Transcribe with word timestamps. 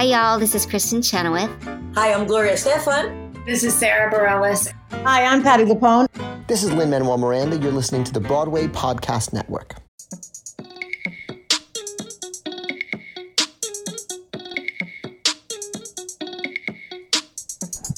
Hi, 0.00 0.06
y'all. 0.06 0.38
This 0.38 0.54
is 0.54 0.64
Kristin 0.64 1.04
Chenoweth. 1.04 1.50
Hi, 1.94 2.14
I'm 2.14 2.26
Gloria 2.26 2.54
Estefan. 2.54 3.44
This 3.44 3.62
is 3.62 3.74
Sara 3.74 4.10
Bareilles. 4.10 4.72
Hi, 5.04 5.26
I'm 5.26 5.42
Patti 5.42 5.64
LuPone. 5.64 6.06
This 6.46 6.62
is 6.62 6.72
Lin-Manuel 6.72 7.18
Miranda. 7.18 7.58
You're 7.58 7.70
listening 7.70 8.04
to 8.04 8.12
the 8.14 8.18
Broadway 8.18 8.66
Podcast 8.66 9.34
Network. 9.34 9.74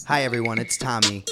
Hi, 0.09 0.25
everyone. 0.25 0.59
It's 0.59 0.77
Tommy, 0.77 1.25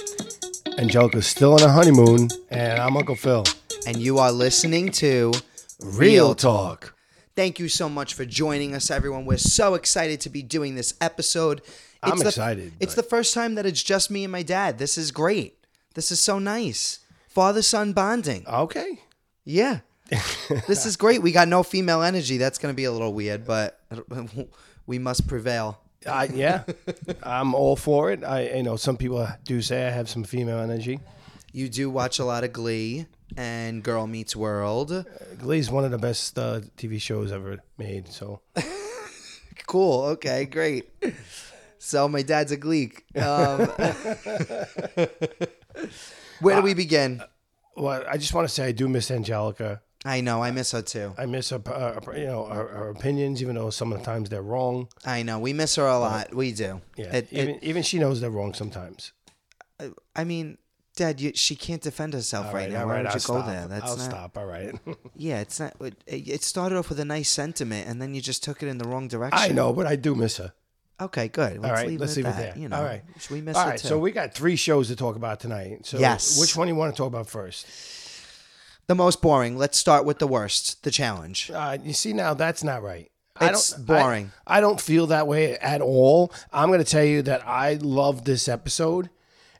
Angelica's 0.78 1.26
still 1.26 1.54
on 1.54 1.62
a 1.64 1.68
honeymoon, 1.68 2.28
and 2.48 2.78
I'm 2.78 2.96
Uncle 2.96 3.16
Phil. 3.16 3.44
and 3.88 3.96
you 3.96 4.18
are 4.18 4.30
listening 4.30 4.90
to 4.92 5.32
Real 5.80 6.36
talk. 6.36 6.94
Thank 7.36 7.58
you 7.58 7.68
so 7.68 7.88
much 7.88 8.14
for 8.14 8.24
joining 8.24 8.74
us, 8.74 8.90
everyone. 8.90 9.24
We're 9.24 9.38
so 9.38 9.74
excited 9.74 10.20
to 10.22 10.30
be 10.30 10.42
doing 10.42 10.74
this 10.74 10.94
episode. 11.00 11.62
I'm 12.02 12.18
the- 12.18 12.26
excited, 12.28 12.72
It's 12.80 12.94
but- 12.94 13.02
the 13.04 13.08
first 13.08 13.34
time 13.34 13.54
that 13.54 13.66
it's 13.66 13.82
just 13.82 14.10
me 14.10 14.24
and 14.24 14.32
my 14.32 14.42
dad. 14.42 14.78
This 14.78 14.98
is 14.98 15.10
great. 15.10 15.56
This 15.94 16.10
is 16.12 16.20
so 16.20 16.38
nice. 16.38 17.00
Father 17.28 17.62
son 17.62 17.92
bonding. 17.92 18.44
Okay. 18.48 19.00
Yeah. 19.44 19.80
this 20.66 20.86
is 20.86 20.96
great. 20.96 21.22
We 21.22 21.30
got 21.30 21.46
no 21.46 21.62
female 21.62 22.02
energy. 22.02 22.36
That's 22.36 22.58
going 22.58 22.72
to 22.72 22.76
be 22.76 22.84
a 22.84 22.92
little 22.92 23.14
weird, 23.14 23.44
but 23.46 23.80
we 24.86 24.98
must 24.98 25.28
prevail. 25.28 25.80
Uh, 26.04 26.26
yeah, 26.32 26.64
I'm 27.22 27.54
all 27.54 27.76
for 27.76 28.10
it. 28.10 28.24
I, 28.24 28.54
you 28.56 28.62
know, 28.62 28.76
some 28.76 28.96
people 28.96 29.28
do 29.44 29.60
say 29.62 29.86
I 29.86 29.90
have 29.90 30.08
some 30.08 30.24
female 30.24 30.58
energy. 30.58 30.98
You 31.52 31.68
do 31.68 31.90
watch 31.90 32.18
a 32.18 32.24
lot 32.24 32.42
of 32.42 32.52
Glee 32.52 33.06
and 33.36 33.82
Girl 33.82 34.06
Meets 34.06 34.34
World. 34.36 35.04
Glee's 35.38 35.70
one 35.70 35.84
of 35.84 35.90
the 35.90 35.98
best 35.98 36.38
uh, 36.38 36.60
TV 36.76 37.00
shows 37.00 37.32
ever 37.32 37.58
made. 37.78 38.08
So 38.08 38.40
Cool. 39.66 40.02
Okay, 40.06 40.46
great. 40.46 40.90
So 41.78 42.08
my 42.08 42.22
dad's 42.22 42.50
a 42.52 42.56
Gleek. 42.56 43.04
Um, 43.16 43.68
where 46.40 46.56
do 46.56 46.62
we 46.62 46.74
begin? 46.74 47.22
well, 47.76 48.04
I 48.08 48.16
just 48.18 48.34
want 48.34 48.48
to 48.48 48.52
say 48.52 48.66
I 48.66 48.72
do 48.72 48.88
miss 48.88 49.10
Angelica. 49.10 49.80
I 50.04 50.22
know. 50.22 50.42
I 50.42 50.50
miss 50.50 50.72
her 50.72 50.80
too. 50.82 51.14
I 51.18 51.26
miss 51.26 51.50
her, 51.50 51.60
uh, 51.66 52.00
you 52.16 52.24
know, 52.26 52.46
her, 52.46 52.66
her 52.68 52.88
opinions, 52.88 53.42
even 53.42 53.54
though 53.54 53.68
some 53.70 53.92
of 53.92 53.98
the 53.98 54.04
times 54.04 54.30
they're 54.30 54.40
wrong. 54.42 54.88
I 55.04 55.22
know. 55.22 55.38
We 55.38 55.52
miss 55.52 55.76
her 55.76 55.86
a 55.86 55.98
lot. 55.98 56.34
We 56.34 56.52
do. 56.52 56.80
Yeah, 56.96 57.14
It- 57.16 57.28
it- 57.30 57.38
even 57.42 57.64
even 57.64 57.82
she 57.82 57.98
knows 57.98 58.20
they're 58.20 58.30
wrong 58.30 58.54
sometimes. 58.54 59.12
I 60.16 60.24
mean, 60.24 60.58
Dad, 60.96 61.20
you, 61.20 61.32
she 61.34 61.54
can't 61.54 61.80
defend 61.80 62.12
herself 62.14 62.46
right, 62.46 62.54
right, 62.54 62.70
now. 62.70 62.84
Why 62.86 62.92
right, 62.94 62.96
would 62.98 63.06
I'll 63.06 63.12
you 63.12 63.18
go 63.20 63.40
stop. 63.40 63.46
there? 63.46 63.66
That's 63.68 63.84
I'll 63.84 63.96
not. 63.96 64.04
stop. 64.10 64.38
All 64.38 64.46
right. 64.46 64.74
Yeah, 65.16 65.40
it's 65.40 65.60
not. 65.60 65.74
It, 65.80 65.94
it 66.06 66.42
started 66.42 66.76
off 66.78 66.88
with 66.88 66.98
a 67.00 67.04
nice 67.04 67.28
sentiment, 67.30 67.88
and 67.88 68.00
then 68.02 68.14
you 68.14 68.20
just 68.20 68.42
took 68.42 68.62
it 68.62 68.68
in 68.68 68.78
the 68.78 68.88
wrong 68.88 69.06
direction. 69.08 69.38
I 69.38 69.48
know, 69.54 69.72
but 69.72 69.86
I 69.86 69.96
do 69.96 70.14
miss 70.14 70.38
her. 70.38 70.52
Okay, 71.00 71.28
good. 71.28 71.58
Let's 71.58 71.64
All 71.64 71.72
right, 71.72 71.88
leave 71.88 72.00
let's 72.00 72.12
it 72.12 72.16
leave 72.18 72.26
it 72.26 72.36
that. 72.36 72.54
there. 72.54 72.58
You 72.62 72.68
know, 72.68 72.76
All 72.76 72.84
right. 72.84 73.02
we 73.30 73.40
miss 73.40 73.56
All 73.56 73.64
her 73.64 73.70
right, 73.70 73.78
too. 73.78 73.88
so 73.88 73.98
we 73.98 74.10
got 74.12 74.34
three 74.34 74.56
shows 74.56 74.88
to 74.88 74.96
talk 74.96 75.16
about 75.16 75.40
tonight. 75.40 75.86
So 75.86 75.98
Yes. 75.98 76.38
which 76.40 76.56
one 76.56 76.66
do 76.66 76.72
you 76.74 76.78
want 76.78 76.94
to 76.94 76.98
talk 76.98 77.06
about 77.08 77.28
first? 77.28 77.66
the 78.86 78.94
most 78.96 79.22
boring. 79.22 79.56
Let's 79.56 79.78
start 79.78 80.04
with 80.04 80.18
the 80.18 80.26
worst. 80.26 80.82
The 80.82 80.90
challenge. 80.90 81.50
Uh, 81.54 81.78
you 81.82 81.92
see 81.92 82.12
now 82.12 82.34
that's 82.34 82.64
not 82.64 82.82
right. 82.82 83.08
It's 83.40 83.72
I 83.72 83.76
don't, 83.76 83.86
boring. 83.86 84.32
I, 84.46 84.58
I 84.58 84.60
don't 84.60 84.80
feel 84.80 85.06
that 85.06 85.26
way 85.28 85.56
at 85.58 85.80
all. 85.80 86.32
I'm 86.52 86.68
going 86.68 86.80
to 86.80 86.84
tell 86.84 87.04
you 87.04 87.22
that 87.22 87.46
I 87.46 87.74
love 87.74 88.24
this 88.24 88.48
episode, 88.48 89.08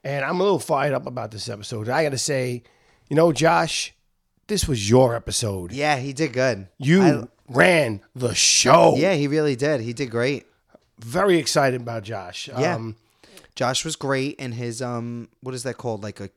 and 0.05 0.25
I'm 0.25 0.41
a 0.41 0.43
little 0.43 0.59
fired 0.59 0.93
up 0.95 1.07
about 1.07 1.31
this 1.31 1.49
episode. 1.49 1.89
I 1.89 2.03
got 2.05 2.11
to 2.11 2.19
say, 2.19 2.63
you 3.09 3.17
know, 3.17 3.33
Josh, 3.33 3.95
this 4.47 4.67
was 4.67 4.89
your 4.89 5.15
episode. 5.15 5.73
Yeah, 5.73 5.97
he 5.97 6.13
did 6.13 6.33
good. 6.33 6.69
You 6.79 7.03
I- 7.03 7.25
ran 7.49 8.01
the 8.15 8.35
show. 8.35 8.95
yeah, 8.97 9.15
he 9.15 9.27
really 9.29 9.57
did. 9.57 9.81
He 9.81 9.93
did 9.93 10.11
great. 10.11 10.47
Very 10.99 11.39
excited 11.39 11.81
about 11.81 12.03
Josh. 12.03 12.49
Yeah. 12.49 12.75
Um, 12.75 12.97
Josh 13.55 13.85
was 13.85 13.97
great 13.97 14.37
in 14.37 14.53
his 14.53 14.81
um. 14.83 15.29
What 15.41 15.55
is 15.55 15.63
that 15.65 15.77
called? 15.77 16.03
Like 16.03 16.21
a. 16.21 16.31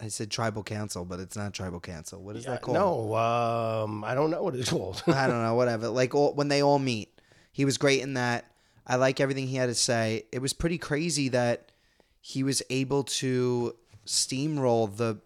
I 0.00 0.08
said 0.08 0.30
tribal 0.32 0.64
council, 0.64 1.04
but 1.04 1.20
it's 1.20 1.36
not 1.36 1.54
tribal 1.54 1.78
council. 1.78 2.20
What 2.20 2.34
is 2.34 2.44
that 2.46 2.60
called? 2.60 2.74
no, 2.76 3.14
um, 3.14 4.02
I 4.02 4.14
don't 4.16 4.30
know 4.30 4.42
what 4.42 4.56
it's 4.56 4.70
called. 4.70 5.00
I 5.06 5.28
don't 5.28 5.42
know. 5.42 5.54
Whatever. 5.54 5.88
Like 5.88 6.12
all, 6.14 6.34
when 6.34 6.48
they 6.48 6.60
all 6.60 6.80
meet, 6.80 7.20
he 7.52 7.64
was 7.64 7.78
great 7.78 8.00
in 8.00 8.14
that. 8.14 8.46
I 8.84 8.96
like 8.96 9.20
everything 9.20 9.46
he 9.46 9.56
had 9.56 9.66
to 9.66 9.74
say. 9.76 10.24
It 10.32 10.40
was 10.40 10.52
pretty 10.52 10.76
crazy 10.76 11.28
that 11.28 11.69
he 12.20 12.42
was 12.42 12.62
able 12.70 13.02
to 13.04 13.74
steamroll 14.06 14.94
the 14.96 15.18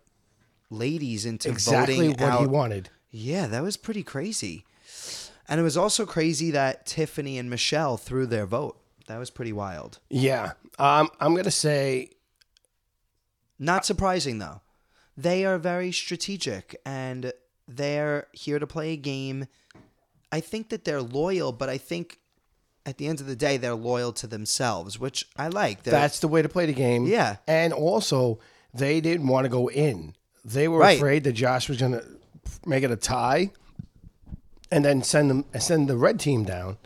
ladies 0.70 1.24
into 1.26 1.48
exactly 1.50 1.96
voting 1.96 2.10
what 2.12 2.32
out. 2.32 2.40
he 2.40 2.46
wanted. 2.46 2.88
Yeah, 3.10 3.46
that 3.46 3.62
was 3.62 3.76
pretty 3.76 4.02
crazy. 4.02 4.64
And 5.48 5.60
it 5.60 5.62
was 5.62 5.76
also 5.76 6.06
crazy 6.06 6.50
that 6.52 6.86
Tiffany 6.86 7.38
and 7.38 7.50
Michelle 7.50 7.96
threw 7.96 8.26
their 8.26 8.46
vote. 8.46 8.80
That 9.06 9.18
was 9.18 9.30
pretty 9.30 9.52
wild. 9.52 9.98
Yeah. 10.08 10.52
Um, 10.78 11.10
I'm 11.20 11.32
going 11.32 11.44
to 11.44 11.50
say 11.50 12.10
Not 13.58 13.84
surprising 13.84 14.38
though. 14.38 14.62
They 15.16 15.44
are 15.44 15.58
very 15.58 15.92
strategic 15.92 16.74
and 16.84 17.32
they're 17.68 18.26
here 18.32 18.58
to 18.58 18.66
play 18.66 18.92
a 18.92 18.96
game. 18.96 19.46
I 20.32 20.40
think 20.40 20.70
that 20.70 20.84
they're 20.84 21.02
loyal, 21.02 21.52
but 21.52 21.68
I 21.68 21.78
think 21.78 22.18
at 22.86 22.98
the 22.98 23.06
end 23.08 23.20
of 23.20 23.26
the 23.26 23.36
day 23.36 23.56
they're 23.56 23.74
loyal 23.74 24.12
to 24.12 24.26
themselves, 24.26 24.98
which 24.98 25.26
I 25.36 25.48
like. 25.48 25.82
They're- 25.84 25.92
That's 25.92 26.18
the 26.20 26.28
way 26.28 26.42
to 26.42 26.48
play 26.48 26.66
the 26.66 26.72
game. 26.72 27.06
Yeah. 27.06 27.36
And 27.46 27.72
also, 27.72 28.38
they 28.74 29.00
didn't 29.00 29.26
want 29.26 29.44
to 29.46 29.48
go 29.48 29.68
in. 29.70 30.14
They 30.44 30.68
were 30.68 30.78
Right. 30.80 30.98
afraid 30.98 31.24
that 31.24 31.32
Josh 31.32 31.68
was 31.68 31.78
going 31.78 31.92
to 31.92 32.04
make 32.66 32.82
it 32.84 32.90
a 32.90 32.96
tie 32.96 33.50
and 34.70 34.84
then 34.84 35.02
send 35.02 35.30
them 35.30 35.44
send 35.58 35.88
the 35.88 35.96
red 35.96 36.20
team 36.20 36.44
down. 36.44 36.76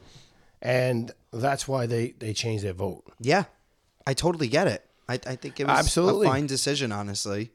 And 0.63 1.11
that's 1.33 1.67
why 1.69 1.87
they, 1.87 2.15
they 2.19 2.33
changed 2.33 2.65
their 2.65 2.73
vote. 2.73 3.05
yeah. 3.21 3.45
I 4.07 4.15
totally 4.15 4.49
get 4.49 4.67
it. 4.69 4.85
I, 5.09 5.15
I 5.27 5.37
think 5.37 5.61
it 5.61 5.67
was 5.67 5.79
Absolutely. 5.79 6.27
a 6.27 6.31
fine 6.31 6.47
decision, 6.47 6.93
honestly. 6.93 7.51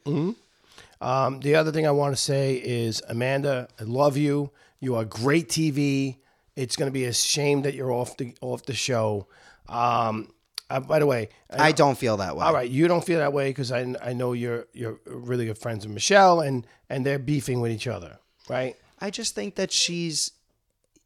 Um, 1.02 1.40
the 1.42 1.56
other 1.56 1.72
thing 1.72 1.88
I 1.88 1.92
want 1.92 2.16
to 2.16 2.22
say 2.22 2.56
is, 2.56 3.02
Amanda, 3.10 3.68
I 3.80 3.84
love 3.84 4.18
you. 4.18 4.52
You 4.80 4.96
are 4.96 5.04
great 5.06 5.50
TV. 5.50 6.18
It's 6.56 6.76
going 6.76 6.88
to 6.88 6.94
be 6.94 7.06
a 7.06 7.14
shame 7.14 7.64
that 7.64 7.74
you're 7.74 7.92
off 7.92 8.18
the 8.18 8.36
off 8.42 8.66
the 8.66 8.74
show. 8.74 9.28
Um, 9.68 10.30
uh, 10.70 10.80
by 10.80 11.00
the 11.00 11.06
way, 11.06 11.30
I 11.50 11.72
don't 11.72 11.98
feel 11.98 12.18
that 12.18 12.36
way. 12.36 12.46
All 12.46 12.54
right, 12.54 12.70
you 12.70 12.88
don't 12.88 13.04
feel 13.06 13.20
that 13.20 13.34
way 13.34 13.50
because 13.50 13.72
I, 13.72 13.94
I 14.04 14.14
know 14.14 14.34
you're 14.34 14.68
you're 14.74 15.00
really 15.06 15.46
good 15.46 15.58
friends 15.58 15.86
with 15.86 15.94
Michelle 15.94 16.42
and 16.42 16.66
and 16.90 17.06
they're 17.06 17.20
beefing 17.20 17.60
with 17.62 17.72
each 17.72 17.88
other, 17.88 18.18
right? 18.50 18.76
I 19.00 19.10
just 19.10 19.36
think 19.36 19.56
that 19.56 19.72
she's 19.72 20.32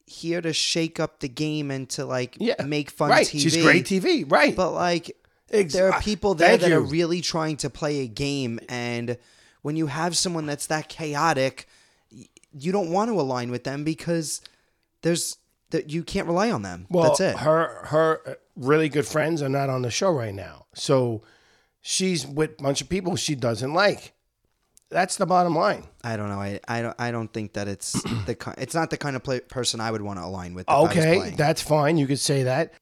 here 0.06 0.40
to 0.42 0.54
shake 0.54 1.00
up 1.00 1.20
the 1.20 1.28
game 1.28 1.70
and 1.72 1.90
to 1.90 2.06
like 2.06 2.38
Yeah, 2.40 2.56
make 2.66 2.92
fun 2.92 3.10
right. 3.10 3.26
TV. 3.26 3.40
She's 3.40 3.58
great 3.58 3.86
TV, 3.86 4.30
right? 4.30 4.56
But 4.56 4.72
like 4.72 5.12
Ex- 5.50 5.74
there 5.74 5.92
uh, 5.92 5.96
are 5.96 6.02
people 6.02 6.34
there 6.34 6.50
thank 6.50 6.62
that 6.62 6.72
are 6.72 6.80
really 6.82 7.22
trying 7.22 7.58
to 7.58 7.70
play 7.70 8.02
a 8.02 8.08
game 8.08 8.60
and 8.70 9.18
when 9.62 9.76
you 9.76 9.88
have 9.88 10.16
someone 10.18 10.46
that's 10.46 10.68
that 10.68 10.88
chaotic 10.90 11.68
you 12.58 12.72
don't 12.72 12.92
want 12.92 13.10
to 13.10 13.20
align 13.20 13.50
with 13.52 13.64
them 13.64 13.84
because 13.84 14.42
there's 15.08 15.38
that 15.72 15.90
you 15.90 16.04
can't 16.04 16.28
rely 16.28 16.52
on 16.52 16.62
them. 16.62 16.86
well, 16.90 17.04
that's 17.06 17.20
it. 17.20 17.38
Her 17.38 17.86
her 17.86 18.38
really 18.56 18.90
good 18.90 19.06
friends 19.08 19.42
are 19.42 19.50
not 19.50 19.70
on 19.70 19.82
the 19.82 19.92
show 19.92 20.12
right 20.12 20.34
now, 20.34 20.66
so 20.76 21.24
she's 21.82 22.26
with 22.28 22.52
a 22.60 22.64
bunch 22.64 22.82
of 22.82 22.90
people 22.90 23.16
she 23.16 23.36
doesn't 23.36 23.74
like. 23.74 24.14
That's 24.90 25.18
the 25.18 25.26
bottom 25.26 25.54
line. 25.56 25.84
I 26.04 26.16
don't 26.16 26.30
know. 26.30 26.40
I, 26.40 26.60
I 26.68 26.82
don't 26.82 26.96
I 27.00 27.12
don't 27.12 27.32
think 27.34 27.54
that 27.54 27.68
it's 27.68 27.92
the 28.26 28.36
ki- 28.36 28.52
it's 28.58 28.74
not 28.76 28.90
the 28.90 28.98
kind 28.98 29.16
of 29.16 29.24
play, 29.24 29.40
person 29.42 29.80
I 29.82 29.92
would 29.92 30.02
want 30.02 30.20
to 30.20 30.26
align 30.26 30.54
with. 30.54 30.64
if 30.64 30.70
I 30.70 30.80
was 30.80 30.92
Okay, 30.92 31.30
that's 31.32 31.62
fine. 31.62 31.98
You 31.98 32.08
could 32.08 32.20
say 32.20 32.44
that. 32.44 32.74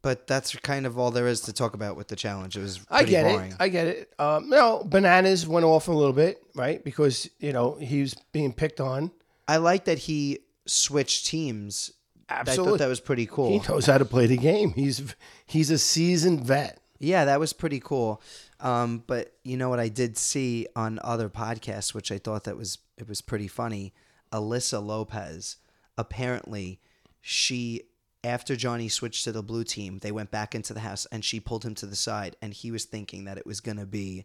but 0.00 0.26
that's 0.26 0.56
kind 0.56 0.86
of 0.86 0.98
all 0.98 1.10
there 1.10 1.26
is 1.28 1.42
to 1.42 1.52
talk 1.52 1.74
about 1.74 1.96
with 1.96 2.08
the 2.08 2.16
challenge. 2.16 2.56
It 2.56 2.62
was 2.62 2.80
I 2.90 3.04
get 3.04 3.24
boring. 3.26 3.50
it. 3.52 3.56
I 3.60 3.68
get 3.68 3.86
it. 3.88 4.12
Um, 4.18 4.48
no, 4.48 4.82
bananas 4.86 5.46
went 5.46 5.66
off 5.66 5.88
a 5.88 5.92
little 5.92 6.14
bit, 6.14 6.42
right? 6.54 6.82
Because 6.82 7.28
you 7.38 7.52
know 7.52 7.74
he 7.74 8.00
was 8.00 8.14
being 8.32 8.54
picked 8.54 8.80
on. 8.80 9.10
I 9.46 9.58
like 9.58 9.84
that 9.84 9.98
he 9.98 10.38
switched 10.66 11.26
teams. 11.26 11.92
I 12.28 12.44
thought 12.44 12.78
that 12.78 12.88
was 12.88 13.00
pretty 13.00 13.26
cool. 13.26 13.60
He 13.60 13.68
knows 13.68 13.86
how 13.86 13.98
to 13.98 14.04
play 14.04 14.26
the 14.26 14.36
game. 14.36 14.72
He's 14.72 15.14
he's 15.46 15.70
a 15.70 15.78
seasoned 15.78 16.44
vet. 16.44 16.80
Yeah, 17.00 17.24
that 17.24 17.40
was 17.40 17.52
pretty 17.52 17.80
cool. 17.80 18.22
Um, 18.60 19.02
but 19.06 19.32
you 19.42 19.56
know 19.56 19.68
what 19.68 19.80
I 19.80 19.88
did 19.88 20.16
see 20.16 20.66
on 20.76 21.00
other 21.02 21.28
podcasts, 21.28 21.94
which 21.94 22.12
I 22.12 22.18
thought 22.18 22.44
that 22.44 22.56
was 22.56 22.78
it 22.98 23.08
was 23.08 23.20
pretty 23.20 23.48
funny. 23.48 23.92
Alyssa 24.32 24.84
Lopez, 24.84 25.56
apparently, 25.98 26.78
she 27.20 27.82
after 28.22 28.54
Johnny 28.54 28.88
switched 28.88 29.24
to 29.24 29.32
the 29.32 29.42
blue 29.42 29.64
team, 29.64 29.98
they 29.98 30.12
went 30.12 30.30
back 30.30 30.54
into 30.54 30.74
the 30.74 30.80
house 30.80 31.06
and 31.10 31.24
she 31.24 31.40
pulled 31.40 31.64
him 31.64 31.74
to 31.76 31.86
the 31.86 31.96
side, 31.96 32.36
and 32.40 32.52
he 32.52 32.70
was 32.70 32.84
thinking 32.84 33.24
that 33.24 33.38
it 33.38 33.46
was 33.46 33.60
gonna 33.60 33.86
be 33.86 34.24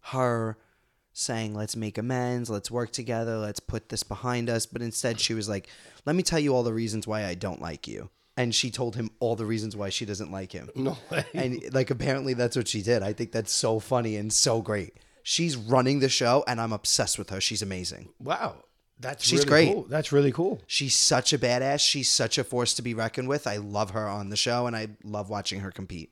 her 0.00 0.58
saying, 1.20 1.54
"Let's 1.54 1.76
make 1.76 1.98
amends, 1.98 2.50
let's 2.50 2.70
work 2.70 2.92
together, 2.92 3.36
let's 3.38 3.60
put 3.60 3.88
this 3.88 4.02
behind 4.02 4.50
us." 4.50 4.66
But 4.66 4.82
instead, 4.82 5.20
she 5.20 5.34
was 5.34 5.48
like, 5.48 5.68
"Let 6.06 6.16
me 6.16 6.22
tell 6.22 6.38
you 6.38 6.54
all 6.54 6.62
the 6.62 6.72
reasons 6.74 7.06
why 7.06 7.24
I 7.26 7.34
don't 7.34 7.60
like 7.60 7.86
you." 7.86 8.10
And 8.36 8.54
she 8.54 8.70
told 8.70 8.96
him 8.96 9.10
all 9.20 9.36
the 9.36 9.44
reasons 9.44 9.76
why 9.76 9.90
she 9.90 10.06
doesn't 10.06 10.32
like 10.32 10.52
him. 10.52 10.70
No 10.74 10.96
way. 11.10 11.24
And 11.34 11.74
like 11.74 11.90
apparently 11.90 12.32
that's 12.32 12.56
what 12.56 12.68
she 12.68 12.80
did. 12.80 13.02
I 13.02 13.12
think 13.12 13.32
that's 13.32 13.52
so 13.52 13.80
funny 13.80 14.16
and 14.16 14.32
so 14.32 14.62
great. 14.62 14.94
She's 15.22 15.56
running 15.56 16.00
the 16.00 16.08
show 16.08 16.42
and 16.46 16.58
I'm 16.60 16.72
obsessed 16.72 17.18
with 17.18 17.28
her. 17.30 17.40
She's 17.40 17.60
amazing. 17.60 18.08
Wow, 18.18 18.64
That's 18.98 19.24
She's 19.24 19.40
really 19.40 19.48
great. 19.48 19.74
Cool. 19.74 19.82
That's 19.90 20.12
really 20.12 20.32
cool. 20.32 20.60
She's 20.66 20.94
such 20.94 21.32
a 21.34 21.38
badass. 21.38 21.80
She's 21.80 22.10
such 22.10 22.38
a 22.38 22.44
force 22.44 22.72
to 22.74 22.82
be 22.82 22.94
reckoned 22.94 23.28
with. 23.28 23.46
I 23.46 23.58
love 23.58 23.90
her 23.90 24.08
on 24.08 24.30
the 24.30 24.36
show, 24.36 24.66
and 24.66 24.74
I 24.74 24.88
love 25.04 25.28
watching 25.28 25.60
her 25.60 25.70
compete. 25.70 26.10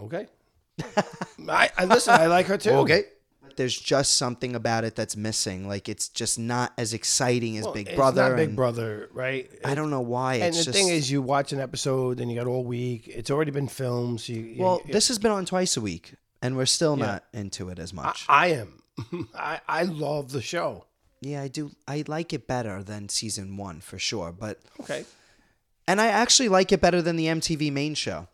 Okay. 0.00 0.26
I, 1.48 1.70
I 1.76 1.84
listen. 1.84 2.14
I 2.14 2.26
like 2.26 2.46
her 2.46 2.58
too. 2.58 2.70
But 2.70 3.19
there's 3.60 3.78
just 3.78 4.16
something 4.16 4.56
about 4.56 4.84
it 4.84 4.96
that's 4.96 5.16
missing. 5.16 5.68
Like 5.68 5.86
it's 5.86 6.08
just 6.08 6.38
not 6.38 6.72
as 6.78 6.94
exciting 6.94 7.58
as 7.58 7.64
Well, 7.64 7.74
Big 7.74 7.88
it's 7.88 7.96
Brother. 7.96 8.28
not 8.30 8.36
Big 8.36 8.56
Brother, 8.56 9.10
right? 9.12 9.50
I 9.64 9.74
don't 9.74 9.90
know 9.90 10.00
why. 10.00 10.36
And 10.36 10.44
It's 10.54 10.58
the 10.64 10.72
just, 10.72 10.78
thing 10.78 10.88
is, 10.88 11.10
you 11.10 11.20
watch 11.20 11.52
an 11.52 11.60
episode 11.60 12.20
and 12.20 12.30
you 12.32 12.38
got 12.38 12.46
all 12.46 12.64
week. 12.64 13.06
It's 13.06 13.30
already 13.30 13.50
been 13.50 13.68
filmed. 13.68 14.22
So 14.22 14.32
you, 14.32 14.40
you- 14.40 14.62
well, 14.62 14.80
you- 14.86 14.92
this 14.94 15.08
has 15.08 15.18
been 15.18 15.30
on 15.30 15.44
twice 15.44 15.76
a 15.76 15.82
week, 15.82 16.14
and 16.40 16.56
we're 16.56 16.64
still 16.64 16.96
Yeah. 16.98 17.04
not 17.06 17.24
into 17.34 17.68
it 17.68 17.78
as 17.78 17.92
I, 17.92 17.96
much. 17.96 18.24
I 18.30 18.46
am. 18.48 18.82
I 19.34 19.60
I 19.68 19.82
love 19.82 20.32
the 20.32 20.40
show. 20.40 20.86
yeah, 21.20 21.42
I 21.42 21.48
do. 21.48 21.70
I 21.86 22.02
like 22.08 22.32
it 22.32 22.46
better 22.46 22.82
than 22.82 23.10
season 23.10 23.58
one 23.58 23.80
for 23.82 23.98
sure. 23.98 24.32
But 24.32 24.58
Okay. 24.80 25.04
and 25.86 26.00
I 26.00 26.06
actually 26.06 26.48
like 26.48 26.72
it 26.72 26.80
better 26.80 27.02
than 27.02 27.16
the 27.16 27.26
MTV 27.26 27.70
main 27.70 27.94
show. 27.94 28.26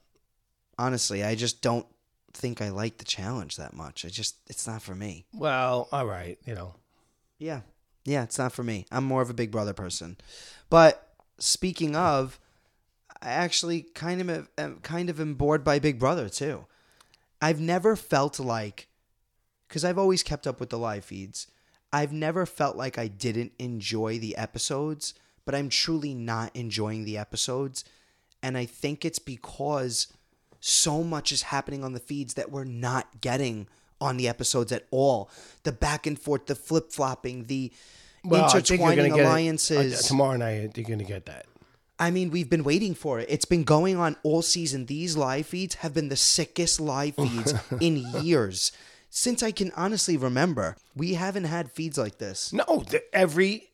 Honestly, 0.78 1.24
I 1.24 1.34
just 1.34 1.62
don't 1.62 1.86
think 2.36 2.60
I 2.60 2.68
like 2.68 2.98
the 2.98 3.04
challenge 3.04 3.56
that 3.56 3.74
much. 3.74 4.04
I 4.04 4.08
just 4.08 4.36
it's 4.48 4.66
not 4.66 4.82
for 4.82 4.94
me. 4.94 5.26
Well, 5.32 5.88
all 5.90 6.06
right. 6.06 6.38
You 6.44 6.54
know. 6.54 6.74
Yeah. 7.38 7.60
Yeah, 8.04 8.22
it's 8.22 8.38
not 8.38 8.52
for 8.52 8.62
me. 8.62 8.86
I'm 8.92 9.04
more 9.04 9.22
of 9.22 9.30
a 9.30 9.34
Big 9.34 9.50
Brother 9.50 9.72
person. 9.72 10.16
But 10.70 11.14
speaking 11.38 11.96
of, 11.96 12.38
I 13.20 13.30
actually 13.30 13.82
kind 13.82 14.20
of 14.20 14.48
am, 14.56 14.78
kind 14.80 15.10
of 15.10 15.20
am 15.20 15.34
bored 15.34 15.64
by 15.64 15.78
Big 15.78 15.98
Brother 15.98 16.28
too. 16.28 16.66
I've 17.42 17.60
never 17.60 17.96
felt 17.96 18.38
like 18.38 18.88
cuz 19.68 19.84
I've 19.84 19.98
always 19.98 20.22
kept 20.22 20.46
up 20.46 20.60
with 20.60 20.70
the 20.70 20.78
live 20.78 21.04
feeds. 21.04 21.48
I've 21.92 22.12
never 22.12 22.46
felt 22.46 22.76
like 22.76 22.98
I 22.98 23.08
didn't 23.08 23.52
enjoy 23.58 24.18
the 24.18 24.36
episodes, 24.36 25.14
but 25.44 25.54
I'm 25.54 25.68
truly 25.68 26.14
not 26.14 26.54
enjoying 26.54 27.04
the 27.04 27.18
episodes. 27.18 27.84
And 28.42 28.56
I 28.56 28.66
think 28.66 29.04
it's 29.04 29.18
because 29.18 30.08
so 30.66 31.02
much 31.04 31.30
is 31.32 31.42
happening 31.42 31.84
on 31.84 31.92
the 31.92 32.00
feeds 32.00 32.34
that 32.34 32.50
we're 32.50 32.64
not 32.64 33.20
getting 33.20 33.68
on 34.00 34.16
the 34.16 34.28
episodes 34.28 34.72
at 34.72 34.84
all. 34.90 35.30
The 35.62 35.72
back 35.72 36.06
and 36.06 36.18
forth, 36.18 36.46
the 36.46 36.54
flip 36.54 36.92
flopping, 36.92 37.44
the 37.44 37.72
Well, 38.24 38.44
I 38.44 38.48
think 38.60 38.68
you're 38.70 38.90
intertwining 38.90 39.12
alliances. 39.20 40.04
uh, 40.04 40.08
tomorrow 40.08 40.36
night. 40.36 40.76
You're 40.76 40.88
gonna 40.88 41.04
get 41.04 41.26
that. 41.26 41.46
I 41.98 42.10
mean, 42.10 42.30
we've 42.30 42.50
been 42.50 42.64
waiting 42.64 42.94
for 42.94 43.20
it. 43.20 43.26
It's 43.30 43.46
been 43.46 43.64
going 43.64 43.96
on 43.96 44.16
all 44.22 44.42
season. 44.42 44.84
These 44.86 45.16
live 45.16 45.46
feeds 45.46 45.76
have 45.76 45.94
been 45.94 46.08
the 46.08 46.16
sickest 46.16 46.78
live 46.80 47.14
feeds 47.16 47.54
in 47.80 47.96
years. 48.22 48.72
Since 49.08 49.42
I 49.42 49.50
can 49.50 49.72
honestly 49.76 50.16
remember, 50.18 50.76
we 50.94 51.14
haven't 51.14 51.44
had 51.44 51.70
feeds 51.72 51.96
like 51.96 52.18
this. 52.18 52.52
No, 52.52 52.84
the, 52.90 53.02
every 53.14 53.70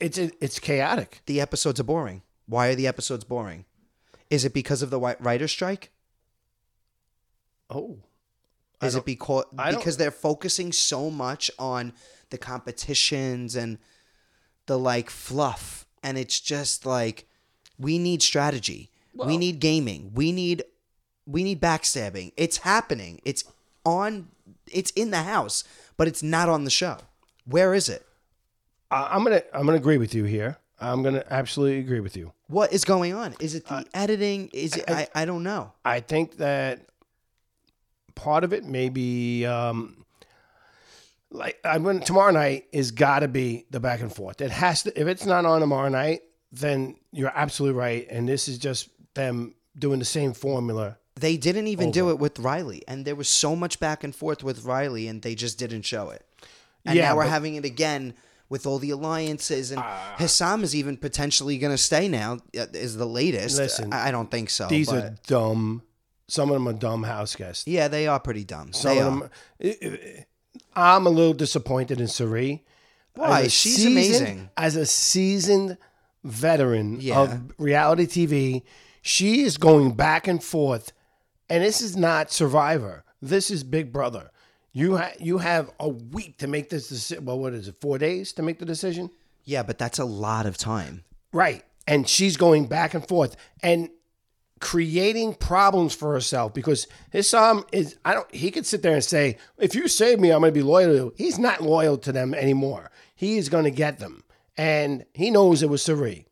it's 0.00 0.16
it's 0.16 0.58
chaotic. 0.58 1.20
The 1.26 1.40
episodes 1.40 1.80
are 1.80 1.84
boring. 1.84 2.22
Why 2.46 2.68
are 2.68 2.74
the 2.76 2.86
episodes 2.86 3.24
boring? 3.24 3.64
Is 4.30 4.44
it 4.44 4.54
because 4.54 4.80
of 4.80 4.90
the 4.90 4.96
wi- 4.96 5.16
writer 5.20 5.48
strike? 5.48 5.90
Oh, 7.70 7.98
Is 8.82 8.94
it 8.94 9.04
because 9.04 9.44
because 9.54 9.96
they're 9.96 10.10
focusing 10.10 10.72
so 10.72 11.10
much 11.10 11.50
on 11.58 11.92
the 12.30 12.38
competitions 12.38 13.56
and 13.56 13.78
the 14.66 14.78
like 14.78 15.10
fluff 15.10 15.86
and 16.02 16.18
it's 16.18 16.40
just 16.40 16.84
like 16.86 17.26
we 17.78 17.98
need 17.98 18.22
strategy. 18.22 18.90
we 19.14 19.36
need 19.36 19.60
gaming. 19.60 20.10
We 20.14 20.32
need 20.32 20.64
we 21.26 21.42
need 21.42 21.60
backstabbing. 21.60 22.32
It's 22.36 22.58
happening. 22.58 23.20
It's 23.24 23.44
on 23.84 24.28
it's 24.70 24.90
in 24.92 25.10
the 25.10 25.22
house, 25.22 25.64
but 25.96 26.06
it's 26.08 26.22
not 26.22 26.48
on 26.48 26.64
the 26.64 26.70
show. 26.70 26.98
Where 27.44 27.74
is 27.74 27.88
it? 27.88 28.06
I- 28.90 29.08
I'm 29.14 29.24
gonna 29.24 29.42
I'm 29.52 29.66
gonna 29.66 29.78
agree 29.78 29.98
with 29.98 30.14
you 30.14 30.24
here. 30.24 30.58
I'm 30.78 31.02
gonna 31.02 31.24
absolutely 31.30 31.78
agree 31.78 32.00
with 32.00 32.16
you. 32.16 32.32
What 32.48 32.72
is 32.72 32.84
going 32.84 33.14
on? 33.14 33.34
Is 33.40 33.54
it 33.54 33.66
the 33.66 33.86
editing? 33.94 34.50
Is 34.52 34.76
it 34.76 34.84
I, 34.88 35.08
I 35.14 35.24
don't 35.24 35.42
know. 35.42 35.72
I 35.84 36.00
think 36.00 36.36
that 36.36 36.80
part 38.16 38.42
of 38.42 38.52
it 38.52 38.64
maybe 38.64 39.46
um, 39.46 40.04
like 41.30 41.58
I'm 41.64 41.82
going 41.84 42.00
tomorrow 42.00 42.32
night 42.32 42.66
is 42.72 42.90
got 42.90 43.20
to 43.20 43.28
be 43.28 43.66
the 43.70 43.80
back 43.80 44.00
and 44.00 44.12
forth. 44.12 44.40
It 44.40 44.50
has 44.50 44.82
to. 44.84 45.00
If 45.00 45.06
it's 45.06 45.26
not 45.26 45.44
on 45.44 45.60
tomorrow 45.60 45.88
night, 45.88 46.22
then 46.52 46.96
you're 47.12 47.32
absolutely 47.34 47.78
right. 47.78 48.06
And 48.10 48.28
this 48.28 48.48
is 48.48 48.58
just 48.58 48.88
them 49.14 49.54
doing 49.78 49.98
the 49.98 50.04
same 50.04 50.32
formula. 50.32 50.98
They 51.18 51.36
didn't 51.36 51.66
even 51.68 51.90
do 51.92 52.10
it 52.10 52.18
with 52.18 52.38
Riley, 52.38 52.82
and 52.86 53.04
there 53.06 53.14
was 53.16 53.28
so 53.28 53.56
much 53.56 53.80
back 53.80 54.04
and 54.04 54.14
forth 54.14 54.44
with 54.44 54.64
Riley, 54.64 55.08
and 55.08 55.22
they 55.22 55.34
just 55.34 55.58
didn't 55.58 55.82
show 55.82 56.10
it. 56.10 56.24
And 56.84 56.94
Yeah, 56.96 57.08
now 57.08 57.16
we're 57.16 57.22
but- 57.24 57.30
having 57.30 57.54
it 57.54 57.64
again 57.64 58.14
with 58.48 58.66
all 58.66 58.78
the 58.78 58.90
alliances, 58.90 59.70
and 59.72 59.82
Hisam 60.18 60.62
is 60.62 60.74
even 60.76 60.96
potentially 60.98 61.56
going 61.58 61.72
to 61.72 61.78
stay 61.82 62.06
now. 62.06 62.34
uh, 62.56 62.66
Is 62.74 62.96
the 62.96 63.06
latest? 63.06 63.56
Listen, 63.58 63.92
I 63.92 64.08
I 64.08 64.10
don't 64.10 64.30
think 64.30 64.50
so. 64.50 64.68
These 64.68 64.88
but- 64.88 65.04
are 65.04 65.14
dumb. 65.26 65.82
Some 66.28 66.50
of 66.50 66.54
them 66.54 66.66
are 66.68 66.72
dumb 66.72 67.04
house 67.04 67.36
guests. 67.36 67.66
yeah, 67.66 67.88
they 67.88 68.06
are 68.06 68.18
pretty 68.20 68.44
dumb. 68.44 68.72
Some 68.72 68.94
They 68.94 69.00
of 69.00 69.86
them. 69.86 70.24
I'm 70.74 71.06
a 71.06 71.10
little 71.10 71.34
disappointed 71.34 72.00
in 72.00 72.08
Cirie. 72.08 72.64
Why? 73.14 73.46
She's 73.48 73.76
seasoned- 73.76 73.92
amazing. 73.92 74.50
As 74.56 74.76
a 74.76 74.86
seasoned 74.86 75.78
veteran 76.24 77.00
Yeah. 77.00 77.20
of 77.20 77.52
reality 77.58 78.06
TV, 78.06 78.62
she 79.02 79.42
is 79.42 79.56
going 79.56 79.92
back 79.92 80.26
and 80.26 80.42
forth, 80.42 80.92
and 81.48 81.62
this 81.62 81.80
is 81.80 81.96
not 81.96 82.32
Survivor. 82.32 83.04
This 83.22 83.50
is 83.50 83.64
Big 83.64 83.92
Brother. 83.92 84.30
You 84.72 84.98
ha- 84.98 85.12
you 85.18 85.38
have 85.38 85.70
a 85.80 85.88
week 85.88 86.36
to 86.38 86.46
make 86.46 86.68
this 86.68 86.88
decision. 86.88 87.24
Well, 87.24 87.38
what 87.38 87.54
is 87.54 87.68
it? 87.68 87.76
Four 87.80 87.96
days 87.98 88.32
to 88.34 88.42
make 88.42 88.58
the 88.58 88.66
decision, 88.66 89.10
Yeah, 89.44 89.62
but 89.62 89.78
that's 89.78 89.98
a 89.98 90.04
lot 90.04 90.44
of 90.44 90.58
time. 90.58 91.04
right? 91.32 91.64
And 91.86 92.08
she's 92.08 92.36
going 92.36 92.66
back 92.66 92.92
and 92.94 93.06
forth 93.06 93.36
and 93.62 93.88
creating 94.60 95.34
problems 95.34 95.94
for 95.94 96.12
herself 96.12 96.54
because 96.54 96.86
his 97.10 97.28
son 97.28 97.62
is. 97.72 97.96
I 98.04 98.14
don't. 98.14 98.32
He 98.34 98.50
could 98.50 98.66
sit 98.66 98.82
there 98.82 98.94
and 98.94 99.04
say, 99.04 99.38
"If 99.58 99.74
you 99.74 99.88
save 99.88 100.18
me, 100.20 100.30
I'm 100.30 100.40
going 100.40 100.52
to 100.52 100.58
be 100.58 100.62
loyal 100.62 100.88
to 100.90 100.94
you." 100.94 101.14
He's 101.16 101.38
not 101.38 101.62
loyal 101.62 101.98
to 101.98 102.12
them 102.12 102.34
anymore. 102.34 102.90
He 103.14 103.38
is 103.38 103.48
going 103.48 103.64
to 103.64 103.70
get 103.70 103.98
them, 103.98 104.24
and 104.56 105.04
he 105.14 105.30
knows 105.30 105.62
it 105.62 105.68
was 105.70 105.82
Cirie. 105.82 106.26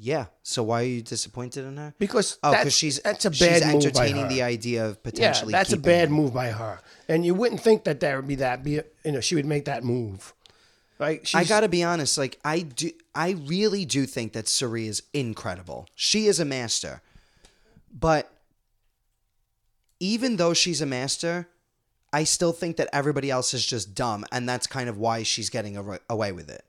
Yeah. 0.00 0.26
So 0.42 0.62
why 0.62 0.82
are 0.82 0.86
you 0.86 1.02
disappointed 1.02 1.64
in 1.64 1.76
her? 1.76 1.92
Because 1.98 2.38
Oh, 2.42 2.52
that's, 2.52 2.64
because 2.64 2.74
she's 2.76 3.00
that's 3.00 3.24
a 3.24 3.32
she's 3.32 3.48
bad 3.48 3.62
move 3.62 3.70
by 3.72 3.74
entertaining 3.88 4.22
her. 4.22 4.28
the 4.28 4.42
idea 4.42 4.86
of 4.86 5.02
potentially. 5.02 5.52
yeah, 5.52 5.58
that's 5.58 5.72
a 5.72 5.76
bad 5.76 6.08
him. 6.08 6.14
move 6.14 6.32
by 6.32 6.50
her, 6.50 6.80
and 7.08 7.26
you 7.26 7.34
wouldn't 7.34 7.60
think 7.60 7.84
that 7.84 7.98
there 8.00 8.16
would 8.16 8.28
be 8.28 8.36
that. 8.36 8.62
Be 8.62 8.80
you 9.04 9.12
know, 9.12 9.20
she 9.20 9.34
would 9.34 9.46
make 9.46 9.64
that 9.64 9.82
move. 9.82 10.34
Like 10.98 11.28
I 11.34 11.44
gotta 11.44 11.68
be 11.68 11.82
honest, 11.84 12.18
like 12.18 12.38
I 12.44 12.60
do, 12.60 12.90
I 13.14 13.30
really 13.30 13.84
do 13.84 14.04
think 14.06 14.32
that 14.32 14.48
Cirie 14.48 14.88
is 14.88 15.02
incredible. 15.12 15.86
She 15.94 16.26
is 16.26 16.40
a 16.40 16.44
master, 16.44 17.02
but 17.92 18.32
even 20.00 20.36
though 20.36 20.54
she's 20.54 20.80
a 20.80 20.86
master, 20.86 21.48
I 22.12 22.24
still 22.24 22.52
think 22.52 22.76
that 22.78 22.88
everybody 22.92 23.30
else 23.30 23.54
is 23.54 23.64
just 23.66 23.94
dumb, 23.94 24.24
and 24.32 24.48
that's 24.48 24.66
kind 24.66 24.88
of 24.88 24.96
why 24.98 25.22
she's 25.22 25.50
getting 25.50 25.76
ar- 25.76 26.00
away 26.08 26.32
with 26.32 26.48
it. 26.48 26.64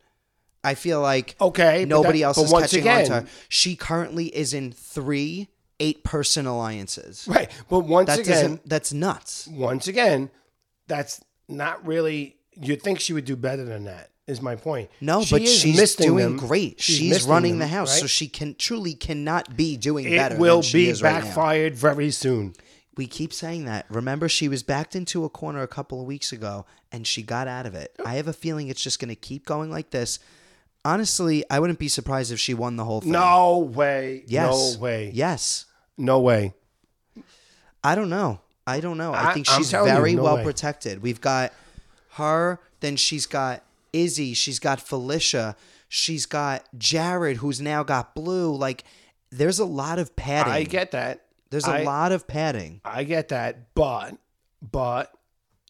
I 0.63 0.75
feel 0.75 1.01
like 1.01 1.35
Okay, 1.39 1.85
nobody 1.85 2.19
that- 2.19 2.25
else 2.25 2.37
is 2.37 2.51
catching 2.51 2.87
on 2.87 3.03
to 3.05 3.13
her. 3.21 3.25
She 3.47 3.75
currently 3.75 4.25
is 4.35 4.53
in 4.53 4.71
three 4.71 5.47
eight-person 5.79 6.45
alliances. 6.45 7.25
right, 7.27 7.49
but 7.69 7.79
once 7.81 8.07
That 8.07 8.19
again. 8.19 8.59
That's 8.65 8.91
nuts. 8.91 9.47
once 9.47 9.87
again, 9.87 10.29
that's 10.87 11.21
not 11.47 11.85
really. 11.87 12.35
You'd 12.61 12.81
think 12.81 12.99
she 12.99 13.13
would 13.13 13.23
do 13.25 13.37
better 13.37 13.63
than 13.63 13.85
that. 13.85 14.09
Is 14.29 14.41
my 14.41 14.55
point. 14.55 14.89
No, 15.01 15.23
She 15.23 15.35
but 15.35 15.47
she's 15.47 15.95
doing 15.95 16.23
them. 16.23 16.37
great. 16.37 16.79
She's, 16.79 17.09
misting 17.09 17.31
running 17.31 17.51
them, 17.53 17.59
the 17.59 17.67
house, 17.67 17.99
so 17.99 18.05
she 18.07 18.27
can 18.27 18.55
truly 18.55 18.93
cannot 18.93 19.57
be 19.57 19.75
doing 19.75 20.09
better. 20.09 20.35
it 20.35 20.39
will 20.39 20.57
than 20.57 20.63
she 20.63 20.77
be 20.85 20.89
is 20.89 21.01
right 21.01 21.23
backfired 21.23 21.75
very 21.75 22.11
soon. 22.11 22.53
We 22.95 23.07
keep 23.07 23.33
saying 23.33 23.65
that. 23.65 23.85
Remember, 23.89 24.29
she 24.29 24.47
was 24.47 24.61
backed 24.61 24.95
into 24.95 25.23
a 25.25 25.29
corner 25.29 25.61
a 25.61 25.67
couple 25.67 25.99
of 26.01 26.05
weeks 26.05 26.31
ago, 26.31 26.65
and 26.91 27.07
she 27.07 27.23
got 27.23 27.47
out 27.47 27.65
of 27.65 27.73
it. 27.73 27.95
I 28.05 28.15
have 28.15 28.27
a 28.27 28.33
feeling 28.33 28.67
it's 28.67 28.83
just 28.83 28.99
going 28.99 29.09
to 29.09 29.15
keep 29.15 29.45
going 29.45 29.71
like 29.71 29.89
this. 29.91 30.19
Honestly, 30.85 31.43
I 31.49 31.59
wouldn't 31.59 31.79
be 31.79 31.87
surprised 31.87 32.31
if 32.31 32.39
she 32.39 32.53
won 32.53 32.75
the 32.75 32.85
whole 32.85 33.01
thing. 33.01 33.11
No 33.11 33.57
way. 33.59 34.23
Yes. 34.27 34.75
No 34.75 34.79
way. 34.81 35.11
Yes. 35.13 35.65
No 35.97 36.19
way. 36.19 36.53
I 37.83 37.95
don't 37.95 38.09
know. 38.09 38.41
I 38.67 38.79
don't 38.79 38.97
know. 38.97 39.13
I, 39.13 39.29
I- 39.29 39.33
think 39.33 39.47
she's 39.47 39.71
telling 39.71 39.89
you, 39.89 39.95
very 39.95 40.15
no 40.15 40.23
well 40.23 40.35
way. 40.37 40.43
protected. 40.43 41.01
We've 41.01 41.21
got 41.21 41.53
her, 42.13 42.59
then 42.81 42.95
she's 42.97 43.25
got 43.25 43.63
Izzy, 43.93 44.33
she's 44.33 44.59
got 44.59 44.79
Felicia, 44.81 45.55
she's 45.87 46.25
got 46.25 46.65
Jared, 46.77 47.37
who's 47.37 47.59
now 47.61 47.83
got 47.83 48.15
Blue. 48.15 48.55
Like, 48.55 48.83
there's 49.31 49.59
a 49.59 49.65
lot 49.65 49.99
of 49.99 50.15
padding. 50.15 50.53
I 50.53 50.63
get 50.63 50.91
that. 50.91 51.25
There's 51.49 51.67
a 51.67 51.71
I- 51.79 51.83
lot 51.83 52.11
of 52.11 52.27
padding. 52.27 52.81
I 52.85 53.03
get 53.03 53.29
that, 53.29 53.73
but 53.75 54.15
but 54.61 55.11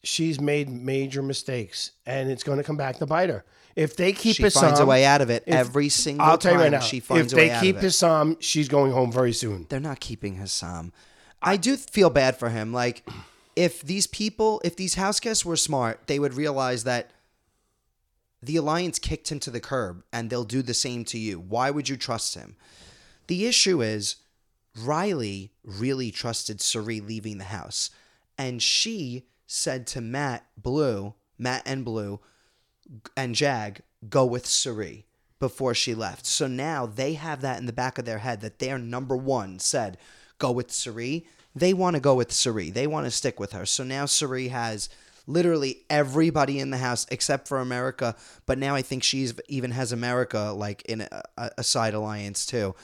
she's 0.02 0.40
made 0.40 0.68
major 0.68 1.22
mistakes, 1.22 1.92
and 2.06 2.30
it's 2.30 2.42
going 2.42 2.58
to 2.58 2.64
come 2.64 2.76
back 2.76 2.96
to 2.98 3.06
bite 3.06 3.28
her. 3.30 3.44
If 3.76 3.96
they 3.96 4.12
keep 4.12 4.36
She 4.36 4.42
Hassan, 4.42 4.62
finds 4.64 4.80
a 4.80 4.86
way 4.86 5.04
out 5.04 5.20
of 5.22 5.30
it 5.30 5.44
if- 5.46 5.54
every 5.54 5.88
single 5.88 6.26
I'll 6.26 6.36
tell 6.38 6.54
you 6.54 6.58
right 6.60 6.70
now. 6.72 6.80
she 6.80 7.00
finds 7.00 7.32
if 7.32 7.38
a 7.38 7.40
way 7.40 7.48
they 7.48 7.54
out 7.54 7.62
keep 7.62 7.76
of 7.76 7.82
it. 7.82 7.86
Hassan, 7.86 8.36
she's 8.40 8.68
going 8.68 8.92
home 8.92 9.12
very 9.12 9.32
soon. 9.32 9.66
They're 9.68 9.78
not 9.80 10.00
keeping 10.00 10.36
Hisam. 10.36 10.90
I 11.40 11.56
do 11.56 11.76
feel 11.76 12.10
bad 12.10 12.36
for 12.36 12.48
him. 12.50 12.72
Like, 12.72 13.08
if 13.56 13.80
these 13.82 14.06
people, 14.06 14.60
if 14.64 14.76
these 14.76 14.94
house 14.94 15.20
guests 15.20 15.44
were 15.44 15.56
smart, 15.56 16.00
they 16.08 16.18
would 16.18 16.34
realize 16.34 16.84
that 16.84 17.10
The 18.42 18.56
alliance 18.56 18.98
kicked 18.98 19.30
him 19.30 19.38
to 19.40 19.50
the 19.50 19.60
curb, 19.60 20.02
and 20.12 20.30
they'll 20.30 20.44
do 20.44 20.62
the 20.62 20.74
same 20.74 21.04
to 21.06 21.18
you. 21.18 21.38
Why 21.38 21.70
would 21.70 21.88
you 21.88 21.96
trust 21.96 22.34
him? 22.34 22.56
The 23.26 23.46
issue 23.46 23.82
is 23.82 24.16
Riley 24.78 25.52
really 25.62 26.10
trusted 26.10 26.60
Cirie 26.60 27.00
leaving 27.00 27.38
the 27.38 27.44
house, 27.44 27.90
and 28.38 28.62
she 28.62 29.26
said 29.46 29.86
to 29.88 30.00
Matt 30.00 30.46
Blue, 30.56 31.14
Matt 31.38 31.62
and 31.66 31.84
Blue, 31.84 32.20
and 33.16 33.34
Jag, 33.34 33.82
go 34.08 34.24
with 34.24 34.46
Cirie 34.46 35.06
before 35.38 35.74
she 35.74 35.94
left. 35.94 36.24
So 36.26 36.46
now 36.46 36.86
they 36.86 37.14
have 37.14 37.40
that 37.40 37.58
in 37.58 37.66
the 37.66 37.72
back 37.72 37.98
of 37.98 38.04
their 38.04 38.18
head 38.18 38.40
that 38.40 38.58
their 38.58 38.78
number 38.78 39.16
one 39.16 39.58
said, 39.58 39.98
go 40.38 40.50
with 40.52 40.70
Cirie. 40.70 41.26
They 41.54 41.72
want 41.72 41.96
to 41.96 42.00
go 42.00 42.14
with 42.14 42.32
Cirie. 42.32 42.70
They 42.70 42.86
want 42.86 43.06
to 43.06 43.10
stick 43.10 43.40
with 43.40 43.52
her. 43.52 43.66
So 43.66 43.82
now 43.82 44.06
Cirie 44.06 44.48
has 44.48 44.88
literally 45.26 45.84
everybody 45.88 46.58
in 46.58 46.70
the 46.70 46.78
house 46.78 47.06
except 47.10 47.48
for 47.48 47.58
America. 47.58 48.16
But 48.46 48.58
now 48.58 48.74
I 48.74 48.82
think 48.82 49.02
she's 49.02 49.34
even 49.48 49.72
has 49.72 49.92
America 49.92 50.52
like 50.56 50.82
in 50.82 51.02
a, 51.02 51.50
a 51.58 51.64
side 51.64 51.94
alliance 51.94 52.46
too. 52.46 52.74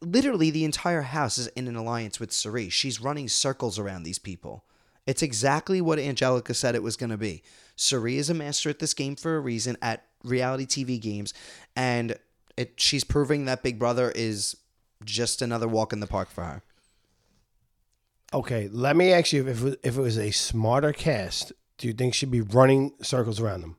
Literally, 0.00 0.50
the 0.50 0.64
entire 0.64 1.02
house 1.02 1.36
is 1.36 1.48
in 1.48 1.68
an 1.68 1.76
alliance 1.76 2.18
with 2.18 2.32
Cirie. 2.32 2.70
She's 2.70 3.00
running 3.00 3.28
circles 3.28 3.78
around 3.78 4.04
these 4.04 4.18
people. 4.18 4.64
It's 5.06 5.22
exactly 5.22 5.82
what 5.82 5.98
Angelica 5.98 6.54
said 6.54 6.74
it 6.74 6.82
was 6.82 6.96
going 6.96 7.10
to 7.10 7.18
be. 7.18 7.42
Cirie 7.76 8.16
is 8.16 8.30
a 8.30 8.34
master 8.34 8.70
at 8.70 8.78
this 8.78 8.94
game 8.94 9.16
for 9.16 9.36
a 9.36 9.40
reason 9.40 9.76
at 9.82 10.04
reality 10.22 10.64
TV 10.64 10.98
games, 10.98 11.34
and 11.76 12.16
it, 12.56 12.74
she's 12.80 13.04
proving 13.04 13.44
that 13.44 13.62
Big 13.62 13.78
Brother 13.78 14.10
is 14.14 14.56
just 15.04 15.42
another 15.42 15.68
walk 15.68 15.92
in 15.92 16.00
the 16.00 16.06
park 16.06 16.30
for 16.30 16.44
her. 16.44 16.62
Okay, 18.32 18.68
let 18.72 18.96
me 18.96 19.12
ask 19.12 19.32
you 19.32 19.46
if 19.46 19.62
if 19.84 19.96
it 19.96 20.00
was 20.00 20.18
a 20.18 20.30
smarter 20.30 20.92
cast, 20.92 21.52
do 21.78 21.86
you 21.86 21.92
think 21.92 22.14
she'd 22.14 22.30
be 22.30 22.40
running 22.40 22.92
circles 23.02 23.40
around 23.40 23.62
them? 23.62 23.76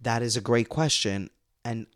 That 0.00 0.22
is 0.22 0.36
a 0.36 0.40
great 0.40 0.68
question, 0.68 1.30
and 1.64 1.86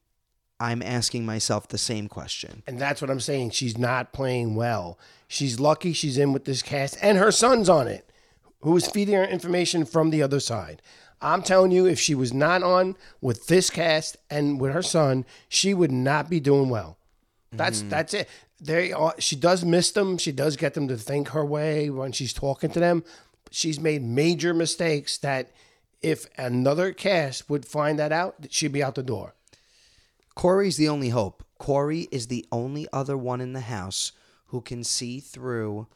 I'm 0.61 0.83
asking 0.83 1.27
myself 1.27 1.69
the 1.69 1.79
same 1.79 2.09
question. 2.09 2.63
And 2.67 2.79
that's 2.79 3.01
what 3.01 3.11
I'm 3.11 3.21
saying. 3.21 3.51
She's 3.51 3.77
not 3.77 4.13
playing 4.13 4.55
well. 4.55 4.99
She's 5.27 5.59
lucky 5.59 5.93
she's 5.93 6.19
in 6.19 6.33
with 6.33 6.45
this 6.45 6.63
cast, 6.63 6.99
and 7.03 7.19
her 7.19 7.33
son's 7.33 7.69
on 7.69 7.89
it, 7.89 8.11
who 8.61 8.77
is 8.77 8.87
feeding 8.87 9.15
her 9.15 9.25
information 9.25 9.85
from 9.85 10.11
the 10.11 10.23
other 10.23 10.41
side. 10.41 10.83
I'm 11.21 11.43
telling 11.43 11.71
you, 11.71 11.87
if 11.87 11.99
she 11.99 12.15
was 12.15 12.33
not 12.35 12.63
on 12.63 12.97
with 13.21 13.47
this 13.47 13.71
cast 13.71 14.19
and 14.29 14.61
with 14.61 14.73
her 14.73 14.83
son, 14.83 15.25
she 15.49 15.73
would 15.73 15.93
not 15.93 16.29
be 16.29 16.39
doing 16.39 16.69
well. 16.69 16.99
That's 17.51 17.83
mm. 17.83 17.91
that's 17.91 18.15
it. 18.15 18.29
They 18.61 18.93
are, 18.93 19.15
she 19.19 19.37
does 19.37 19.65
miss 19.65 19.91
them. 19.91 20.19
She 20.19 20.33
does 20.33 20.57
get 20.57 20.75
them 20.75 20.89
to 20.89 20.97
think 20.97 21.29
her 21.29 21.45
way 21.45 21.91
when 21.91 22.13
she's 22.13 22.33
talking 22.33 22.71
to 22.71 22.81
them. 22.81 23.05
She's 23.55 23.79
made 23.79 24.03
major 24.03 24.53
mistakes 24.53 25.17
that 25.19 25.53
if 26.03 26.27
another 26.37 26.93
cast 26.93 27.49
would 27.49 27.65
find 27.65 28.01
that 28.01 28.11
out, 28.11 28.35
she'd 28.51 28.73
be 28.73 28.83
out 28.83 28.97
the 28.97 29.03
door. 29.05 29.35
Cory's 30.35 30.77
the 30.77 30.89
only 30.89 31.11
hope. 31.11 31.45
Cory 31.57 32.09
is 32.11 32.27
the 32.27 32.45
only 32.51 32.89
other 32.93 33.17
one 33.17 33.41
in 33.41 33.53
the 33.53 33.61
house 33.61 34.11
who 34.47 34.61
can 34.61 34.83
see 34.83 35.21
through 35.21 35.87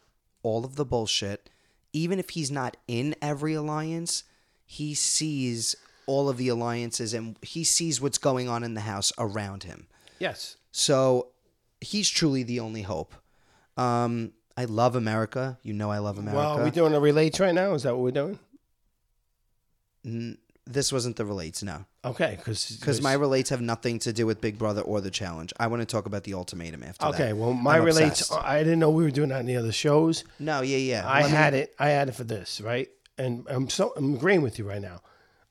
all 0.44 0.64
of 0.64 0.76
the 0.76 0.84
bullshit. 0.84 1.50
Even 1.92 2.20
if 2.20 2.30
he's 2.30 2.50
not 2.52 2.76
in 2.86 3.16
every 3.20 3.54
alliance, 3.54 4.22
he 4.64 4.94
sees 4.94 5.74
all 6.06 6.28
of 6.28 6.36
the 6.36 6.48
alliances 6.48 7.12
and 7.12 7.36
he 7.42 7.64
sees 7.64 8.00
what's 8.00 8.18
going 8.18 8.48
on 8.48 8.62
in 8.62 8.74
the 8.74 8.82
house 8.82 9.12
around 9.18 9.64
him. 9.64 9.88
Yes. 10.20 10.58
So 10.70 11.32
he's 11.80 12.08
truly 12.08 12.44
the 12.44 12.60
only 12.60 12.82
hope. 12.82 13.16
Um, 13.76 14.32
I 14.58 14.64
love 14.64 14.96
America. 14.96 15.56
You 15.62 15.72
know 15.72 15.88
I 15.92 15.98
love 15.98 16.18
America. 16.18 16.36
Well, 16.36 16.58
are 16.60 16.64
we 16.64 16.72
doing 16.72 16.92
a 16.92 16.98
relates 16.98 17.38
right 17.38 17.54
now? 17.54 17.74
Is 17.74 17.84
that 17.84 17.94
what 17.94 18.02
we're 18.02 18.10
doing? 18.10 18.38
this 20.66 20.92
wasn't 20.92 21.16
the 21.16 21.24
relates, 21.24 21.62
no. 21.62 21.84
Okay, 22.04 22.34
because 22.36 22.76
Because 22.78 23.00
my 23.00 23.12
relates 23.12 23.50
have 23.50 23.60
nothing 23.60 23.98
to 24.00 24.12
do 24.12 24.26
with 24.26 24.40
Big 24.40 24.58
Brother 24.58 24.80
or 24.80 25.00
the 25.00 25.10
challenge. 25.10 25.52
I 25.60 25.66
want 25.68 25.82
to 25.82 25.86
talk 25.86 26.06
about 26.06 26.24
the 26.24 26.34
ultimatum 26.34 26.82
after 26.82 27.04
that. 27.06 27.14
Okay, 27.14 27.32
well, 27.34 27.52
my 27.52 27.76
I'm 27.76 27.84
relates. 27.84 28.20
obsessed. 28.22 28.40
I 28.42 28.58
didn't 28.64 28.80
know 28.80 28.90
we 28.90 29.04
were 29.04 29.10
doing 29.10 29.28
that 29.28 29.40
in 29.40 29.46
the 29.46 29.56
other 29.56 29.72
shows. 29.72 30.24
No, 30.40 30.62
yeah, 30.62 30.76
yeah. 30.78 31.06
I 31.08 31.22
Let 31.22 31.30
me- 31.30 31.36
had 31.36 31.54
it. 31.54 31.74
I 31.78 31.88
had 31.90 32.08
it 32.08 32.12
for 32.16 32.24
this, 32.24 32.60
right? 32.60 32.88
And 33.16 33.46
I'm 33.48 33.68
so 33.68 33.92
I'm 33.96 34.14
agreeing 34.14 34.42
with 34.42 34.58
you 34.58 34.68
right 34.68 34.82
now. 34.82 35.02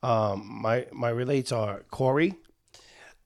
Um, 0.03 0.45
my 0.61 0.85
my 0.91 1.09
relates 1.09 1.51
are 1.51 1.83
Cory. 1.91 2.35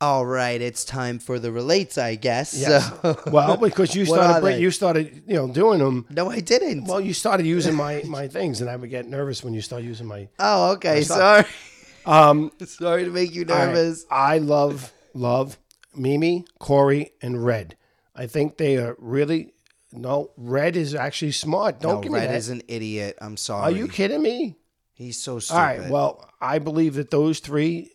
All 0.01 0.25
right, 0.25 0.59
it's 0.59 0.83
time 0.83 1.19
for 1.19 1.37
the 1.37 1.51
relates, 1.51 1.97
I 1.99 2.15
guess. 2.15 2.53
Yes. 2.59 2.91
So- 3.01 3.21
well, 3.27 3.55
because 3.55 3.95
you 3.95 4.05
started 4.05 4.41
bring- 4.41 4.59
you 4.59 4.71
started 4.71 5.23
you 5.27 5.35
know 5.35 5.47
doing 5.47 5.77
them. 5.79 6.07
no, 6.09 6.29
I 6.29 6.39
didn't. 6.39 6.85
Well, 6.85 6.99
you 6.99 7.13
started 7.13 7.45
using 7.45 7.75
my 7.75 8.01
my 8.07 8.27
things, 8.27 8.61
and 8.61 8.69
I 8.69 8.75
would 8.75 8.89
get 8.89 9.07
nervous 9.07 9.43
when 9.43 9.53
you 9.53 9.61
start 9.61 9.83
using 9.83 10.07
my. 10.07 10.27
oh, 10.39 10.71
okay. 10.73 11.03
stop. 11.03 11.17
Sorry. 11.17 11.45
Um, 12.03 12.51
sorry 12.65 13.03
to 13.03 13.11
make 13.11 13.31
you 13.35 13.45
nervous. 13.45 14.07
I 14.09 14.39
love 14.39 14.91
love 15.13 15.59
Mimi, 15.95 16.45
Cory, 16.57 17.11
and 17.21 17.45
Red. 17.45 17.77
I 18.15 18.25
think 18.25 18.57
they 18.57 18.77
are 18.77 18.95
really 18.97 19.53
no. 19.91 20.31
Red 20.35 20.75
is 20.77 20.95
actually 20.95 21.31
smart. 21.33 21.79
Don't 21.79 21.97
no, 21.97 22.01
give 22.01 22.11
me 22.11 22.17
Red 22.17 22.29
that. 22.29 22.37
is 22.37 22.49
an 22.49 22.63
idiot. 22.67 23.19
I'm 23.21 23.37
sorry. 23.37 23.61
Are 23.65 23.77
you 23.77 23.87
kidding 23.87 24.23
me? 24.23 24.55
He's 24.93 25.21
so 25.21 25.37
stupid. 25.37 25.59
All 25.59 25.65
right. 25.65 25.89
Well, 25.91 26.27
I 26.41 26.57
believe 26.57 26.95
that 26.95 27.11
those 27.11 27.39
three. 27.39 27.90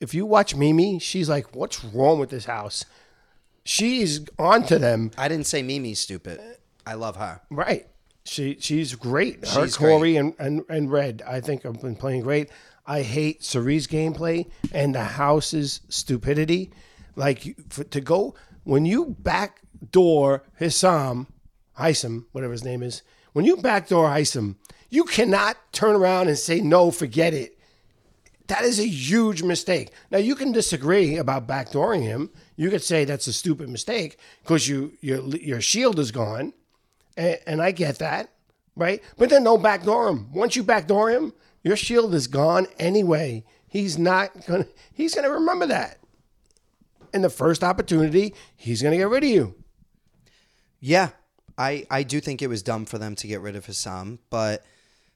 If 0.00 0.12
you 0.14 0.26
watch 0.26 0.54
Mimi, 0.54 0.98
she's 0.98 1.28
like, 1.28 1.54
"What's 1.54 1.82
wrong 1.84 2.18
with 2.18 2.30
this 2.30 2.44
house?" 2.46 2.84
She's 3.64 4.20
onto 4.38 4.78
them, 4.78 5.10
I 5.18 5.26
didn't 5.28 5.46
say 5.46 5.60
Mimi's 5.62 5.98
stupid. 5.98 6.40
I 6.86 6.94
love 6.94 7.16
her. 7.16 7.40
right? 7.50 7.86
She 8.24 8.56
she's 8.60 8.94
great. 8.94 9.46
Her 9.48 9.64
She's 9.64 9.76
Cory 9.76 10.16
and, 10.16 10.34
and 10.38 10.62
and 10.68 10.90
Red, 10.90 11.22
I 11.26 11.40
think, 11.40 11.62
have 11.62 11.80
been 11.80 11.96
playing 11.96 12.22
great. 12.22 12.50
I 12.86 13.02
hate 13.02 13.42
Cirie's 13.42 13.86
gameplay 13.88 14.48
and 14.72 14.94
the 14.94 15.02
house's 15.04 15.80
stupidity. 15.88 16.70
Like 17.16 17.46
you- 17.46 17.54
for, 17.68 17.84
to 17.84 18.00
go 18.00 18.34
when 18.64 18.84
you 18.84 19.16
backdoor 19.20 20.44
Hissam, 20.60 21.26
Hisam, 21.78 22.24
whatever 22.32 22.52
his 22.52 22.64
name 22.64 22.82
is, 22.82 23.02
when 23.32 23.44
you 23.44 23.56
backdoor 23.56 24.08
Hisam, 24.10 24.56
you 24.90 25.04
cannot 25.04 25.56
turn 25.72 25.94
around 25.96 26.28
and 26.28 26.38
say 26.38 26.60
no, 26.60 26.90
forget 26.90 27.32
it. 27.34 27.55
That 28.48 28.62
is 28.62 28.78
a 28.78 28.86
huge 28.86 29.42
mistake. 29.42 29.90
Now 30.10 30.18
you 30.18 30.34
can 30.34 30.52
disagree 30.52 31.16
about 31.16 31.48
backdooring 31.48 32.02
him. 32.02 32.30
You 32.56 32.70
could 32.70 32.82
say 32.82 33.04
that's 33.04 33.26
a 33.26 33.32
stupid 33.32 33.68
mistake 33.68 34.18
because 34.42 34.68
you 34.68 34.92
your 35.00 35.20
your 35.36 35.60
shield 35.60 35.98
is 35.98 36.12
gone, 36.12 36.52
and, 37.16 37.38
and 37.46 37.62
I 37.62 37.72
get 37.72 37.98
that, 37.98 38.30
right? 38.76 39.02
But 39.16 39.30
then 39.30 39.44
don't 39.44 39.62
backdoor 39.62 40.08
him. 40.08 40.32
Once 40.32 40.54
you 40.54 40.62
backdoor 40.62 41.10
him, 41.10 41.32
your 41.62 41.76
shield 41.76 42.14
is 42.14 42.28
gone 42.28 42.66
anyway. 42.78 43.44
He's 43.66 43.98
not 43.98 44.46
gonna. 44.46 44.66
He's 44.92 45.14
gonna 45.14 45.30
remember 45.30 45.66
that. 45.66 45.98
In 47.12 47.22
the 47.22 47.30
first 47.30 47.64
opportunity, 47.64 48.34
he's 48.56 48.82
gonna 48.82 48.96
get 48.96 49.08
rid 49.08 49.24
of 49.24 49.30
you. 49.30 49.54
Yeah, 50.78 51.10
I 51.58 51.84
I 51.90 52.04
do 52.04 52.20
think 52.20 52.42
it 52.42 52.48
was 52.48 52.62
dumb 52.62 52.84
for 52.84 52.98
them 52.98 53.16
to 53.16 53.26
get 53.26 53.40
rid 53.40 53.56
of 53.56 53.66
Hisam, 53.66 54.18
but 54.30 54.64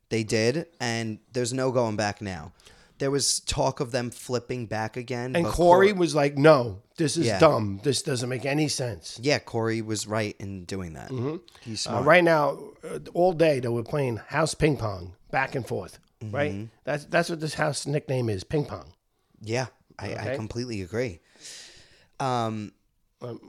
they 0.08 0.24
did, 0.24 0.66
and 0.80 1.20
there's 1.32 1.52
no 1.52 1.70
going 1.70 1.94
back 1.96 2.20
now. 2.20 2.52
There 3.00 3.10
was 3.10 3.40
talk 3.40 3.80
of 3.80 3.90
them 3.90 4.10
flipping 4.12 4.66
back 4.66 4.96
again, 4.96 5.34
And 5.34 5.44
but 5.44 5.52
Cory 5.52 5.88
Cor- 5.90 5.98
was 5.98 6.14
like, 6.14 6.38
"No, 6.38 6.82
this 6.96 7.16
is 7.16 7.26
Yeah. 7.26 7.40
dumb. 7.40 7.80
This 7.82 8.02
doesn't 8.02 8.28
make 8.28 8.44
any 8.46 8.68
sense." 8.68 9.18
yeah, 9.20 9.40
Cory 9.40 9.82
was 9.82 10.06
right 10.06 10.36
in 10.38 10.64
doing 10.66 10.92
that. 10.92 11.10
He's 11.62 11.86
Uh, 11.86 11.90
smart. 11.90 12.06
right 12.06 12.22
now, 12.22 12.58
uh, 12.84 12.98
all 13.14 13.32
day 13.32 13.58
they 13.58 13.68
were 13.68 13.82
playing 13.82 14.18
house 14.18 14.54
ping 14.54 14.76
pong 14.76 15.14
back 15.32 15.54
and 15.56 15.66
forth. 15.66 15.98
Mm-hmm. 16.22 16.36
Right. 16.36 16.68
That's 16.84 17.06
that's 17.06 17.28
what 17.30 17.40
this 17.40 17.54
house 17.54 17.86
nickname 17.86 18.28
is, 18.28 18.44
ping 18.44 18.66
pong. 18.66 18.92
Yeah, 19.42 19.66
I, 19.98 20.06
I 20.08 20.12
Okay. 20.26 20.36
completely 20.36 20.82
agree. 20.82 21.20
Um, 22.20 22.72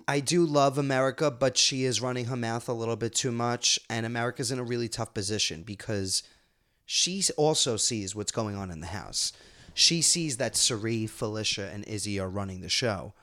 I 0.08 0.20
do 0.20 0.46
love 0.46 0.77
America, 0.77 1.31
but 1.31 1.58
she 1.58 1.84
is 1.86 2.01
running 2.01 2.25
her 2.25 2.36
mouth 2.36 2.67
a 2.67 2.74
little 2.74 2.96
bit 2.98 3.13
too 3.15 3.31
much, 3.31 3.79
and 3.89 4.05
America's 4.05 4.51
in 4.51 4.60
a 4.60 4.63
really 4.63 4.89
tough 4.89 5.13
position 5.13 5.63
because 5.63 6.24
she 6.86 7.24
also 7.38 7.78
sees 7.78 8.16
what's 8.16 8.32
going 8.32 8.56
on 8.56 8.72
in 8.72 8.82
the 8.82 8.88
house. 8.88 9.34
She 9.74 10.02
sees 10.02 10.38
that 10.38 10.56
Cirie, 10.56 11.08
Felicia, 11.08 11.70
and 11.74 11.86
Izzy 11.86 12.20
are 12.20 12.30
running 12.30 12.62
the 12.62 12.70
show, 12.70 13.14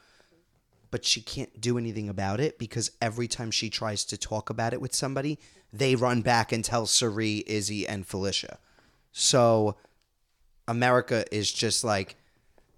but 0.91 1.05
she 1.05 1.21
can't 1.21 1.61
do 1.61 1.77
anything 1.77 2.09
about 2.09 2.41
it 2.41 2.59
because 2.59 2.91
every 3.03 3.29
time 3.29 3.51
she 3.51 3.69
tries 3.69 4.05
to 4.07 4.17
talk 4.17 4.49
about 4.49 4.73
it 4.73 4.81
with 4.81 4.95
somebody, 4.95 5.39
they 5.73 5.95
run 5.95 6.23
back 6.23 6.53
and 6.53 6.65
tell 6.65 6.87
Cirie, 6.87 7.45
Izzy, 7.47 7.87
and 7.87 8.07
Felicia. 8.07 8.59
So 9.13 9.77
America 10.67 11.25
is 11.35 11.53
just 11.53 11.85
like 11.85 12.17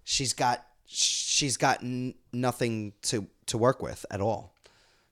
she's 0.04 0.32
got 0.32 0.66
she's 0.86 1.56
got 1.56 1.82
n- 1.82 2.14
nothing 2.32 2.92
to 3.02 3.26
to 3.46 3.58
work 3.58 3.82
with 3.82 4.04
at 4.10 4.20
all. 4.20 4.54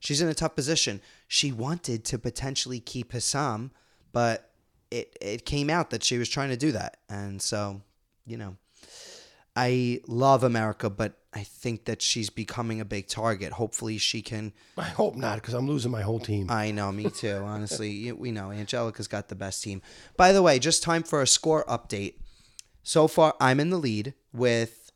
She's 0.01 0.21
in 0.21 0.29
a 0.29 0.35
tough 0.35 0.55
position. 0.55 1.01
She 1.27 1.53
wanted 1.53 2.05
to 2.07 2.19
potentially 2.19 2.81
keep 2.81 3.13
Hisam, 3.13 3.71
but 4.13 4.48
it 4.91 5.17
it 5.21 5.45
came 5.45 5.71
out 5.71 5.91
that 5.91 6.03
she 6.05 6.19
was 6.19 6.29
trying 6.29 6.51
to 6.51 6.57
do 6.57 6.73
that, 6.73 6.99
and 7.09 7.41
so 7.43 7.81
you 8.27 8.37
know, 8.37 8.57
I 9.57 10.01
love 10.07 10.45
America, 10.45 10.89
but 10.91 11.15
I 11.35 11.43
think 11.43 11.85
that 11.87 12.01
she's 12.03 12.31
becoming 12.31 12.81
a 12.81 12.85
big 12.85 13.07
target. 13.09 13.53
Hopefully, 13.53 13.99
she 13.99 14.23
can. 14.23 14.53
I 14.77 14.85
hope 14.85 15.15
not, 15.17 15.37
because 15.37 15.55
I'm 15.55 15.67
losing 15.67 15.91
my 15.91 16.03
whole 16.03 16.21
team. 16.21 16.51
I 16.51 16.71
know, 16.71 16.91
me 16.93 17.11
too. 17.11 17.37
Honestly, 17.45 17.91
You- 17.91 18.17
we 18.17 18.31
know 18.33 18.51
Angelica's 18.51 19.09
got 19.09 19.29
the 19.29 19.35
best 19.35 19.63
team. 19.63 19.83
By 20.17 20.33
the 20.33 20.43
way, 20.43 20.59
just 20.59 20.83
time 20.83 21.03
for 21.03 21.23
a 21.23 21.27
score 21.27 21.65
update. 21.67 22.15
So 22.83 23.09
far, 23.09 23.35
I'm 23.41 23.61
in 23.61 23.71
the 23.71 23.77
lead 23.79 24.15
with 24.33 24.91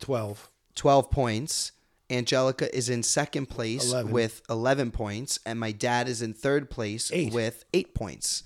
12. 0.00 0.50
12 0.74 1.10
points. 1.10 1.72
Angelica 2.10 2.74
is 2.74 2.88
in 2.88 3.02
second 3.02 3.46
place 3.46 3.90
11. 3.90 4.12
with 4.12 4.42
11 4.48 4.90
points. 4.92 5.38
And 5.44 5.58
my 5.58 5.72
dad 5.72 6.08
is 6.08 6.22
in 6.22 6.32
third 6.34 6.70
place 6.70 7.10
Eight. 7.12 7.32
with 7.32 7.64
eight 7.74 7.94
points. 7.94 8.44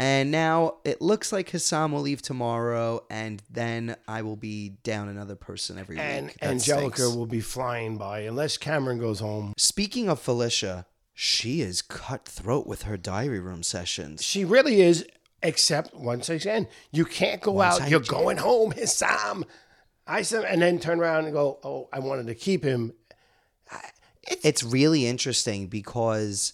And 0.00 0.30
now 0.30 0.76
it 0.84 1.02
looks 1.02 1.32
like 1.32 1.50
Hassan 1.50 1.90
will 1.90 2.02
leave 2.02 2.22
tomorrow, 2.22 3.04
and 3.10 3.42
then 3.50 3.96
I 4.06 4.22
will 4.22 4.36
be 4.36 4.76
down 4.84 5.08
another 5.08 5.34
person 5.34 5.76
every 5.76 5.98
And 5.98 6.26
week. 6.26 6.38
That 6.38 6.50
Angelica 6.50 6.98
stinks. 6.98 7.16
will 7.16 7.26
be 7.26 7.40
flying 7.40 7.98
by 7.98 8.20
unless 8.20 8.56
Cameron 8.58 9.00
goes 9.00 9.18
home. 9.18 9.54
Speaking 9.56 10.08
of 10.08 10.20
Felicia, 10.20 10.86
she 11.12 11.62
is 11.62 11.82
cutthroat 11.82 12.64
with 12.64 12.82
her 12.82 12.96
diary 12.96 13.40
room 13.40 13.64
sessions. 13.64 14.22
She 14.22 14.44
really 14.44 14.82
is, 14.82 15.04
except 15.42 15.92
once 15.94 16.28
again, 16.28 16.68
you 16.92 17.04
can't 17.04 17.40
go 17.40 17.50
Once 17.50 17.80
out. 17.80 17.82
I 17.82 17.88
You're 17.88 17.98
going 17.98 18.36
home, 18.36 18.74
Hisam. 18.74 19.42
I 20.06 20.22
said, 20.22 20.44
and 20.44 20.62
then 20.62 20.78
turn 20.78 21.00
around 21.00 21.24
and 21.24 21.34
go, 21.34 21.58
oh, 21.64 21.88
I 21.92 21.98
wanted 21.98 22.28
to 22.28 22.36
keep 22.36 22.62
him. 22.62 22.92
It's 24.22 24.62
really 24.62 25.08
interesting 25.08 25.66
because 25.66 26.52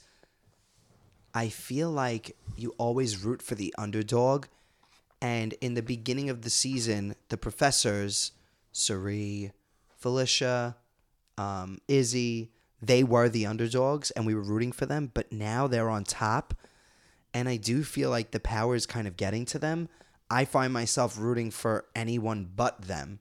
I 1.35 1.51
feel 1.51 1.91
like 1.91 2.37
you 2.57 2.75
always 2.79 3.25
root 3.25 3.43
for 3.43 3.55
the 3.55 3.75
underdog. 3.79 4.47
And 5.21 5.55
in 5.61 5.75
the 5.75 5.83
beginning 5.83 6.29
of 6.31 6.43
the 6.43 6.51
season, 6.51 7.15
the 7.29 7.37
professors, 7.37 8.33
Cirie, 8.73 9.53
Felicia, 9.97 10.77
um, 11.39 11.79
Izzy, 11.89 12.51
they 12.83 13.03
were 13.03 13.29
the 13.29 13.47
underdogs 13.47 14.11
and 14.11 14.27
we 14.27 14.35
were 14.35 14.43
rooting 14.43 14.73
for 14.73 14.87
them. 14.87 15.11
But 15.15 15.33
now 15.33 15.67
they're 15.67 15.91
on 15.91 16.05
top. 16.05 16.55
And 17.33 17.49
I 17.49 17.57
do 17.57 17.83
feel 17.83 18.11
like 18.11 18.31
the 18.31 18.41
power 18.41 18.75
is 18.75 18.87
kind 18.87 19.09
of 19.09 19.17
getting 19.17 19.45
to 19.47 19.59
them. 19.59 19.89
I 20.31 20.45
find 20.45 20.73
myself 20.73 21.19
rooting 21.19 21.51
for 21.51 21.87
anyone 21.95 22.51
but 22.55 22.83
them. 22.83 23.21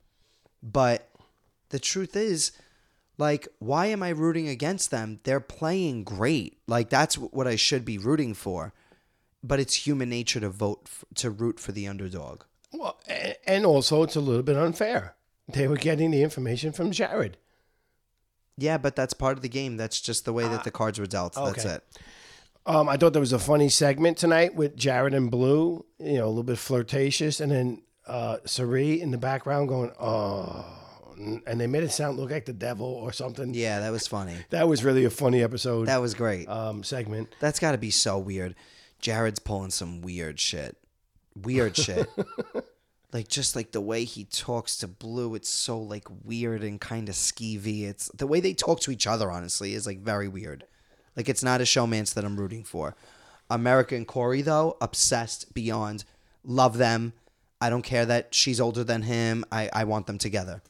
But 0.61 1.09
the 1.69 1.79
truth 1.79 2.15
is, 2.15 2.51
like, 3.17 3.47
why 3.59 3.87
am 3.87 4.01
I 4.01 4.09
rooting 4.09 4.47
against 4.47 4.91
them? 4.91 5.19
They're 5.23 5.39
playing 5.39 6.03
great. 6.03 6.57
Like, 6.67 6.89
that's 6.89 7.17
what 7.17 7.47
I 7.47 7.55
should 7.55 7.85
be 7.85 7.97
rooting 7.97 8.33
for. 8.33 8.73
But 9.43 9.59
it's 9.59 9.85
human 9.85 10.09
nature 10.09 10.39
to 10.39 10.49
vote 10.49 10.81
f- 10.85 11.03
to 11.15 11.29
root 11.29 11.59
for 11.59 11.71
the 11.73 11.87
underdog. 11.87 12.43
Well, 12.71 12.97
and 13.45 13.65
also 13.65 14.03
it's 14.03 14.15
a 14.15 14.21
little 14.21 14.41
bit 14.43 14.55
unfair. 14.57 15.15
They 15.47 15.67
were 15.67 15.75
getting 15.75 16.11
the 16.11 16.23
information 16.23 16.71
from 16.71 16.91
Jared. 16.91 17.37
Yeah, 18.57 18.77
but 18.77 18.95
that's 18.95 19.13
part 19.13 19.35
of 19.37 19.41
the 19.41 19.49
game. 19.49 19.77
That's 19.77 19.99
just 19.99 20.25
the 20.25 20.33
way 20.33 20.47
that 20.47 20.63
the 20.63 20.71
cards 20.71 20.99
were 20.99 21.05
dealt. 21.07 21.33
That's 21.35 21.65
it. 21.65 21.83
Um, 22.65 22.87
I 22.87 22.95
thought 22.97 23.11
there 23.13 23.19
was 23.19 23.33
a 23.33 23.39
funny 23.39 23.67
segment 23.67 24.17
tonight 24.17 24.55
with 24.55 24.77
Jared 24.77 25.13
and 25.13 25.29
Blue, 25.29 25.85
you 25.99 26.13
know, 26.19 26.27
a 26.27 26.29
little 26.29 26.43
bit 26.43 26.57
flirtatious, 26.57 27.41
and 27.41 27.51
then 27.51 27.81
uh, 28.07 28.37
Cirie 28.45 29.01
in 29.01 29.11
the 29.11 29.17
background 29.17 29.67
going, 29.67 29.91
oh, 29.99 30.65
and 31.45 31.59
they 31.59 31.67
made 31.67 31.83
it 31.83 31.91
sound 31.91 32.17
look 32.17 32.31
like 32.31 32.45
the 32.45 32.53
devil 32.53 32.87
or 32.87 33.11
something. 33.11 33.53
Yeah, 33.53 33.81
that 33.81 33.91
was 33.91 34.07
funny. 34.07 34.35
That 34.51 34.67
was 34.69 34.83
really 34.83 35.03
a 35.03 35.09
funny 35.09 35.43
episode 35.43 35.87
That 35.87 35.99
was 36.01 36.13
great. 36.13 36.47
um, 36.47 36.83
segment. 36.83 37.35
That's 37.41 37.59
got 37.59 37.73
to 37.73 37.77
be 37.77 37.91
so 37.91 38.17
weird. 38.17 38.55
Jared's 39.03 39.39
pulling 39.39 39.69
some 39.69 39.99
weird 39.99 40.39
shit. 40.39 40.77
Weird 41.35 41.75
shit. 41.75 42.09
like 43.13 43.27
just 43.27 43.53
like 43.53 43.73
the 43.73 43.81
way 43.81 44.05
he 44.05 44.23
talks 44.23 44.77
to 44.77 44.87
Blue, 44.87 45.35
it's 45.35 45.49
so 45.49 45.77
like 45.77 46.07
weird 46.23 46.63
and 46.63 46.79
kind 46.79 47.09
of 47.09 47.15
skeevy. 47.15 47.83
It's 47.83 48.07
the 48.15 48.25
way 48.25 48.39
they 48.39 48.53
talk 48.53 48.79
to 48.79 48.91
each 48.91 49.05
other. 49.05 49.29
Honestly, 49.29 49.73
is 49.73 49.85
like 49.85 49.99
very 49.99 50.29
weird. 50.29 50.63
Like 51.17 51.27
it's 51.27 51.43
not 51.43 51.59
a 51.59 51.65
showmance 51.65 52.13
that 52.13 52.23
I'm 52.23 52.39
rooting 52.39 52.63
for. 52.63 52.95
America 53.49 53.93
and 53.93 54.07
Cory 54.07 54.41
though, 54.41 54.77
obsessed 54.79 55.53
beyond. 55.53 56.05
Love 56.45 56.77
them. 56.77 57.11
I 57.59 57.69
don't 57.69 57.81
care 57.81 58.05
that 58.05 58.33
she's 58.33 58.61
older 58.61 58.85
than 58.85 59.01
him. 59.01 59.43
I, 59.51 59.69
I 59.73 59.83
want 59.83 60.07
them 60.07 60.17
together. 60.17 60.61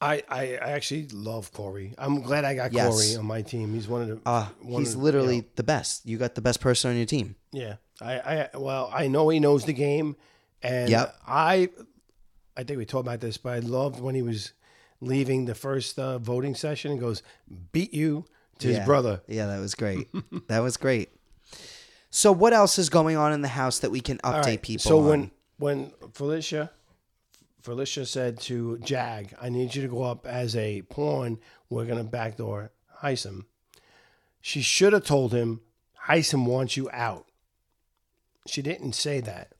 I, 0.00 0.22
I, 0.28 0.42
I 0.56 0.70
actually 0.72 1.08
love 1.08 1.52
Cory. 1.52 1.94
I'm 1.96 2.20
glad 2.20 2.44
I 2.44 2.54
got 2.54 2.72
Yes. 2.72 2.88
Cory 2.94 3.16
on 3.16 3.24
my 3.26 3.40
team. 3.42 3.72
He's 3.72 3.88
one 3.88 4.02
of 4.02 4.08
the. 4.08 4.20
Uh, 4.28 4.46
one 4.60 4.82
he's 4.82 4.94
of- 4.94 5.00
literally 5.02 5.44
the 5.56 5.62
best. 5.62 6.04
You 6.04 6.18
got 6.18 6.34
the 6.34 6.42
best 6.42 6.60
person 6.60 6.90
on 6.90 6.96
your 6.96 7.06
team. 7.06 7.36
yeah. 7.52 7.76
I, 7.98 8.14
I 8.18 8.48
well 8.58 8.90
I 8.92 9.08
know 9.08 9.30
he 9.30 9.40
knows 9.40 9.64
the 9.64 9.72
game, 9.72 10.16
and 10.62 10.90
Yep. 10.90 11.16
I 11.26 11.70
I 12.54 12.62
think 12.64 12.76
we 12.78 12.84
talked 12.84 13.06
about 13.06 13.20
this, 13.20 13.38
but 13.38 13.54
I 13.54 13.60
loved 13.60 14.00
when 14.00 14.14
he 14.14 14.20
was 14.20 14.52
leaving 15.00 15.46
the 15.46 15.54
first 15.54 15.98
uh, 15.98 16.18
voting 16.18 16.54
session 16.54 16.90
and 16.90 17.00
goes 17.00 17.22
beat 17.72 17.94
you 17.94 18.26
to 18.58 18.68
his 18.68 18.76
Yeah. 18.76 18.84
brother. 18.84 19.22
Yeah, 19.28 19.46
that 19.46 19.60
was 19.60 19.74
great. 19.74 20.08
that 20.48 20.58
was 20.58 20.76
great. 20.76 21.08
So, 22.10 22.32
what 22.32 22.52
else 22.52 22.78
is 22.78 22.90
going 22.90 23.16
on 23.16 23.32
in 23.32 23.40
the 23.40 23.48
house 23.48 23.78
that 23.78 23.90
we 23.90 24.00
can 24.00 24.18
update 24.18 24.34
All 24.34 24.40
right, 24.42 24.60
people? 24.62 24.82
So 24.82 24.98
on? 25.00 25.06
when 25.08 25.30
when 25.58 25.92
Felicia 26.12 26.70
Felicia 27.66 28.06
said 28.06 28.38
to 28.42 28.78
Jag, 28.78 29.34
"I 29.40 29.48
need 29.48 29.74
you 29.74 29.82
to 29.82 29.88
go 29.88 30.04
up 30.04 30.24
as 30.24 30.54
a 30.54 30.82
pawn. 30.82 31.40
We're 31.68 31.84
gonna 31.84 32.04
backdoor 32.04 32.70
Hisam." 33.02 33.46
She 34.40 34.62
should 34.62 34.92
have 34.92 35.04
told 35.04 35.32
him, 35.32 35.62
"Hisam 36.06 36.46
wants 36.46 36.76
you 36.76 36.88
out." 36.92 37.26
She 38.46 38.62
didn't 38.62 38.92
say 38.92 39.20
that, 39.20 39.56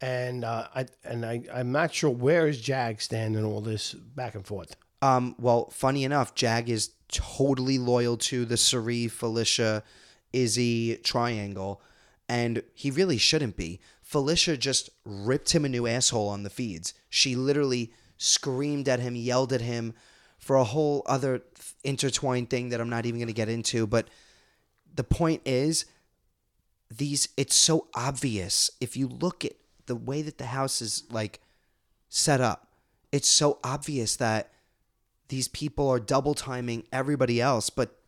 and 0.00 0.44
uh, 0.44 0.68
I 0.72 0.86
and 1.02 1.26
I 1.26 1.42
I'm 1.52 1.72
not 1.72 1.92
sure 1.92 2.10
where 2.10 2.46
is 2.46 2.60
Jag 2.60 3.02
standing 3.02 3.44
all 3.44 3.60
this 3.60 3.92
back 3.92 4.36
and 4.36 4.46
forth. 4.46 4.76
Um, 5.02 5.34
well, 5.36 5.68
funny 5.70 6.04
enough, 6.04 6.32
Jag 6.36 6.70
is 6.70 6.90
totally 7.08 7.76
loyal 7.76 8.16
to 8.18 8.44
the 8.44 8.56
Cirie, 8.56 9.08
Felicia, 9.08 9.82
Izzy 10.32 10.98
triangle, 10.98 11.82
and 12.28 12.62
he 12.72 12.92
really 12.92 13.18
shouldn't 13.18 13.56
be. 13.56 13.80
Felicia 14.06 14.56
just 14.56 14.88
ripped 15.04 15.50
him 15.50 15.64
a 15.64 15.68
new 15.68 15.84
asshole 15.88 16.28
on 16.28 16.44
the 16.44 16.48
feeds. 16.48 16.94
She 17.10 17.34
literally 17.34 17.92
screamed 18.16 18.88
at 18.88 19.00
him, 19.00 19.16
yelled 19.16 19.52
at 19.52 19.60
him 19.60 19.94
for 20.38 20.54
a 20.54 20.62
whole 20.62 21.02
other 21.06 21.42
intertwined 21.82 22.48
thing 22.48 22.68
that 22.68 22.80
I'm 22.80 22.88
not 22.88 23.04
even 23.04 23.18
going 23.18 23.26
to 23.26 23.34
get 23.34 23.48
into. 23.48 23.84
But 23.84 24.06
the 24.94 25.02
point 25.02 25.42
is, 25.44 25.86
these 26.88 27.30
it's 27.36 27.56
so 27.56 27.88
obvious 27.96 28.70
if 28.80 28.96
you 28.96 29.08
look 29.08 29.44
at 29.44 29.54
the 29.86 29.96
way 29.96 30.22
that 30.22 30.38
the 30.38 30.46
house 30.46 30.80
is 30.80 31.02
like 31.10 31.40
set 32.08 32.40
up. 32.40 32.68
It's 33.10 33.28
so 33.28 33.58
obvious 33.64 34.14
that 34.16 34.52
these 35.26 35.48
people 35.48 35.88
are 35.88 35.98
double 35.98 36.34
timing 36.34 36.84
everybody 36.92 37.40
else, 37.40 37.70
but 37.70 38.05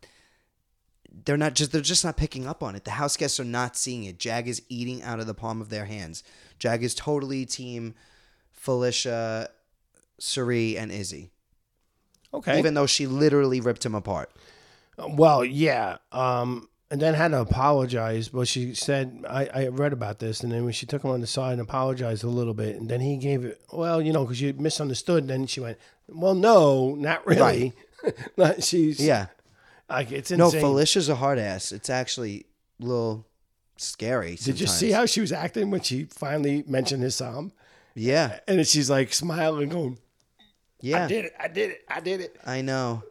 they're 1.25 1.37
not 1.37 1.55
just 1.55 1.71
they're 1.71 1.81
just 1.81 2.05
not 2.05 2.17
picking 2.17 2.47
up 2.47 2.61
on 2.63 2.75
it. 2.75 2.83
The 2.85 2.91
house 2.91 3.17
guests 3.17 3.39
are 3.39 3.43
not 3.45 3.75
seeing 3.75 4.03
it. 4.03 4.19
Jag 4.19 4.47
is 4.47 4.61
eating 4.69 5.01
out 5.03 5.19
of 5.19 5.27
the 5.27 5.33
palm 5.33 5.61
of 5.61 5.69
their 5.69 5.85
hands. 5.85 6.23
Jag 6.59 6.83
is 6.83 6.93
totally 6.95 7.45
team 7.45 7.95
Felicia, 8.51 9.49
Cirie, 10.19 10.77
and 10.77 10.91
Izzy. 10.91 11.31
Okay. 12.33 12.59
Even 12.59 12.73
though 12.73 12.85
she 12.85 13.07
literally 13.07 13.59
ripped 13.61 13.85
him 13.85 13.95
apart. 13.95 14.29
Well, 14.97 15.43
yeah. 15.43 15.97
Um, 16.11 16.67
and 16.91 16.99
then 17.01 17.13
had 17.13 17.29
to 17.31 17.39
apologize, 17.39 18.29
but 18.29 18.47
she 18.47 18.75
said, 18.75 19.23
I, 19.27 19.45
I 19.47 19.67
read 19.67 19.93
about 19.93 20.19
this. 20.19 20.41
And 20.43 20.51
then 20.51 20.63
when 20.63 20.73
she 20.73 20.85
took 20.85 21.03
him 21.03 21.11
on 21.11 21.21
the 21.21 21.27
side 21.27 21.53
and 21.53 21.61
apologized 21.61 22.23
a 22.23 22.27
little 22.29 22.53
bit, 22.53 22.75
and 22.75 22.89
then 22.89 22.99
he 22.99 23.17
gave 23.17 23.45
it, 23.45 23.61
well, 23.71 24.01
you 24.01 24.11
know, 24.11 24.25
because 24.25 24.41
you 24.41 24.53
misunderstood. 24.53 25.23
And 25.23 25.29
then 25.29 25.47
she 25.47 25.59
went, 25.59 25.77
well, 26.07 26.35
no, 26.35 26.95
not 26.95 27.25
really. 27.25 27.73
Not- 28.37 28.63
She's, 28.63 28.99
Yeah. 28.99 29.27
Like, 29.89 30.11
it's 30.11 30.31
No. 30.31 30.49
Felicia's 30.51 31.09
a 31.09 31.15
hard 31.15 31.39
ass. 31.39 31.71
It's 31.71 31.89
actually 31.89 32.45
a 32.81 32.85
little 32.85 33.25
scary. 33.77 34.35
Did 34.35 34.59
you 34.59 34.67
see 34.67 34.91
how 34.91 35.05
she 35.05 35.21
was 35.21 35.31
acting 35.31 35.71
when 35.71 35.81
she 35.81 36.05
finally 36.05 36.63
mentioned 36.67 37.03
his 37.03 37.15
psalm? 37.15 37.51
Yeah. 37.95 38.39
And 38.47 38.65
she's 38.67 38.89
like 38.89 39.13
smiling, 39.13 39.69
going, 39.69 39.99
Yeah. 40.81 41.05
I 41.05 41.07
did 41.07 41.25
it, 41.25 41.33
I 41.39 41.47
did 41.47 41.69
it, 41.71 41.81
I 41.87 41.99
did 41.99 42.21
it. 42.21 42.39
I 42.45 42.61
know. 42.61 43.03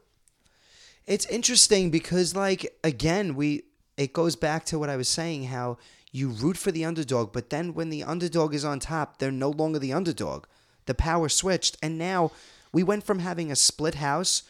It's 1.06 1.26
interesting 1.26 1.90
because, 1.90 2.36
like, 2.36 2.78
again, 2.84 3.34
we 3.34 3.62
it 3.96 4.12
goes 4.12 4.36
back 4.36 4.64
to 4.66 4.78
what 4.78 4.88
I 4.88 4.96
was 4.96 5.08
saying 5.08 5.44
how 5.44 5.78
you 6.12 6.28
root 6.28 6.56
for 6.56 6.70
the 6.70 6.84
underdog, 6.84 7.32
but 7.32 7.50
then 7.50 7.74
when 7.74 7.90
the 7.90 8.04
underdog 8.04 8.54
is 8.54 8.64
on 8.64 8.78
top, 8.78 9.18
they're 9.18 9.30
no 9.32 9.50
longer 9.50 9.78
the 9.78 9.92
underdog. 9.92 10.44
The 10.86 10.94
power 10.94 11.28
switched, 11.28 11.76
and 11.82 11.98
now 11.98 12.30
we 12.72 12.82
went 12.82 13.04
from 13.04 13.18
having 13.18 13.50
a 13.50 13.56
split 13.56 13.96
house 13.96 14.42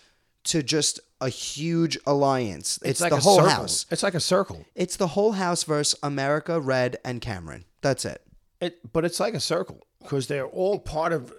to 0.45 0.63
just 0.63 1.01
a 1.21 1.29
huge 1.29 1.99
alliance. 2.07 2.79
It's, 2.85 3.01
like 3.01 3.11
the 3.11 3.17
a 3.17 3.21
whole 3.21 3.37
circle. 3.39 3.51
house. 3.51 3.87
It's 3.91 4.03
like 4.03 4.15
a 4.15 4.21
circle. 4.21 4.65
It's 4.75 4.97
the 4.97 5.09
whole 5.09 5.33
house 5.33 5.65
versus 5.65 5.99
America, 6.03 6.61
Red, 6.61 6.99
and 7.05 7.21
Cameron. 7.21 7.65
That's 7.81 8.05
it. 8.05 8.23
It, 8.61 8.93
but 8.93 9.05
it's 9.05 9.21
like 9.21 9.35
a 9.35 9.41
circle 9.41 9.87
because 10.01 10.27
they're 10.27 10.47
all 10.47 10.79
part 10.79 11.13
of, 11.13 11.33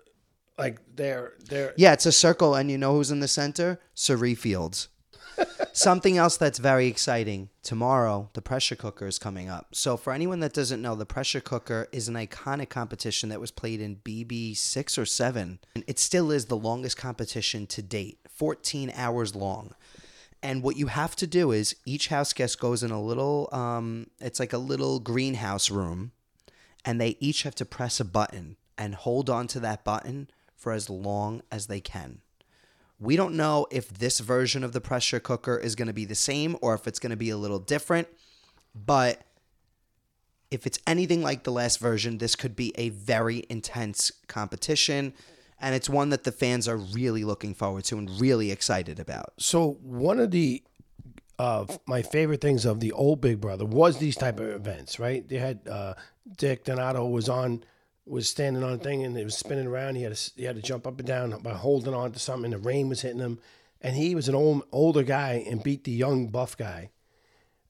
like, 0.57 0.79
they're, 0.95 1.33
they're, 1.49 1.73
Yeah, 1.77 1.93
it's 1.93 2.05
a 2.05 2.11
circle, 2.11 2.55
and 2.55 2.69
you 2.69 2.77
know 2.77 2.93
who's 2.93 3.11
in 3.11 3.19
the 3.19 3.27
center? 3.27 3.79
Cirie 3.93 4.35
Fields. 4.35 4.89
Something 5.73 6.17
else 6.17 6.35
that's 6.35 6.59
very 6.59 6.87
exciting 6.87 7.49
tomorrow, 7.63 8.29
the 8.33 8.41
pressure 8.41 8.75
cooker 8.75 9.07
is 9.07 9.19
coming 9.19 9.49
up. 9.49 9.67
So, 9.73 9.95
for 9.95 10.11
anyone 10.11 10.39
that 10.41 10.53
doesn't 10.53 10.81
know, 10.81 10.95
the 10.95 11.05
pressure 11.05 11.39
cooker 11.39 11.87
is 11.91 12.07
an 12.09 12.15
iconic 12.15 12.69
competition 12.69 13.29
that 13.29 13.39
was 13.39 13.51
played 13.51 13.79
in 13.79 13.97
BB 13.97 14.57
six 14.57 14.97
or 14.97 15.05
seven. 15.05 15.59
And 15.75 15.83
it 15.87 15.99
still 15.99 16.31
is 16.31 16.45
the 16.45 16.57
longest 16.57 16.97
competition 16.97 17.65
to 17.67 17.81
date, 17.81 18.19
14 18.29 18.91
hours 18.95 19.35
long. 19.35 19.73
And 20.41 20.63
what 20.63 20.77
you 20.77 20.87
have 20.87 21.15
to 21.17 21.27
do 21.27 21.51
is 21.51 21.75
each 21.85 22.07
house 22.07 22.33
guest 22.33 22.59
goes 22.59 22.81
in 22.83 22.91
a 22.91 23.01
little, 23.01 23.49
um, 23.51 24.07
it's 24.19 24.39
like 24.39 24.53
a 24.53 24.57
little 24.57 24.99
greenhouse 24.99 25.69
room, 25.69 26.11
and 26.85 26.99
they 26.99 27.17
each 27.19 27.43
have 27.43 27.55
to 27.55 27.65
press 27.65 27.99
a 27.99 28.05
button 28.05 28.55
and 28.77 28.95
hold 28.95 29.29
on 29.29 29.47
to 29.47 29.59
that 29.59 29.83
button 29.83 30.29
for 30.55 30.71
as 30.71 30.89
long 30.89 31.41
as 31.51 31.67
they 31.67 31.81
can. 31.81 32.21
We 32.99 33.15
don't 33.15 33.35
know 33.35 33.67
if 33.71 33.89
this 33.89 34.19
version 34.19 34.63
of 34.63 34.73
the 34.73 34.81
pressure 34.81 35.19
cooker 35.19 35.57
is 35.57 35.75
going 35.75 35.87
to 35.87 35.93
be 35.93 36.05
the 36.05 36.15
same 36.15 36.57
or 36.61 36.73
if 36.73 36.87
it's 36.87 36.99
going 36.99 37.11
to 37.11 37.17
be 37.17 37.29
a 37.29 37.37
little 37.37 37.59
different, 37.59 38.07
but 38.75 39.21
if 40.51 40.65
it's 40.65 40.79
anything 40.87 41.21
like 41.21 41.43
the 41.43 41.51
last 41.51 41.79
version, 41.79 42.17
this 42.17 42.35
could 42.35 42.55
be 42.55 42.73
a 42.75 42.89
very 42.89 43.45
intense 43.49 44.11
competition. 44.27 45.13
And 45.61 45.75
it's 45.75 45.89
one 45.89 46.09
that 46.09 46.23
the 46.23 46.31
fans 46.31 46.67
are 46.67 46.77
really 46.77 47.23
looking 47.23 47.53
forward 47.53 47.83
to 47.85 47.97
and 47.97 48.09
really 48.19 48.51
excited 48.51 48.99
about. 48.99 49.33
So 49.37 49.77
one 49.81 50.19
of 50.19 50.31
the 50.31 50.63
uh, 51.37 51.65
my 51.87 52.01
favorite 52.01 52.41
things 52.41 52.65
of 52.65 52.81
the 52.81 52.91
old 52.91 53.21
Big 53.21 53.39
Brother 53.39 53.65
was 53.65 53.97
these 53.97 54.17
type 54.17 54.41
of 54.41 54.49
events, 54.49 54.99
right? 54.99 55.27
They 55.27 55.37
had 55.37 55.65
uh, 55.69 55.93
Dick 56.37 56.65
Donato 56.65 57.07
was 57.07 57.29
on 57.29 57.63
was 58.09 58.29
standing 58.29 58.63
on 58.63 58.73
a 58.73 58.77
thing 58.77 59.03
and 59.03 59.17
it 59.17 59.23
was 59.23 59.37
spinning 59.37 59.67
around. 59.67 59.95
He 59.95 60.03
had 60.03 60.15
to, 60.15 60.31
he 60.35 60.43
had 60.43 60.55
to 60.55 60.61
jump 60.61 60.87
up 60.87 60.99
and 60.99 61.07
down 61.07 61.39
by 61.41 61.53
holding 61.53 61.93
on 61.93 62.11
to 62.11 62.19
something. 62.19 62.51
The 62.51 62.57
rain 62.57 62.89
was 62.89 63.01
hitting 63.01 63.19
him, 63.19 63.39
and 63.81 63.95
he 63.95 64.15
was 64.15 64.27
an 64.27 64.35
old 64.35 64.63
older 64.71 65.03
guy 65.03 65.43
and 65.47 65.63
beat 65.63 65.83
the 65.83 65.91
young 65.91 66.27
buff 66.27 66.57
guy. 66.57 66.89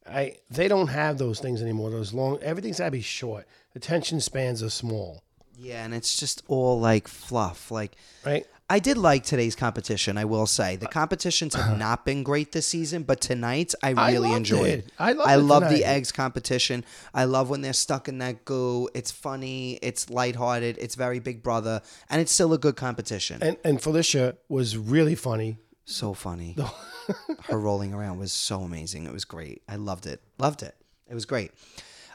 I 0.08 0.38
they 0.50 0.68
don't 0.68 0.88
have 0.88 1.18
those 1.18 1.40
things 1.40 1.62
anymore. 1.62 1.92
Those 1.92 2.14
long 2.14 2.40
everything's 2.42 2.80
gotta 2.80 2.92
be 2.92 3.02
short. 3.02 3.48
Attention 3.76 4.22
spans 4.22 4.64
are 4.64 4.70
small, 4.70 5.24
Yeah, 5.60 5.84
and 5.84 5.94
it's 5.94 6.18
just 6.18 6.44
all 6.48 6.80
like 6.80 7.08
fluff. 7.08 7.70
Like 7.70 7.96
right? 8.26 8.46
I 8.72 8.80
did 8.80 8.98
like 8.98 9.24
today's 9.24 9.56
competition, 9.56 10.18
I 10.18 10.26
will 10.26 10.46
say. 10.46 10.76
The 10.76 10.88
competitions 10.88 11.56
have 11.56 11.78
not 11.78 12.06
been 12.06 12.22
great 12.24 12.52
this 12.52 12.68
season, 12.68 13.04
but 13.04 13.20
tonight 13.20 13.74
I 13.82 13.94
I 13.98 14.12
really 14.12 14.30
loved 14.30 14.38
enjoyed. 14.38 14.68
it. 14.80 14.92
I 15.00 15.14
loved 15.14 15.30
I 15.30 15.36
love 15.36 15.70
the 15.70 15.84
eggs 15.84 16.12
competition. 16.12 16.86
I 17.14 17.26
love 17.26 17.50
when 17.50 17.62
they're 17.62 17.74
stuck 17.74 18.08
in 18.08 18.20
that 18.20 18.46
goo. 18.46 18.90
It's 18.94 19.12
funny, 19.12 19.80
it's 19.82 20.10
lighthearted, 20.10 20.78
it's 20.78 20.96
very 20.96 21.20
big 21.20 21.42
brother, 21.42 21.82
and 22.10 22.22
it's 22.22 22.32
still 22.32 22.54
a 22.54 22.58
good 22.60 22.76
competition. 22.76 23.42
And 23.42 23.58
and 23.64 23.82
Felicia 23.82 24.38
was 24.48 24.78
really 24.78 25.16
funny. 25.16 25.58
so 25.86 26.14
funny. 26.14 26.56
Her 27.50 27.60
rolling 27.60 27.94
around 27.96 28.20
was 28.20 28.32
so 28.32 28.62
amazing. 28.62 29.08
It 29.08 29.12
was 29.12 29.26
great. 29.26 29.64
I 29.68 29.78
loved 29.78 30.06
it. 30.06 30.22
Loved 30.38 30.62
it. 30.62 30.76
It 31.10 31.16
was 31.16 31.26
great. 31.26 31.52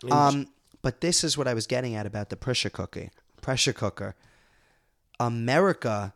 Um, 0.08 0.46
but 0.82 1.00
this 1.00 1.24
is 1.24 1.36
what 1.36 1.48
I 1.48 1.54
was 1.54 1.66
getting 1.66 1.96
at 1.96 2.06
about 2.06 2.28
the 2.30 2.36
pressure 2.36 2.70
cooker. 2.70 3.08
Pressure 3.44 3.74
cooker. 3.74 4.16
America 5.20 6.14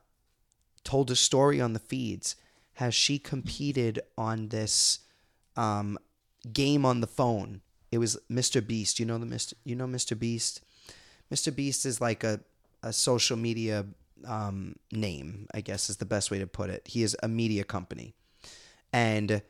told 0.82 1.10
a 1.10 1.14
story 1.14 1.60
on 1.60 1.74
the 1.74 1.78
feeds 1.78 2.36
how 2.76 2.88
she 2.88 3.18
competed 3.18 4.00
on 4.16 4.48
this 4.48 5.00
um, 5.54 5.98
game 6.50 6.86
on 6.86 7.02
the 7.02 7.06
phone. 7.06 7.60
It 7.92 7.98
was 7.98 8.18
Mr. 8.32 8.66
Beast. 8.66 8.98
You 8.98 9.04
know 9.04 9.18
the 9.18 9.26
Mr. 9.26 9.52
You 9.62 9.76
know 9.76 9.86
Mr. 9.86 10.18
Beast. 10.18 10.62
Mr. 11.30 11.54
Beast 11.54 11.84
is 11.84 12.00
like 12.00 12.24
a 12.24 12.40
a 12.82 12.94
social 12.94 13.36
media 13.36 13.84
um, 14.26 14.76
name, 14.90 15.48
I 15.52 15.60
guess 15.60 15.90
is 15.90 15.98
the 15.98 16.06
best 16.06 16.30
way 16.30 16.38
to 16.38 16.46
put 16.46 16.70
it. 16.70 16.88
He 16.88 17.02
is 17.02 17.14
a 17.22 17.28
media 17.28 17.62
company, 17.62 18.14
and 18.90 19.42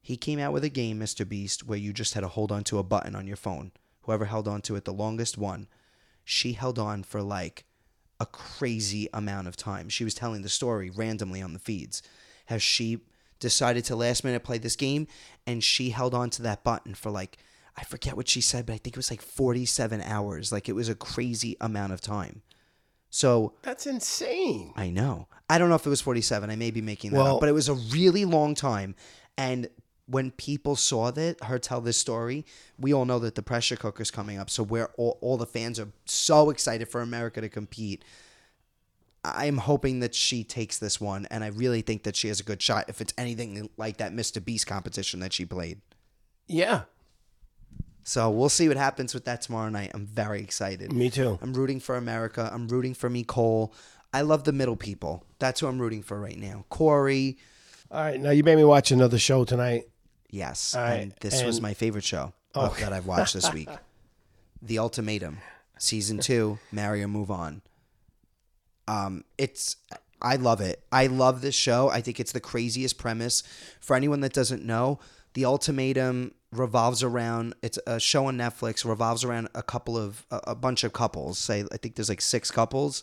he 0.00 0.16
came 0.16 0.38
out 0.38 0.54
with 0.54 0.64
a 0.64 0.70
game, 0.70 0.98
Mr. 0.98 1.28
Beast, 1.28 1.66
where 1.66 1.76
you 1.76 1.92
just 1.92 2.14
had 2.14 2.20
to 2.20 2.28
hold 2.28 2.50
on 2.50 2.64
to 2.64 2.78
a 2.78 2.82
button 2.82 3.14
on 3.14 3.26
your 3.26 3.36
phone. 3.36 3.72
Whoever 4.04 4.24
held 4.24 4.48
on 4.48 4.62
to 4.62 4.76
it 4.76 4.86
the 4.86 4.94
longest 4.94 5.36
won. 5.36 5.68
She 6.28 6.52
held 6.54 6.78
on 6.78 7.04
for 7.04 7.22
like 7.22 7.64
a 8.18 8.26
crazy 8.26 9.08
amount 9.14 9.46
of 9.46 9.56
time. 9.56 9.88
She 9.88 10.02
was 10.04 10.12
telling 10.12 10.42
the 10.42 10.48
story 10.48 10.90
randomly 10.90 11.40
on 11.40 11.52
the 11.52 11.58
feeds. 11.60 12.02
How 12.46 12.58
she 12.58 12.98
decided 13.38 13.84
to 13.84 13.96
last 13.96 14.24
minute 14.24 14.42
play 14.42 14.58
this 14.58 14.74
game 14.76 15.06
and 15.46 15.62
she 15.62 15.90
held 15.90 16.14
on 16.14 16.28
to 16.30 16.42
that 16.42 16.64
button 16.64 16.94
for 16.94 17.10
like 17.10 17.38
I 17.76 17.84
forget 17.84 18.16
what 18.16 18.26
she 18.28 18.40
said, 18.40 18.66
but 18.66 18.72
I 18.72 18.78
think 18.78 18.94
it 18.94 18.98
was 18.98 19.10
like 19.10 19.20
47 19.22 20.00
hours. 20.00 20.50
Like 20.50 20.68
it 20.68 20.72
was 20.72 20.88
a 20.88 20.94
crazy 20.94 21.56
amount 21.60 21.92
of 21.92 22.00
time. 22.00 22.42
So 23.10 23.52
That's 23.62 23.86
insane. 23.86 24.72
I 24.76 24.90
know. 24.90 25.28
I 25.48 25.58
don't 25.58 25.68
know 25.68 25.74
if 25.76 25.86
it 25.86 25.90
was 25.90 26.00
47. 26.00 26.50
I 26.50 26.56
may 26.56 26.70
be 26.72 26.80
making 26.82 27.12
that 27.12 27.18
Well- 27.18 27.34
up, 27.36 27.40
but 27.40 27.48
it 27.48 27.52
was 27.52 27.68
a 27.68 27.74
really 27.74 28.24
long 28.24 28.54
time. 28.56 28.96
And 29.38 29.68
when 30.08 30.30
people 30.30 30.76
saw 30.76 31.10
that 31.10 31.42
her 31.44 31.58
tell 31.58 31.80
this 31.80 31.96
story, 31.96 32.44
we 32.78 32.94
all 32.94 33.04
know 33.04 33.18
that 33.18 33.34
the 33.34 33.42
pressure 33.42 33.76
cooker's 33.76 34.10
coming 34.10 34.38
up. 34.38 34.48
So 34.50 34.62
we're 34.62 34.90
all, 34.96 35.18
all 35.20 35.36
the 35.36 35.46
fans 35.46 35.80
are 35.80 35.88
so 36.04 36.50
excited 36.50 36.88
for 36.88 37.00
America 37.00 37.40
to 37.40 37.48
compete. 37.48 38.04
I'm 39.24 39.56
hoping 39.56 39.98
that 40.00 40.14
she 40.14 40.44
takes 40.44 40.78
this 40.78 41.00
one, 41.00 41.26
and 41.32 41.42
I 41.42 41.48
really 41.48 41.82
think 41.82 42.04
that 42.04 42.14
she 42.14 42.28
has 42.28 42.38
a 42.38 42.44
good 42.44 42.62
shot 42.62 42.84
if 42.88 43.00
it's 43.00 43.12
anything 43.18 43.68
like 43.76 43.96
that 43.96 44.12
Mr. 44.12 44.44
Beast 44.44 44.68
competition 44.68 45.18
that 45.20 45.32
she 45.32 45.44
played. 45.44 45.80
Yeah, 46.46 46.82
So 48.04 48.30
we'll 48.30 48.48
see 48.48 48.68
what 48.68 48.76
happens 48.76 49.12
with 49.12 49.24
that 49.24 49.42
tomorrow 49.42 49.68
night. 49.68 49.90
I'm 49.92 50.06
very 50.06 50.40
excited. 50.40 50.92
me 50.92 51.10
too. 51.10 51.40
I'm 51.42 51.52
rooting 51.54 51.80
for 51.80 51.96
America. 51.96 52.48
I'm 52.52 52.68
rooting 52.68 52.94
for 52.94 53.10
me, 53.10 53.24
Cole. 53.24 53.74
I 54.14 54.20
love 54.20 54.44
the 54.44 54.52
middle 54.52 54.76
people. 54.76 55.24
That's 55.40 55.58
who 55.58 55.66
I'm 55.66 55.80
rooting 55.80 56.04
for 56.04 56.20
right 56.20 56.38
now. 56.38 56.64
Cory, 56.68 57.38
All 57.90 58.00
right, 58.00 58.20
now 58.20 58.30
you 58.30 58.44
made 58.44 58.54
me 58.56 58.62
watch 58.64 58.92
another 58.92 59.18
show 59.18 59.44
tonight. 59.44 59.88
Yes. 60.36 60.74
And 60.74 61.12
this 61.20 61.42
was 61.42 61.60
my 61.60 61.74
favorite 61.74 62.04
show 62.04 62.32
uh, 62.54 62.68
that 62.80 62.92
I've 62.92 63.06
watched 63.06 63.34
this 63.34 63.52
week. 63.52 63.68
the 64.62 64.78
Ultimatum, 64.78 65.38
season 65.78 66.18
two. 66.18 66.58
Marry 66.72 67.02
or 67.02 67.08
move 67.08 67.30
on. 67.30 67.62
Um, 68.88 69.24
it's 69.36 69.76
I 70.22 70.36
love 70.36 70.60
it. 70.60 70.82
I 70.92 71.06
love 71.08 71.40
this 71.40 71.54
show. 71.54 71.88
I 71.88 72.00
think 72.00 72.20
it's 72.20 72.32
the 72.32 72.40
craziest 72.40 72.98
premise. 72.98 73.42
For 73.80 73.96
anyone 73.96 74.20
that 74.20 74.32
doesn't 74.32 74.64
know, 74.64 74.98
The 75.34 75.44
Ultimatum 75.44 76.32
revolves 76.52 77.02
around 77.02 77.54
it's 77.60 77.78
a 77.86 78.00
show 78.00 78.26
on 78.26 78.38
Netflix 78.38 78.84
revolves 78.84 79.24
around 79.24 79.48
a 79.54 79.62
couple 79.62 79.98
of 79.98 80.24
a, 80.30 80.40
a 80.48 80.54
bunch 80.54 80.84
of 80.84 80.92
couples. 80.92 81.38
Say 81.38 81.64
I 81.72 81.76
think 81.76 81.96
there's 81.96 82.08
like 82.08 82.20
six 82.20 82.50
couples 82.50 83.02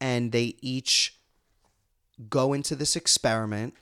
and 0.00 0.32
they 0.32 0.54
each 0.60 1.18
go 2.28 2.52
into 2.52 2.76
this 2.76 2.94
experiment. 2.94 3.74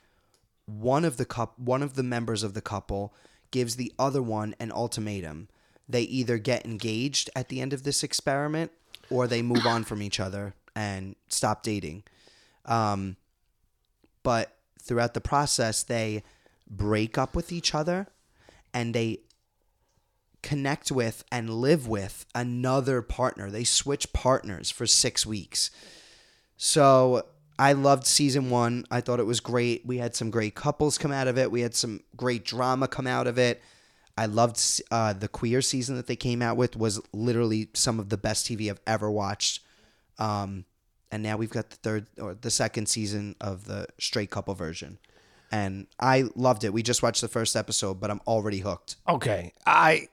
One 0.65 1.05
of 1.05 1.17
the 1.17 1.25
cup 1.25 1.57
one 1.59 1.83
of 1.83 1.95
the 1.95 2.03
members 2.03 2.43
of 2.43 2.53
the 2.53 2.61
couple 2.61 3.13
gives 3.51 3.75
the 3.75 3.93
other 3.99 4.21
one 4.21 4.55
an 4.59 4.71
ultimatum. 4.71 5.49
They 5.87 6.03
either 6.03 6.37
get 6.37 6.65
engaged 6.65 7.29
at 7.35 7.49
the 7.49 7.61
end 7.61 7.73
of 7.73 7.83
this 7.83 8.03
experiment 8.03 8.71
or 9.09 9.27
they 9.27 9.41
move 9.41 9.65
on 9.65 9.83
from 9.83 10.01
each 10.01 10.19
other 10.19 10.55
and 10.75 11.15
stop 11.27 11.63
dating. 11.63 12.03
Um, 12.65 13.17
but 14.23 14.55
throughout 14.81 15.13
the 15.13 15.21
process, 15.21 15.83
they 15.83 16.23
break 16.69 17.17
up 17.17 17.35
with 17.35 17.51
each 17.51 17.75
other 17.75 18.07
and 18.73 18.93
they 18.93 19.19
connect 20.41 20.91
with 20.91 21.23
and 21.31 21.49
live 21.49 21.87
with 21.87 22.25
another 22.33 23.01
partner. 23.01 23.49
They 23.49 23.63
switch 23.63 24.13
partners 24.13 24.71
for 24.71 24.87
six 24.87 25.25
weeks. 25.25 25.71
So 26.57 27.25
I 27.57 27.73
loved 27.73 28.05
season 28.05 28.49
one. 28.49 28.85
I 28.89 29.01
thought 29.01 29.19
it 29.19 29.25
was 29.25 29.39
great. 29.39 29.85
We 29.85 29.97
had 29.97 30.15
some 30.15 30.29
great 30.29 30.55
couples 30.55 30.97
come 30.97 31.11
out 31.11 31.27
of 31.27 31.37
it. 31.37 31.51
We 31.51 31.61
had 31.61 31.75
some 31.75 32.01
great 32.15 32.45
drama 32.45 32.87
come 32.87 33.07
out 33.07 33.27
of 33.27 33.37
it. 33.37 33.61
I 34.17 34.27
loved 34.27 34.61
uh, 34.91 35.13
the 35.13 35.27
queer 35.27 35.61
season 35.61 35.95
that 35.95 36.07
they 36.07 36.15
came 36.15 36.41
out 36.41 36.57
with 36.57 36.75
was 36.75 37.01
literally 37.13 37.69
some 37.73 37.99
of 37.99 38.09
the 38.09 38.17
best 38.17 38.45
TV 38.45 38.69
I've 38.69 38.81
ever 38.85 39.09
watched. 39.09 39.61
Um, 40.19 40.65
and 41.11 41.23
now 41.23 41.37
we've 41.37 41.49
got 41.49 41.69
the 41.69 41.75
third 41.77 42.07
or 42.19 42.33
the 42.33 42.51
second 42.51 42.87
season 42.87 43.35
of 43.41 43.65
the 43.65 43.87
straight 43.99 44.29
couple 44.29 44.53
version. 44.55 44.99
And 45.51 45.87
I 45.99 46.25
loved 46.35 46.63
it. 46.63 46.73
We 46.73 46.81
just 46.81 47.03
watched 47.03 47.21
the 47.21 47.27
first 47.27 47.55
episode, 47.55 47.99
but 47.99 48.09
I'm 48.09 48.21
already 48.25 48.59
hooked. 48.59 48.95
Okay, 49.07 49.53
I 49.65 50.07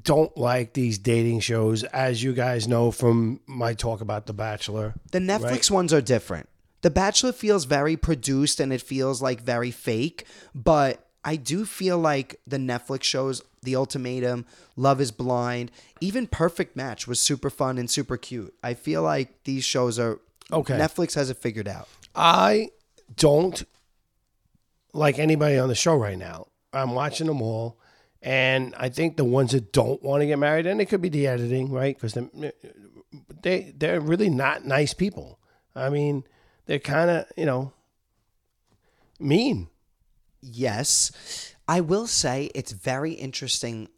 don't 0.00 0.36
like 0.38 0.72
these 0.72 0.98
dating 0.98 1.40
shows, 1.40 1.84
as 1.84 2.22
you 2.22 2.32
guys 2.32 2.66
know 2.66 2.90
from 2.90 3.40
my 3.46 3.74
talk 3.74 4.00
about 4.00 4.26
The 4.26 4.32
Bachelor. 4.32 4.94
The 5.10 5.18
Netflix 5.18 5.42
Right. 5.42 5.70
ones 5.70 5.92
are 5.92 6.00
different. 6.00 6.48
The 6.80 6.90
Bachelor 6.90 7.32
feels 7.32 7.64
very 7.64 7.96
produced 7.96 8.58
and 8.58 8.72
it 8.72 8.80
feels 8.82 9.20
like 9.22 9.42
very 9.42 9.70
fake, 9.70 10.26
but 10.54 11.06
I 11.24 11.36
do 11.36 11.64
feel 11.64 11.98
like 11.98 12.40
the 12.46 12.56
Netflix 12.56 13.04
shows, 13.04 13.42
The 13.62 13.76
Ultimatum, 13.76 14.44
Love 14.76 15.00
is 15.00 15.12
Blind, 15.12 15.70
even 16.00 16.26
Perfect 16.26 16.74
Match 16.74 17.06
was 17.06 17.20
super 17.20 17.50
fun 17.50 17.78
and 17.78 17.88
super 17.88 18.16
cute. 18.16 18.52
I 18.64 18.74
feel 18.74 19.02
like 19.02 19.44
these 19.44 19.62
shows 19.64 19.98
are 19.98 20.18
Okay. 20.50 20.74
Netflix 20.76 21.14
has 21.14 21.30
it 21.30 21.36
figured 21.38 21.68
out. 21.68 21.88
I 22.14 22.70
don't 23.16 23.62
like 24.92 25.18
anybody 25.18 25.58
on 25.58 25.68
the 25.68 25.74
show 25.74 25.94
right 25.94 26.18
now. 26.18 26.48
I'm 26.72 26.92
watching 26.94 27.26
them 27.26 27.40
all, 27.40 27.78
and 28.22 28.74
I 28.78 28.88
think 28.88 29.16
the 29.16 29.24
ones 29.24 29.52
that 29.52 29.72
don't 29.72 30.02
want 30.02 30.20
to 30.20 30.26
get 30.26 30.38
married, 30.38 30.66
and 30.66 30.80
it 30.80 30.86
could 30.86 31.02
be 31.02 31.08
the 31.08 31.26
editing, 31.26 31.70
right? 31.70 31.96
Because 31.96 32.16
eh, 32.16 32.50
they 33.42 33.74
they're 33.76 34.00
really 34.00 34.30
not 34.30 34.64
nice 34.64 34.94
people. 34.94 35.38
I 35.74 35.90
mean, 35.90 36.24
they're 36.66 36.78
kind 36.78 37.10
of 37.10 37.26
you 37.36 37.46
know 37.46 37.72
mean. 39.18 39.68
Yes. 40.40 41.52
I 41.68 41.80
will 41.80 42.08
say 42.08 42.50
it's 42.54 42.72
very 42.72 43.12
interesting 43.12 43.88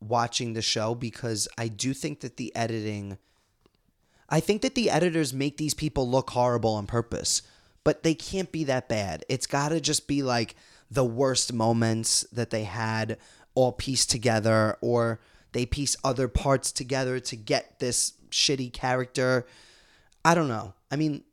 watching 0.00 0.52
the 0.52 0.62
show 0.62 0.94
because 0.94 1.48
I 1.56 1.68
do 1.68 1.94
think 1.94 2.20
that 2.20 2.36
the 2.36 2.54
editing 2.54 3.18
I 4.28 4.40
think 4.40 4.62
that 4.62 4.74
the 4.74 4.90
editors 4.90 5.32
make 5.32 5.56
these 5.56 5.72
people 5.72 6.08
look 6.08 6.30
horrible 6.30 6.74
on 6.74 6.86
purpose, 6.86 7.40
but 7.82 8.02
they 8.02 8.14
can't 8.14 8.52
be 8.52 8.64
that 8.64 8.88
bad. 8.88 9.24
It's 9.28 9.46
got 9.46 9.70
to 9.70 9.80
just 9.80 10.06
be 10.06 10.22
like 10.22 10.54
the 10.90 11.04
worst 11.04 11.52
moments 11.52 12.26
that 12.32 12.50
they 12.50 12.64
had 12.64 13.16
all 13.58 13.72
pieced 13.72 14.08
together 14.08 14.76
or 14.80 15.18
they 15.50 15.66
piece 15.66 15.96
other 16.04 16.28
parts 16.28 16.70
together 16.70 17.18
to 17.18 17.34
get 17.34 17.80
this 17.80 18.12
shitty 18.30 18.72
character. 18.72 19.46
I 20.24 20.36
don't 20.36 20.46
know. 20.46 20.74
I 20.92 20.96
mean, 20.96 21.24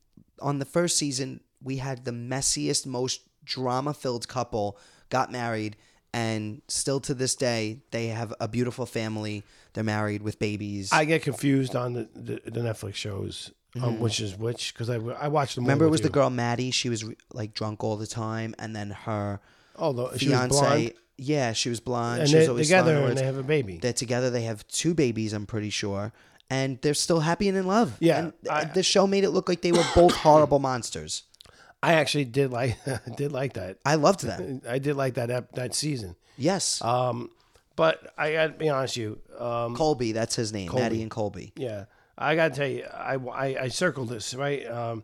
on 0.41 0.57
the 0.57 0.65
first 0.65 0.97
season 0.97 1.41
we 1.61 1.77
had 1.77 2.03
the 2.03 2.11
messiest, 2.11 2.87
most 2.87 3.21
drama-filled 3.43 4.27
couple 4.27 4.79
got 5.09 5.31
married, 5.31 5.77
and 6.15 6.63
still 6.67 6.99
to 7.01 7.13
this 7.13 7.35
day 7.35 7.81
they 7.91 8.07
have 8.07 8.33
a 8.39 8.47
beautiful 8.47 8.87
family. 8.87 9.43
They're 9.73 9.83
married 9.83 10.23
with 10.23 10.39
babies. 10.39 10.91
I 10.91 11.05
get 11.05 11.21
confused 11.21 11.75
on 11.75 11.93
the, 11.93 12.09
the, 12.15 12.41
the 12.49 12.61
Netflix 12.61 12.95
shows, 12.95 13.51
um, 13.79 13.99
which 13.99 14.19
is 14.19 14.35
which, 14.35 14.73
because 14.73 14.89
I, 14.89 14.95
I 14.95 15.27
watched 15.27 15.53
them. 15.53 15.63
Mm-hmm. 15.63 15.69
Remember, 15.69 15.85
it 15.85 15.89
was 15.89 16.01
the 16.01 16.09
girl 16.09 16.31
Maddie. 16.31 16.71
She 16.71 16.89
was 16.89 17.05
like 17.31 17.53
drunk 17.53 17.83
all 17.83 17.97
the 17.97 18.07
time, 18.07 18.55
and 18.57 18.75
then 18.75 18.89
her 18.89 19.41
Oh, 19.77 19.93
the, 19.93 20.07
fiance. 20.17 20.93
Yeah, 21.17 21.53
she 21.53 21.69
was 21.69 21.79
blonde. 21.79 22.21
and 22.21 22.29
she 22.29 22.35
was 22.35 22.45
they're 22.45 22.51
always 22.51 22.67
together 22.67 22.97
and 23.05 23.17
they 23.17 23.23
have 23.23 23.37
a 23.37 23.43
baby. 23.43 23.77
They're 23.77 23.93
together. 23.93 24.29
They 24.29 24.43
have 24.43 24.67
two 24.67 24.93
babies. 24.93 25.31
I'm 25.33 25.45
pretty 25.45 25.69
sure, 25.69 26.11
and 26.49 26.79
they're 26.81 26.93
still 26.93 27.21
happy 27.21 27.47
and 27.47 27.57
in 27.57 27.65
love. 27.67 27.95
Yeah, 27.99 28.19
and 28.19 28.33
I- 28.49 28.65
the 28.65 28.83
show 28.83 29.07
made 29.07 29.23
it 29.23 29.29
look 29.31 29.47
like 29.47 29.61
they 29.61 29.71
were 29.71 29.85
both 29.95 30.13
horrible 30.15 30.59
monsters. 30.59 31.23
I 31.83 31.93
actually 31.93 32.25
did 32.25 32.51
like 32.51 32.77
did 33.15 33.31
like 33.31 33.53
that. 33.53 33.77
I 33.85 33.95
loved 33.95 34.21
them. 34.25 34.61
I 34.69 34.79
did 34.79 34.95
like 34.95 35.13
that 35.15 35.29
ep- 35.31 35.51
that 35.53 35.73
season. 35.75 36.15
Yes, 36.37 36.81
Um, 36.81 37.29
but 37.77 38.13
I 38.17 38.33
got 38.33 38.47
to 38.47 38.53
be 38.53 38.67
honest 38.67 38.97
with 38.97 39.03
you. 39.03 39.19
Um, 39.39 39.75
Colby. 39.75 40.11
That's 40.11 40.35
his 40.35 40.51
name. 40.51 40.67
Colby. 40.67 40.83
Maddie 40.83 41.01
and 41.01 41.11
Colby. 41.11 41.53
yeah, 41.55 41.85
I 42.17 42.35
got 42.35 42.49
to 42.53 42.55
tell 42.59 42.67
you, 42.67 42.83
I, 42.85 43.15
I, 43.15 43.63
I 43.63 43.67
circled 43.69 44.09
this 44.09 44.33
right. 44.33 44.65
Um, 44.69 45.03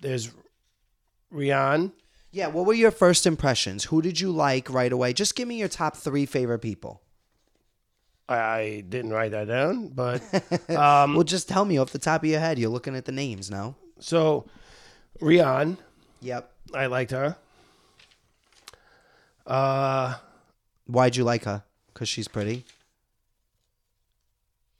there's 0.00 0.30
Rian. 1.32 1.92
Yeah. 2.32 2.48
What 2.48 2.66
were 2.66 2.74
your 2.74 2.90
first 2.90 3.26
impressions? 3.26 3.84
Who 3.84 4.02
did 4.02 4.18
you 4.20 4.32
like 4.32 4.68
right 4.70 4.92
away? 4.92 5.12
Just 5.12 5.36
give 5.36 5.46
me 5.46 5.58
your 5.58 5.68
top 5.68 5.96
three 5.96 6.26
favorite 6.26 6.60
people. 6.60 7.02
I, 8.28 8.84
didn't 8.88 9.12
write 9.12 9.32
that 9.32 9.48
down, 9.48 9.88
but 9.88 10.22
um, 10.70 11.14
well, 11.14 11.24
just 11.24 11.48
tell 11.48 11.64
me 11.66 11.76
off 11.76 11.90
the 11.90 11.98
top 11.98 12.22
of 12.22 12.28
your 12.30 12.40
head. 12.40 12.58
You're 12.58 12.70
looking 12.70 12.96
at 12.96 13.04
the 13.04 13.12
names 13.12 13.50
now. 13.50 13.76
so 13.98 14.46
Rian, 15.20 15.76
Yep. 16.22 16.50
I 16.74 16.86
liked 16.86 17.10
her. 17.10 17.36
Uh, 19.46 20.14
Why'd 20.86 21.16
you 21.16 21.24
like 21.24 21.44
her? 21.44 21.64
Because 21.92 22.08
she's 22.08 22.28
pretty. 22.28 22.64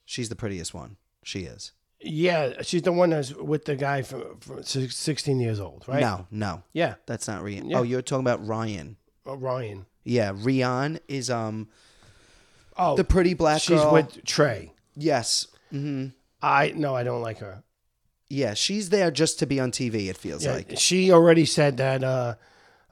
She's 0.04 0.28
the 0.28 0.36
prettiest 0.36 0.72
one. 0.72 0.96
She 1.22 1.40
is. 1.40 1.72
Yeah, 2.04 2.62
she's 2.62 2.82
the 2.82 2.92
one 2.92 3.10
that's 3.10 3.34
with 3.34 3.64
the 3.64 3.76
guy 3.76 4.02
from, 4.02 4.38
from 4.40 4.62
six- 4.62 4.96
16 4.96 5.40
years 5.40 5.60
old, 5.60 5.84
right? 5.86 6.00
No, 6.00 6.26
no, 6.30 6.62
Yeah, 6.72 6.94
that's 7.06 7.28
not 7.28 7.42
Rian. 7.42 7.70
Yeah. 7.70 7.78
Oh, 7.78 7.82
you're 7.82 8.02
talking 8.02 8.24
about 8.24 8.46
Ryan. 8.46 8.96
uh, 9.26 9.36
Ryan. 9.36 9.86
Yeah, 10.04 10.32
Rian 10.32 10.98
is 11.08 11.30
um 11.30 11.68
Oh, 12.76 12.96
the 12.96 13.04
pretty 13.04 13.34
black 13.34 13.60
she's 13.60 13.80
girl. 13.80 13.92
with 13.92 14.24
Trey. 14.24 14.72
yes. 14.96 15.46
hmm 15.70 16.06
I 16.42 16.72
no, 16.74 16.94
I 16.96 17.04
don't 17.04 17.22
like 17.22 17.38
her. 17.38 17.62
Yeah, 18.28 18.54
she's 18.54 18.88
there 18.88 19.10
just 19.10 19.38
to 19.40 19.46
be 19.46 19.60
on 19.60 19.70
TV. 19.70 20.08
It 20.08 20.16
feels 20.16 20.44
Yeah, 20.44 20.54
like 20.54 20.72
she 20.78 21.12
already 21.12 21.44
said 21.44 21.76
that 21.76 22.02
uh, 22.02 22.34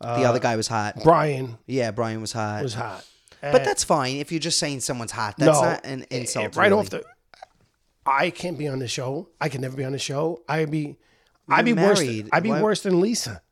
the 0.01 0.25
other 0.25 0.39
guy 0.39 0.55
was 0.57 0.69
hot. 0.69 1.03
Brian 1.03 1.59
Yeah, 1.67 1.91
Brian 1.91 2.21
was 2.21 2.33
hot. 2.33 2.63
was 2.63 2.75
hot. 2.75 3.05
but 3.41 3.65
that's 3.65 3.83
fine 3.83 4.17
if 4.17 4.31
you're 4.31 4.39
just 4.39 4.59
saying 4.59 4.81
someone's 4.81 5.13
hot. 5.13 5.35
That's 5.39 5.59
no, 5.61 5.67
not 5.67 5.85
an 5.87 6.05
insult. 6.11 6.55
Right 6.57 6.69
really. 6.71 6.79
off 6.81 6.91
the, 6.91 7.03
I 8.11 8.31
can't 8.31 8.59
be 8.59 8.69
on 8.69 8.79
the 8.81 8.89
show. 8.89 9.29
I 9.41 9.49
can 9.49 9.61
never 9.61 9.77
be 9.77 9.85
on 9.85 9.93
the 9.93 9.99
show. 9.99 10.43
I'd 10.49 10.71
be, 10.71 10.97
I'd 11.49 11.65
be 11.65 11.73
worse. 11.73 12.01
married. 12.01 12.29
I'd 12.33 12.43
be 12.43 12.51
Why- 12.51 12.63
worse 12.63 12.83
than 12.83 13.01
Lisa. 13.01 13.43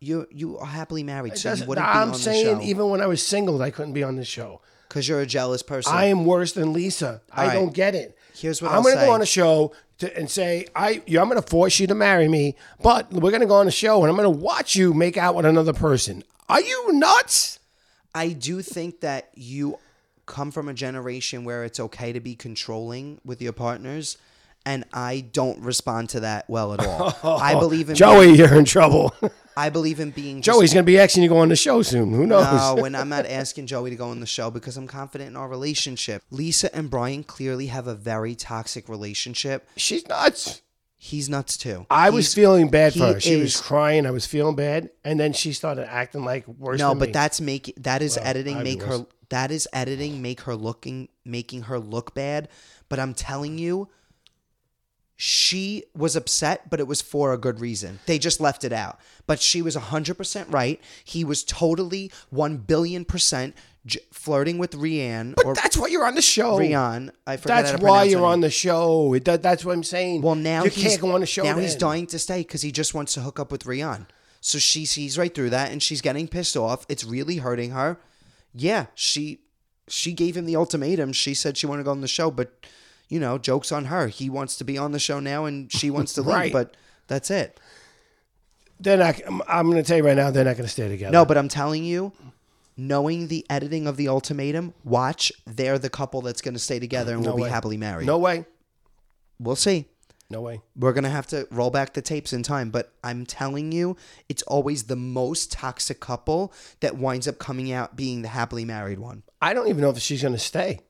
you 0.00 0.26
you 0.30 0.58
are 0.58 0.66
happily 0.66 1.02
married, 1.02 1.36
so 1.36 1.52
you 1.54 1.64
wouldn't 1.66 1.86
be 1.86 1.90
I'm 1.90 2.08
on 2.10 2.14
saying 2.14 2.58
the 2.58 2.62
show 2.62 2.68
even 2.68 2.88
when 2.90 3.00
I 3.00 3.06
was 3.06 3.26
single, 3.26 3.60
I 3.62 3.70
couldn't 3.70 3.94
be 3.94 4.02
on 4.04 4.16
the 4.16 4.24
show. 4.24 4.60
because 4.88 5.08
you're 5.08 5.20
a 5.20 5.26
jealous 5.26 5.62
person. 5.62 5.92
I 5.92 6.04
am 6.06 6.24
worse 6.24 6.52
than 6.52 6.72
Lisa. 6.72 7.20
I 7.32 7.48
right. 7.48 7.54
don't 7.54 7.74
get 7.74 7.94
it. 7.94 8.16
Here's 8.36 8.62
what 8.62 8.70
I'm 8.70 8.76
I'll 8.78 8.82
gonna 8.84 8.96
say. 8.96 9.06
go 9.06 9.12
on 9.12 9.22
a 9.22 9.26
show 9.26 9.72
to, 9.98 10.16
and 10.16 10.30
say 10.30 10.66
I 10.76 11.02
you, 11.06 11.20
I'm 11.20 11.28
gonna 11.28 11.42
force 11.42 11.80
you 11.80 11.86
to 11.88 11.94
marry 11.94 12.28
me, 12.28 12.54
but 12.80 13.12
we're 13.12 13.32
gonna 13.32 13.46
go 13.46 13.56
on 13.56 13.66
a 13.66 13.72
show 13.72 14.02
and 14.02 14.10
I'm 14.10 14.16
gonna 14.16 14.30
watch 14.30 14.76
you 14.76 14.94
make 14.94 15.16
out 15.16 15.34
with 15.34 15.44
another 15.46 15.72
person. 15.72 16.22
Are 16.48 16.60
you 16.60 16.92
nuts? 16.92 17.58
I 18.14 18.28
do 18.30 18.62
think 18.62 19.00
that 19.00 19.30
you 19.34 19.78
come 20.28 20.52
from 20.52 20.68
a 20.68 20.74
generation 20.74 21.42
where 21.42 21.64
it's 21.64 21.80
okay 21.80 22.12
to 22.12 22.20
be 22.20 22.36
controlling 22.36 23.20
with 23.24 23.42
your 23.42 23.52
partners, 23.52 24.18
and 24.64 24.84
I 24.92 25.20
don't 25.32 25.60
respond 25.60 26.10
to 26.10 26.20
that 26.20 26.48
well 26.48 26.74
at 26.74 26.84
all. 26.84 27.38
I 27.40 27.54
believe 27.54 27.88
in 27.88 27.96
Joey, 27.96 28.34
you're 28.34 28.54
in 28.54 28.64
trouble. 28.64 29.14
I 29.56 29.70
believe 29.70 29.98
in 29.98 30.10
being 30.10 30.40
Joey's 30.40 30.72
gonna 30.72 30.84
be 30.84 31.00
asking 31.00 31.24
you 31.24 31.28
to 31.28 31.34
go 31.34 31.40
on 31.40 31.48
the 31.48 31.56
show 31.56 31.82
soon. 31.82 32.12
Who 32.12 32.26
knows? 32.26 32.44
No, 32.44 32.76
when 32.82 32.94
I'm 32.94 33.08
not 33.08 33.26
asking 33.26 33.66
Joey 33.66 33.90
to 33.90 33.96
go 33.96 34.10
on 34.10 34.20
the 34.20 34.26
show 34.26 34.52
because 34.52 34.76
I'm 34.76 34.86
confident 34.86 35.30
in 35.30 35.36
our 35.36 35.48
relationship. 35.48 36.22
Lisa 36.30 36.72
and 36.76 36.88
Brian 36.88 37.24
clearly 37.24 37.66
have 37.66 37.88
a 37.88 37.94
very 37.94 38.36
toxic 38.36 38.88
relationship. 38.88 39.68
She's 39.76 40.06
nuts. 40.06 40.62
He's 41.00 41.28
nuts 41.28 41.56
too. 41.56 41.86
I 41.90 42.10
was 42.10 42.34
feeling 42.34 42.70
bad 42.70 42.92
for 42.92 42.98
he 42.98 43.12
her. 43.12 43.20
She 43.20 43.36
was 43.36 43.60
crying. 43.60 44.04
I 44.04 44.10
was 44.10 44.26
feeling 44.26 44.56
bad, 44.56 44.90
and 45.04 45.18
then 45.18 45.32
she 45.32 45.52
started 45.52 45.88
acting 45.88 46.24
like 46.24 46.46
worse. 46.48 46.80
No, 46.80 46.88
than 46.90 46.98
but 46.98 47.08
me. 47.08 47.12
that's 47.12 47.40
make 47.40 47.72
that 47.76 48.02
is 48.02 48.18
editing 48.18 48.56
I'd 48.56 48.64
make 48.64 48.82
her 48.82 49.06
that 49.28 49.52
is 49.52 49.68
editing 49.72 50.20
make 50.20 50.40
her 50.42 50.56
looking 50.56 51.08
making 51.24 51.62
her 51.62 51.78
look 51.78 52.14
bad. 52.14 52.48
But 52.88 52.98
I'm 52.98 53.14
telling 53.14 53.58
you, 53.58 53.88
she 55.14 55.84
was 55.94 56.16
upset, 56.16 56.70
but 56.70 56.80
it 56.80 56.86
was 56.86 57.02
for 57.02 57.32
a 57.32 57.38
good 57.38 57.60
reason. 57.60 57.98
They 58.06 58.18
just 58.18 58.40
left 58.40 58.64
it 58.64 58.72
out. 58.72 59.00
But 59.26 59.40
she 59.40 59.60
was 59.60 59.76
100% 59.76 60.52
right. 60.52 60.80
He 61.04 61.24
was 61.24 61.42
totally 61.42 62.12
1 62.30 62.58
billion 62.58 63.04
percent 63.04 63.56
j- 63.86 64.00
flirting 64.12 64.58
with 64.58 64.72
Rianne 64.72 65.34
But 65.34 65.46
or 65.46 65.54
that's 65.54 65.76
why 65.76 65.88
you're 65.88 66.04
on 66.04 66.14
the 66.14 66.22
show. 66.22 66.58
Rian. 66.58 67.10
I 67.26 67.36
forgot 67.36 67.64
That's 67.64 67.82
why 67.82 68.04
you're 68.04 68.24
on 68.24 68.40
the 68.40 68.50
show. 68.50 69.14
It, 69.14 69.24
that, 69.24 69.42
that's 69.42 69.64
what 69.64 69.72
I'm 69.72 69.82
saying. 69.82 70.22
Well, 70.22 70.34
now 70.34 70.64
you 70.64 70.70
he's, 70.70 70.84
can't 70.84 71.00
go 71.00 71.12
on 71.12 71.20
the 71.20 71.26
show. 71.26 71.44
Now 71.44 71.58
he's 71.58 71.76
dying 71.76 72.06
to 72.08 72.18
stay 72.18 72.40
because 72.40 72.62
he 72.62 72.72
just 72.72 72.94
wants 72.94 73.14
to 73.14 73.20
hook 73.20 73.38
up 73.40 73.50
with 73.50 73.64
Rian. 73.64 74.06
So 74.40 74.58
she 74.58 74.84
sees 74.84 75.18
right 75.18 75.34
through 75.34 75.50
that, 75.50 75.72
and 75.72 75.82
she's 75.82 76.00
getting 76.00 76.28
pissed 76.28 76.56
off. 76.56 76.86
It's 76.88 77.04
really 77.04 77.38
hurting 77.38 77.72
her. 77.72 77.98
Yeah, 78.54 78.86
she 78.94 79.40
she 79.88 80.12
gave 80.12 80.36
him 80.36 80.46
the 80.46 80.56
ultimatum. 80.56 81.12
She 81.12 81.34
said 81.34 81.56
she 81.56 81.66
wanted 81.66 81.82
to 81.82 81.84
go 81.86 81.90
on 81.90 82.00
the 82.02 82.08
show, 82.08 82.30
but 82.30 82.52
you 83.08 83.18
know, 83.18 83.38
jokes 83.38 83.72
on 83.72 83.86
her. 83.86 84.08
He 84.08 84.30
wants 84.30 84.56
to 84.56 84.64
be 84.64 84.78
on 84.78 84.92
the 84.92 84.98
show 84.98 85.18
now, 85.18 85.44
and 85.44 85.72
she 85.72 85.90
wants 85.90 86.12
to 86.14 86.22
leave. 86.22 86.34
Right. 86.34 86.52
But 86.52 86.76
that's 87.08 87.30
it. 87.30 87.58
They're 88.80 88.96
not. 88.96 89.20
I'm, 89.26 89.42
I'm 89.48 89.66
going 89.70 89.82
to 89.82 89.86
tell 89.86 89.96
you 89.96 90.04
right 90.04 90.16
now, 90.16 90.30
they're 90.30 90.44
not 90.44 90.56
going 90.56 90.66
to 90.66 90.72
stay 90.72 90.88
together. 90.88 91.12
No, 91.12 91.24
but 91.24 91.36
I'm 91.36 91.48
telling 91.48 91.84
you, 91.84 92.12
knowing 92.78 93.28
the 93.28 93.44
editing 93.50 93.86
of 93.86 93.96
the 93.98 94.08
ultimatum, 94.08 94.72
watch. 94.84 95.30
They're 95.46 95.78
the 95.78 95.90
couple 95.90 96.22
that's 96.22 96.40
going 96.40 96.54
to 96.54 96.60
stay 96.60 96.78
together 96.78 97.12
and 97.14 97.22
No 97.24 97.32
will 97.32 97.42
way. 97.42 97.48
be 97.48 97.50
happily 97.52 97.76
married. 97.76 98.06
no 98.06 98.16
way. 98.18 98.46
we'll 99.38 99.56
see. 99.56 99.84
No 100.30 100.42
way. 100.42 100.60
We're 100.76 100.92
gonna 100.92 101.08
have 101.08 101.26
to 101.28 101.48
roll 101.50 101.70
back 101.70 101.94
the 101.94 102.02
tapes 102.02 102.34
in 102.34 102.42
time, 102.42 102.68
but 102.68 102.92
I'm 103.02 103.24
telling 103.24 103.72
you, 103.72 103.96
it's 104.28 104.42
always 104.42 104.82
the 104.84 104.94
most 104.96 105.50
toxic 105.50 106.00
couple 106.00 106.52
that 106.80 106.98
winds 106.98 107.26
up 107.26 107.38
coming 107.38 107.72
out 107.72 107.96
being 107.96 108.20
the 108.20 108.28
happily 108.28 108.66
married 108.66 108.98
one. 108.98 109.22
I 109.40 109.54
don't 109.54 109.68
even 109.68 109.80
know 109.80 109.88
if 109.88 109.98
she's 110.00 110.20
going 110.20 110.34
to 110.34 110.38
stay. 110.38 110.80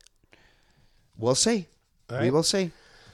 We'll 1.16 1.36
see. 1.36 1.66
We 2.10 2.30
will 2.30 2.42
see. 2.42 2.72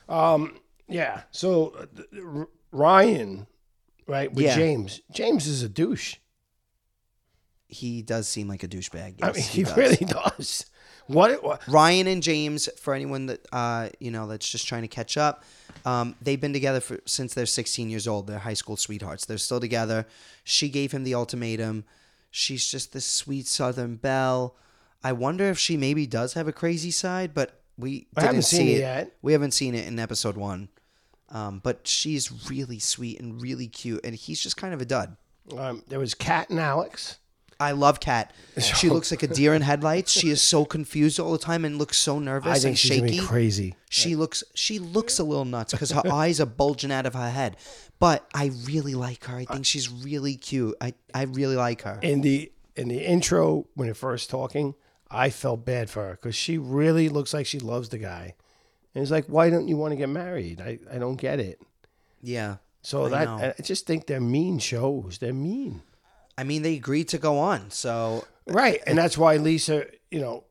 Um, 0.09 0.59
Yeah. 0.89 1.23
So 1.31 1.75
uh, 1.79 2.45
Ryan, 2.73 3.47
right, 4.07 4.33
with 4.33 4.45
Yeah. 4.47 4.55
James. 4.57 5.01
James 5.13 5.47
is 5.47 5.63
a 5.63 5.69
douche. 5.69 6.17
He 7.68 8.03
does 8.03 8.29
seem 8.29 8.48
like 8.48 8.62
a 8.62 8.68
douchebag. 8.68 9.22
I 9.22 9.33
mean, 9.33 9.35
he, 9.37 9.40
he, 9.42 9.62
does. 9.64 9.77
really 9.77 9.96
does. 9.96 10.66
What? 11.07 11.44
what 11.44 11.68
Ryan 11.68 12.07
and 12.07 12.22
James, 12.22 12.66
for 12.79 12.94
anyone 12.94 13.27
that 13.27 13.46
uh, 13.53 13.90
you 14.00 14.11
know 14.11 14.27
that's 14.27 14.48
just 14.48 14.66
trying 14.66 14.83
to 14.83 14.88
catch 14.88 15.18
up, 15.18 15.44
um, 15.85 16.16
they've 16.22 16.40
been 16.40 16.55
together 16.55 16.81
for, 16.81 16.98
since 17.05 17.35
they're 17.35 17.44
16 17.44 17.90
years 17.90 18.09
old. 18.09 18.27
They're 18.27 18.38
high 18.38 18.55
school 18.55 18.79
sweethearts. 18.79 19.27
They're 19.27 19.37
still 19.37 19.61
together. 19.61 20.07
She 20.44 20.70
gave 20.70 20.92
him 20.92 21.05
the 21.05 21.14
ultimatum. 21.14 21.85
She's 22.31 22.66
just 22.66 22.94
this 22.94 23.05
sweet 23.05 23.46
Southern 23.46 23.96
belle. 23.96 24.57
I 25.03 25.12
wonder 25.12 25.44
if 25.44 25.59
she 25.59 25.77
maybe 25.77 26.07
does 26.07 26.33
have 26.33 26.48
a 26.48 26.53
crazy 26.53 26.90
side, 26.90 27.35
but 27.35 27.61
we 27.77 28.07
didn't 28.14 28.27
haven't 28.27 28.42
see 28.42 28.57
seen 28.57 28.68
it 28.68 28.70
it 28.70 28.79
yet. 28.79 29.16
We 29.20 29.33
haven't 29.33 29.53
seen 29.53 29.74
it 29.74 29.87
in 29.87 29.98
episode 29.98 30.38
one. 30.38 30.68
Um, 31.31 31.61
but 31.62 31.87
she's 31.87 32.48
really 32.48 32.79
sweet 32.79 33.20
and 33.20 33.40
really 33.42 33.66
cute, 33.66 34.00
and 34.05 34.14
he's 34.14 34.40
just 34.40 34.57
kind 34.57 34.72
of 34.72 34.81
a 34.81 34.85
dud. 34.85 35.16
um, 35.57 35.83
there 35.88 35.98
was 35.98 36.14
Kat 36.14 36.48
and 36.48 36.61
Alex. 36.61 37.18
I 37.64 37.72
love 37.72 38.00
Kat. 38.00 38.33
She 38.61 38.88
looks 38.88 39.11
like 39.11 39.24
a 39.24 39.27
deer 39.27 39.53
in 39.53 39.62
headlights. 39.62 40.12
She 40.12 40.31
is 40.31 40.40
so 40.40 40.64
confused 40.64 41.18
all 41.18 41.33
the 41.33 41.38
time 41.38 41.64
and 41.64 41.77
looks 41.77 41.96
so 41.98 42.20
nervous 42.20 42.50
I 42.50 42.55
think 42.55 42.64
and 42.66 42.79
she's 42.79 43.00
shaky. 43.00 43.18
crazy. 43.18 43.74
She 43.90 44.14
looks 44.14 44.44
she 44.55 44.79
looks 44.79 45.18
a 45.18 45.24
little 45.24 45.44
nuts 45.44 45.72
because 45.72 45.90
her 45.90 46.03
eyes 46.12 46.40
are 46.40 46.46
bulging 46.46 46.92
out 46.92 47.05
of 47.05 47.14
her 47.14 47.31
head. 47.31 47.57
But 47.98 48.24
I 48.33 48.53
really 48.64 48.94
like 48.94 49.24
her. 49.24 49.38
I 49.38 49.44
think 49.44 49.66
she's 49.66 49.90
really 49.90 50.37
cute. 50.37 50.77
I, 50.81 50.94
I 51.12 51.22
really 51.22 51.57
like 51.57 51.83
her. 51.83 51.98
In 52.00 52.20
the 52.20 52.53
in 52.77 52.88
the 52.88 53.05
intro, 53.05 53.66
when 53.74 53.88
they're 53.88 53.94
first 53.94 54.31
talking, 54.31 54.74
I 55.11 55.31
felt 55.31 55.64
bad 55.64 55.90
for 55.90 56.05
her 56.05 56.11
because 56.12 56.35
she 56.37 56.59
really 56.59 57.09
looks 57.09 57.35
like 57.35 57.46
she 57.46 57.59
loves 57.59 57.88
the 57.88 57.98
guy. 57.98 58.35
And 58.94 59.03
it's 59.03 59.11
like, 59.11 59.27
why 59.27 59.50
don't 59.50 59.66
you 59.68 59.77
want 59.77 59.92
to 59.92 59.96
get 59.96 60.09
married? 60.09 60.61
I, 60.61 60.79
I 60.92 60.98
don't 60.98 61.16
get 61.16 61.40
it. 61.40 61.61
Yeah. 62.22 62.57
So 62.83 63.07
I 63.07 63.09
that 63.09 63.24
know. 63.24 63.55
I 63.59 63.62
just 63.62 63.87
think 63.87 64.07
they're 64.07 64.20
mean 64.20 64.59
shows. 64.59 65.18
They're 65.18 65.33
mean. 65.33 65.83
I 66.37 66.44
mean 66.44 66.62
they 66.62 66.75
agreed 66.75 67.09
to 67.09 67.18
go 67.18 67.38
on, 67.38 67.70
so 67.70 68.25
Right. 68.47 68.81
And 68.87 68.99
that's 68.99 69.16
why 69.16 69.37
Lisa, 69.37 69.87
you 70.11 70.20
know, 70.20 70.44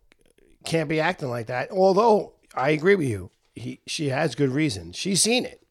can't 0.65 0.89
be 0.89 0.99
acting 0.99 1.29
like 1.29 1.47
that. 1.47 1.71
Although 1.71 2.33
I 2.55 2.71
agree 2.71 2.95
with 2.95 3.07
you. 3.07 3.29
He 3.55 3.81
she 3.85 4.09
has 4.09 4.35
good 4.35 4.49
reason. 4.49 4.93
She's 4.93 5.21
seen 5.21 5.45
it. 5.45 5.61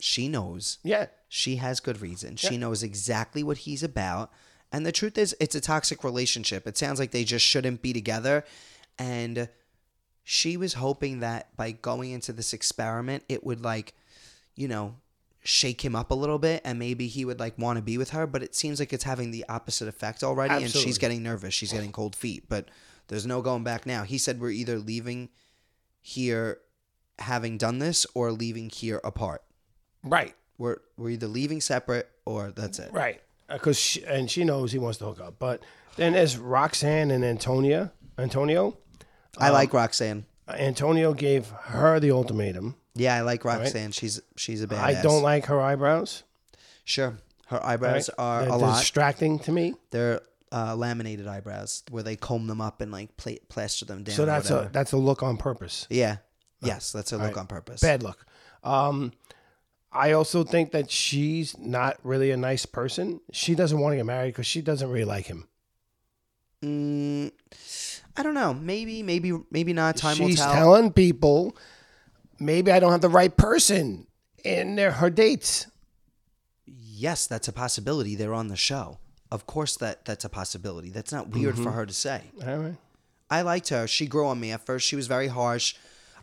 she 0.00 0.28
knows. 0.28 0.78
Yeah. 0.82 1.06
She 1.28 1.56
has 1.56 1.80
good 1.80 2.00
reason. 2.00 2.36
She 2.36 2.56
knows 2.56 2.82
exactly 2.82 3.42
what 3.42 3.58
he's 3.58 3.82
about. 3.82 4.30
And 4.72 4.86
the 4.86 4.92
truth 4.92 5.18
is, 5.18 5.34
it's 5.40 5.54
a 5.54 5.60
toxic 5.60 6.02
relationship. 6.04 6.66
It 6.66 6.78
sounds 6.78 6.98
like 6.98 7.10
they 7.10 7.24
just 7.24 7.44
shouldn't 7.44 7.82
be 7.82 7.92
together. 7.92 8.44
And 8.98 9.48
she 10.24 10.56
was 10.56 10.74
hoping 10.74 11.20
that 11.20 11.54
by 11.56 11.72
going 11.72 12.12
into 12.12 12.32
this 12.32 12.52
experiment, 12.52 13.24
it 13.28 13.44
would 13.44 13.62
like, 13.62 13.94
you 14.54 14.68
know, 14.68 14.96
shake 15.46 15.84
him 15.84 15.94
up 15.94 16.10
a 16.10 16.14
little 16.14 16.38
bit 16.38 16.60
and 16.64 16.78
maybe 16.78 17.06
he 17.06 17.24
would 17.24 17.38
like 17.38 17.58
want 17.58 17.76
to 17.76 17.82
be 17.82 17.96
with 17.96 18.10
her. 18.10 18.26
But 18.26 18.42
it 18.42 18.54
seems 18.54 18.80
like 18.80 18.92
it's 18.92 19.04
having 19.04 19.30
the 19.30 19.44
opposite 19.48 19.88
effect 19.88 20.22
already. 20.22 20.64
And 20.64 20.70
she's 20.70 20.98
getting 20.98 21.22
nervous. 21.22 21.54
She's 21.54 21.72
getting 21.72 21.92
cold 21.92 22.16
feet. 22.16 22.48
But 22.48 22.68
there's 23.08 23.26
no 23.26 23.42
going 23.42 23.64
back 23.64 23.86
now. 23.86 24.02
He 24.02 24.18
said 24.18 24.40
we're 24.40 24.50
either 24.50 24.78
leaving 24.78 25.28
here 26.00 26.58
having 27.18 27.58
done 27.58 27.78
this 27.78 28.06
or 28.14 28.32
leaving 28.32 28.70
here 28.70 29.00
apart. 29.04 29.42
Right. 30.02 30.34
We're 30.58 30.78
we're 30.96 31.10
either 31.10 31.26
leaving 31.26 31.60
separate 31.60 32.08
or 32.24 32.50
that's 32.50 32.78
it. 32.78 32.92
Right. 32.92 33.20
Uh, 33.48 33.54
because 33.54 33.78
she, 33.78 34.04
and 34.04 34.30
she 34.30 34.44
knows 34.44 34.72
he 34.72 34.78
wants 34.78 34.98
to 34.98 35.04
hook 35.04 35.20
up. 35.20 35.38
But 35.38 35.62
then 35.96 36.14
there's 36.14 36.36
Roxanne 36.36 37.10
and 37.10 37.24
Antonia. 37.24 37.92
Antonio. 38.18 38.78
I 39.38 39.50
like 39.50 39.74
um, 39.74 39.78
Roxanne. 39.78 40.26
Antonio 40.48 41.12
gave 41.12 41.48
her 41.48 42.00
the 42.00 42.10
ultimatum. 42.10 42.76
Yeah, 42.96 43.14
I 43.14 43.20
like 43.20 43.44
Roxanne. 43.44 43.92
She's 43.92 44.20
she's 44.36 44.62
a 44.62 44.66
badass. 44.66 44.78
I 44.80 45.02
don't 45.02 45.22
like 45.22 45.46
her 45.46 45.60
eyebrows. 45.60 46.22
Sure, 46.84 47.18
her 47.48 47.58
Right? 47.58 47.64
eyebrows 47.74 48.08
are 48.18 48.42
They're 48.42 48.50
a 48.52 48.56
lot. 48.56 48.78
distracting 48.78 49.38
to 49.40 49.52
me. 49.52 49.74
They're 49.90 50.20
uh, 50.52 50.74
laminated 50.76 51.26
eyebrows 51.26 51.82
where 51.90 52.02
they 52.02 52.16
comb 52.16 52.46
them 52.46 52.60
up 52.60 52.80
and 52.80 52.90
like 52.92 53.16
pla- 53.16 53.32
plaster 53.48 53.84
them 53.84 54.02
down. 54.04 54.14
So 54.16 54.24
that's 54.24 54.50
a 54.50 54.70
that's 54.72 54.92
a 54.92 54.96
look 54.96 55.22
on 55.22 55.36
purpose. 55.36 55.86
yeah. 55.90 56.18
Yes, 56.62 56.90
that's 56.90 57.12
a 57.12 57.16
look 57.18 57.26
right. 57.28 57.36
on 57.36 57.46
purpose. 57.46 57.80
Bad 57.80 58.02
look. 58.02 58.24
Um, 58.64 59.12
I 59.92 60.12
also 60.12 60.42
think 60.42 60.72
that 60.72 60.90
she's 60.90 61.56
not 61.58 61.98
really 62.02 62.30
a 62.30 62.36
nice 62.36 62.66
person. 62.66 63.20
She 63.30 63.54
doesn't 63.54 63.78
want 63.78 63.92
to 63.92 63.96
get 63.98 64.06
married 64.06 64.30
because 64.30 64.46
she 64.46 64.62
doesn't 64.62 64.88
really 64.90 65.04
like 65.04 65.26
him. 65.26 65.46
Mm, 66.64 67.30
I 68.16 68.22
don't 68.22 68.34
know. 68.34 68.54
Maybe, 68.54 69.02
maybe, 69.02 69.32
maybe 69.50 69.72
not. 69.72 69.96
Time 69.96 70.18
will 70.18 70.28
she's 70.28 70.38
tell. 70.38 70.52
telling 70.54 70.92
people 70.92 71.56
maybe 72.38 72.70
I 72.72 72.80
don't 72.80 72.92
have 72.92 73.00
the 73.00 73.08
right 73.08 73.34
person 73.36 74.06
in 74.44 74.76
their 74.76 74.92
her 74.92 75.10
dates. 75.10 75.66
yes, 76.66 77.26
that's 77.26 77.48
a 77.48 77.52
possibility. 77.52 78.14
They're 78.14 78.34
on 78.34 78.48
the 78.48 78.56
show. 78.56 78.98
Of 79.30 79.46
course, 79.46 79.76
that 79.78 80.04
that's 80.04 80.24
a 80.24 80.28
possibility. 80.28 80.90
That's 80.90 81.12
not 81.12 81.28
weird 81.30 81.54
Mm-hmm. 81.54 81.64
for 81.64 81.72
her 81.72 81.86
to 81.86 81.92
say. 81.92 82.22
All 82.46 82.56
right. 82.58 82.76
I 83.28 83.42
liked 83.42 83.68
her. 83.70 83.86
She 83.88 84.06
grew 84.06 84.26
on 84.26 84.38
me. 84.38 84.52
At 84.52 84.64
first, 84.64 84.86
she 84.86 84.94
was 84.96 85.08
very 85.08 85.26
harsh. 85.26 85.74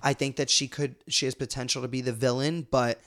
I 0.02 0.14
think 0.14 0.38
that 0.38 0.50
she 0.50 0.68
could, 0.68 0.96
she 1.08 1.26
has 1.26 1.36
potential 1.36 1.82
to 1.82 1.88
be 1.88 2.00
the 2.02 2.14
villain, 2.14 2.66
but 2.72 3.00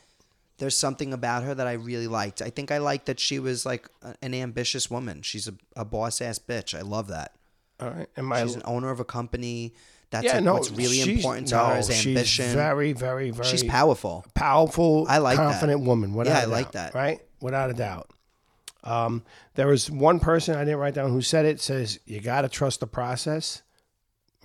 there's 0.59 0.77
something 0.77 1.13
about 1.15 1.45
her 1.45 1.55
that 1.55 1.67
I 1.67 1.73
really 1.73 2.07
liked. 2.07 2.41
I 2.43 2.51
think 2.51 2.71
I 2.71 2.79
liked 2.79 3.07
that 3.07 3.19
she 3.21 3.39
was 3.39 3.65
like 3.67 3.89
a- 4.03 4.15
an 4.23 4.35
ambitious 4.35 4.91
woman. 4.91 5.23
She's 5.23 5.49
a, 5.49 5.55
a 5.77 5.85
boss 5.85 6.21
ass 6.21 6.39
bitch. 6.39 6.77
I 6.77 6.83
love 6.83 7.09
that. 7.09 7.33
All 7.81 7.91
right. 7.91 8.09
And 8.17 8.27
my 8.27 8.43
She's 8.43 8.55
an 8.55 8.63
owner 8.67 8.91
of 8.91 9.01
a 9.01 9.05
company. 9.05 9.75
That's 10.11 10.25
yeah, 10.25 10.35
like 10.35 10.45
no, 10.45 10.55
what's 10.55 10.71
really 10.71 11.01
important 11.01 11.49
to 11.49 11.57
no, 11.57 11.67
her 11.67 11.79
is 11.79 11.95
she's 11.95 12.29
very, 12.39 12.93
very, 12.93 13.31
very. 13.31 13.49
She's 13.49 13.65
powerful. 13.65 14.25
powerful, 14.35 15.07
I 15.09 15.19
like 15.19 15.37
that. 15.37 15.53
confident 15.53 15.81
woman. 15.81 16.15
Without 16.15 16.33
Yeah, 16.33 16.43
I 16.43 16.45
like 16.45 16.73
that. 16.73 16.95
Right, 16.95 17.21
without 17.41 17.71
a 17.71 17.75
doubt. 17.75 18.11
Um, 18.85 19.25
there 19.55 19.67
was 19.67 19.91
one 19.91 20.21
person 20.21 20.55
I 20.55 20.65
didn't 20.65 20.79
write 20.79 20.95
down 20.95 21.11
who 21.11 21.23
said 21.23 21.45
it. 21.45 21.61
Says 21.61 21.99
you 22.07 22.21
got 22.21 22.43
to 22.43 22.49
trust 22.49 22.81
the 22.81 22.87
process. 22.87 23.63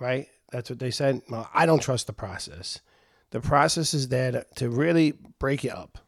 Right, 0.00 0.26
that's 0.50 0.68
what 0.68 0.80
they 0.80 0.90
said. 0.90 1.22
Well, 1.30 1.48
I 1.54 1.64
don't 1.64 1.82
trust 1.82 2.08
the 2.08 2.12
process. 2.12 2.80
The 3.30 3.40
process 3.40 3.94
is 3.94 4.08
there 4.08 4.32
to, 4.32 4.46
to 4.56 4.68
really 4.68 5.14
break 5.38 5.64
you 5.64 5.70
up. 5.70 5.98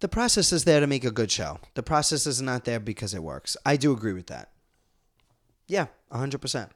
The 0.00 0.08
process 0.08 0.52
is 0.52 0.64
there 0.64 0.80
to 0.80 0.86
make 0.86 1.04
a 1.04 1.10
good 1.10 1.30
show. 1.30 1.60
The 1.74 1.82
process 1.82 2.26
is 2.26 2.40
not 2.40 2.64
there 2.64 2.80
because 2.80 3.14
it 3.14 3.22
works. 3.22 3.56
I 3.66 3.76
do 3.76 3.92
agree 3.92 4.12
with 4.12 4.26
that. 4.28 4.50
Yeah, 5.66 5.86
100%. 6.12 6.68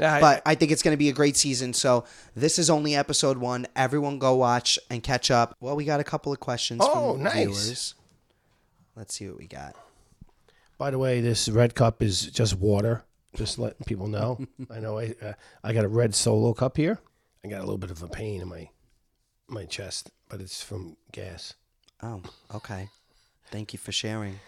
Yeah, 0.00 0.14
I- 0.14 0.20
But 0.20 0.42
I 0.46 0.54
think 0.54 0.72
it's 0.72 0.82
going 0.82 0.94
to 0.94 0.98
be 0.98 1.08
a 1.08 1.12
great 1.12 1.36
season. 1.36 1.72
So 1.74 2.04
this 2.34 2.58
is 2.58 2.70
only 2.70 2.96
episode 2.96 3.38
one. 3.38 3.66
Everyone 3.76 4.18
go 4.18 4.34
watch 4.34 4.78
and 4.90 5.02
catch 5.02 5.30
up. 5.30 5.54
Well, 5.60 5.76
we 5.76 5.84
got 5.84 6.00
a 6.00 6.04
couple 6.04 6.32
of 6.32 6.40
questions 6.40 6.80
Oh, 6.82 7.12
from 7.14 7.22
nice. 7.24 7.34
viewers. 7.36 7.94
Let's 8.96 9.14
see 9.14 9.28
what 9.28 9.38
we 9.38 9.46
got. 9.46 9.76
By 10.78 10.90
the 10.90 10.98
way, 10.98 11.20
this 11.20 11.48
red 11.48 11.74
cup 11.74 12.02
is 12.02 12.22
just 12.26 12.56
water. 12.56 13.04
Just 13.36 13.58
letting 13.58 13.84
people 13.84 14.08
know. 14.08 14.44
I 14.70 14.80
know 14.80 14.98
I 14.98 15.14
uh, 15.22 15.34
I 15.62 15.72
got 15.72 15.84
a 15.84 15.88
red 15.88 16.14
solo 16.14 16.52
cup 16.54 16.76
here. 16.76 16.98
I 17.44 17.48
got 17.48 17.58
a 17.58 17.64
little 17.64 17.78
bit 17.78 17.90
of 17.92 18.02
a 18.02 18.08
pain 18.08 18.40
in 18.40 18.48
my 18.48 18.70
my 19.46 19.66
chest, 19.66 20.10
but 20.28 20.40
it's 20.40 20.62
from 20.62 20.96
gas. 21.12 21.54
Oh, 22.02 22.22
okay. 22.54 22.88
Thank 23.50 23.72
you 23.72 23.78
for 23.78 23.92
sharing. 23.92 24.40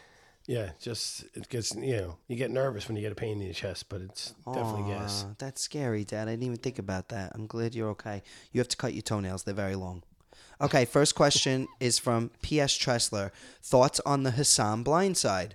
Yeah, 0.47 0.71
just 0.81 1.25
it 1.35 1.49
gets 1.49 1.75
you 1.75 1.97
know 1.97 2.17
you 2.27 2.37
get 2.37 2.51
nervous 2.51 2.89
when 2.89 2.97
you 2.97 3.03
get 3.03 3.13
a 3.13 3.17
pain 3.17 3.41
in 3.41 3.43
your 3.43 3.55
chest, 3.55 3.89
but 3.89 4.01
it's 4.01 4.35
definitely 4.53 4.93
gas. 4.93 5.25
That's 5.39 5.61
scary, 5.61 6.05
Dad. 6.05 6.29
I 6.29 6.33
didn't 6.33 6.45
even 6.45 6.57
think 6.59 6.79
about 6.79 7.09
that. 7.11 7.33
I'm 7.35 7.47
glad 7.47 7.75
you're 7.75 7.91
okay. 7.91 8.23
You 8.51 8.61
have 8.61 8.69
to 8.69 8.77
cut 8.77 8.93
your 8.93 9.03
toenails. 9.03 9.45
They're 9.45 9.55
very 9.55 9.77
long. 9.77 10.03
Okay, 10.61 10.85
first 10.85 11.15
question 11.15 11.69
is 11.81 11.99
from 11.99 12.31
P.S. 12.43 12.77
Tressler. 12.77 13.31
Thoughts 13.63 14.01
on 14.05 14.25
the 14.25 14.31
Hisam 14.31 14.85
blindside? 14.85 15.53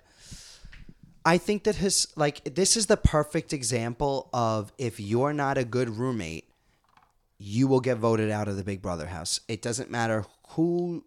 I 1.24 1.36
think 1.36 1.64
that 1.64 1.76
his 1.76 2.08
like 2.16 2.54
this 2.54 2.74
is 2.76 2.86
the 2.86 2.96
perfect 2.96 3.52
example 3.52 4.30
of 4.32 4.72
if 4.78 4.98
you're 4.98 5.34
not 5.34 5.58
a 5.58 5.64
good 5.64 5.90
roommate, 5.90 6.48
you 7.36 7.68
will 7.68 7.80
get 7.80 7.98
voted 7.98 8.30
out 8.30 8.48
of 8.48 8.56
the 8.56 8.64
Big 8.64 8.80
Brother 8.80 9.06
house. 9.06 9.40
It 9.48 9.60
doesn't 9.60 9.90
matter 9.90 10.24
who 10.50 11.04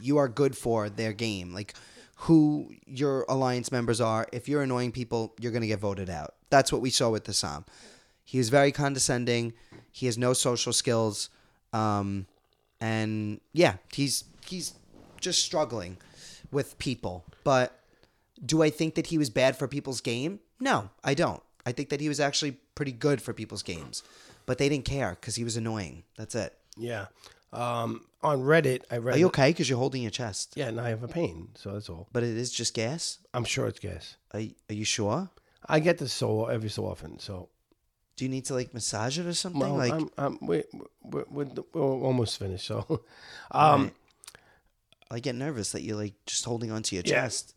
you 0.00 0.18
are 0.18 0.28
good 0.28 0.56
for 0.56 0.90
their 0.90 1.14
game, 1.14 1.54
like 1.54 1.74
who 2.22 2.72
your 2.84 3.24
alliance 3.28 3.70
members 3.70 4.00
are. 4.00 4.26
If 4.32 4.48
you're 4.48 4.62
annoying 4.62 4.92
people, 4.92 5.34
you're 5.38 5.52
going 5.52 5.62
to 5.62 5.68
get 5.68 5.78
voted 5.78 6.10
out. 6.10 6.34
That's 6.50 6.72
what 6.72 6.80
we 6.80 6.90
saw 6.90 7.10
with 7.10 7.24
Hisam. 7.24 7.64
He 8.24 8.38
is 8.38 8.48
very 8.48 8.72
condescending. 8.72 9.52
He 9.92 10.06
has 10.06 10.18
no 10.18 10.32
social 10.32 10.72
skills, 10.72 11.30
um, 11.72 12.26
and 12.80 13.40
yeah, 13.52 13.74
he's 13.92 14.24
he's 14.44 14.74
just 15.20 15.42
struggling 15.42 15.96
with 16.50 16.78
people. 16.78 17.24
But 17.44 17.78
do 18.44 18.62
I 18.62 18.70
think 18.70 18.94
that 18.96 19.08
he 19.08 19.18
was 19.18 19.30
bad 19.30 19.56
for 19.56 19.66
people's 19.66 20.00
game? 20.00 20.40
No, 20.60 20.90
I 21.02 21.14
don't. 21.14 21.42
I 21.64 21.72
think 21.72 21.88
that 21.88 22.00
he 22.00 22.08
was 22.08 22.20
actually 22.20 22.58
pretty 22.74 22.92
good 22.92 23.22
for 23.22 23.32
people's 23.32 23.62
games, 23.62 24.02
but 24.44 24.58
they 24.58 24.68
didn't 24.68 24.84
care 24.84 25.10
because 25.10 25.36
he 25.36 25.44
was 25.44 25.56
annoying. 25.56 26.04
That's 26.16 26.34
it. 26.34 26.54
Yeah. 26.76 27.06
Um, 27.52 28.04
on 28.22 28.40
Reddit, 28.42 28.82
I 28.90 28.98
read. 28.98 29.14
Are 29.16 29.18
you 29.18 29.26
okay? 29.26 29.50
Because 29.50 29.68
you're 29.70 29.78
holding 29.78 30.02
your 30.02 30.10
chest. 30.10 30.54
Yeah, 30.56 30.68
and 30.68 30.80
I 30.80 30.88
have 30.90 31.02
a 31.02 31.08
pain, 31.08 31.48
so 31.54 31.72
that's 31.72 31.88
all. 31.88 32.08
But 32.12 32.22
it 32.24 32.36
is 32.36 32.50
just 32.52 32.74
gas. 32.74 33.18
I'm 33.32 33.44
sure 33.44 33.66
it's 33.66 33.78
gas. 33.78 34.16
Are, 34.34 34.40
are 34.68 34.74
you 34.74 34.84
sure? 34.84 35.30
I 35.66 35.80
get 35.80 35.98
this 35.98 36.12
so 36.12 36.46
every 36.46 36.68
so 36.70 36.84
often. 36.86 37.18
So 37.18 37.48
Do 38.16 38.24
you 38.24 38.28
need 38.28 38.44
to 38.46 38.54
like 38.54 38.74
massage 38.74 39.18
it 39.18 39.26
or 39.26 39.34
something? 39.34 39.60
well, 39.60 39.76
like, 39.76 39.92
I'm, 39.92 40.10
I'm, 40.18 40.38
we, 40.42 40.64
we're, 41.02 41.24
we're, 41.30 41.46
we're 41.72 41.82
almost 41.82 42.38
finished. 42.38 42.66
So, 42.66 42.84
um, 43.50 43.82
Right. 43.84 43.92
I 45.10 45.20
get 45.20 45.34
nervous 45.36 45.72
that 45.72 45.82
you're 45.82 45.96
like 45.96 46.14
just 46.26 46.44
holding 46.44 46.70
onto 46.70 46.94
your 46.96 47.02
Yeah. 47.06 47.22
chest. 47.22 47.54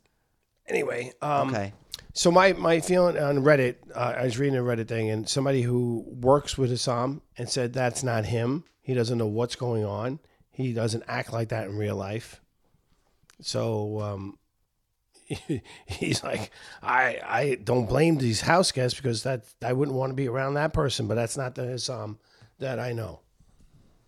anyway, 0.67 1.11
um, 1.21 1.49
okay. 1.49 1.73
So 2.13 2.31
my 2.31 2.53
my 2.53 2.79
feeling 2.81 3.17
on 3.17 3.37
Reddit, 3.37 3.75
uh, 3.95 4.15
I 4.17 4.23
was 4.23 4.37
reading 4.37 4.57
a 4.57 4.61
Reddit 4.61 4.87
thing, 4.87 5.09
and 5.09 5.27
somebody 5.27 5.61
who 5.61 6.05
works 6.07 6.57
with 6.57 6.71
Hisam 6.71 7.21
and 7.37 7.49
said 7.49 7.73
that's 7.73 8.03
not 8.03 8.25
him. 8.25 8.65
He 8.81 8.93
doesn't 8.93 9.17
know 9.17 9.27
what's 9.27 9.55
going 9.55 9.85
on. 9.85 10.19
He 10.51 10.73
doesn't 10.73 11.03
act 11.07 11.31
like 11.31 11.49
that 11.49 11.67
in 11.67 11.77
real 11.77 11.95
life. 11.95 12.41
So 13.41 14.01
um, 14.01 14.37
he's 15.85 16.23
like, 16.23 16.51
I 16.83 17.19
I 17.23 17.57
don't 17.63 17.87
blame 17.87 18.17
these 18.17 18.41
house 18.41 18.71
guests 18.71 18.99
because 18.99 19.23
that 19.23 19.45
I 19.63 19.73
wouldn't 19.73 19.97
want 19.97 20.09
to 20.11 20.15
be 20.15 20.27
around 20.27 20.55
that 20.55 20.73
person, 20.73 21.07
but 21.07 21.15
that's 21.15 21.37
not 21.37 21.55
the 21.55 21.63
Hisam 21.63 22.17
that 22.59 22.79
I 22.79 22.91
know. 22.91 23.21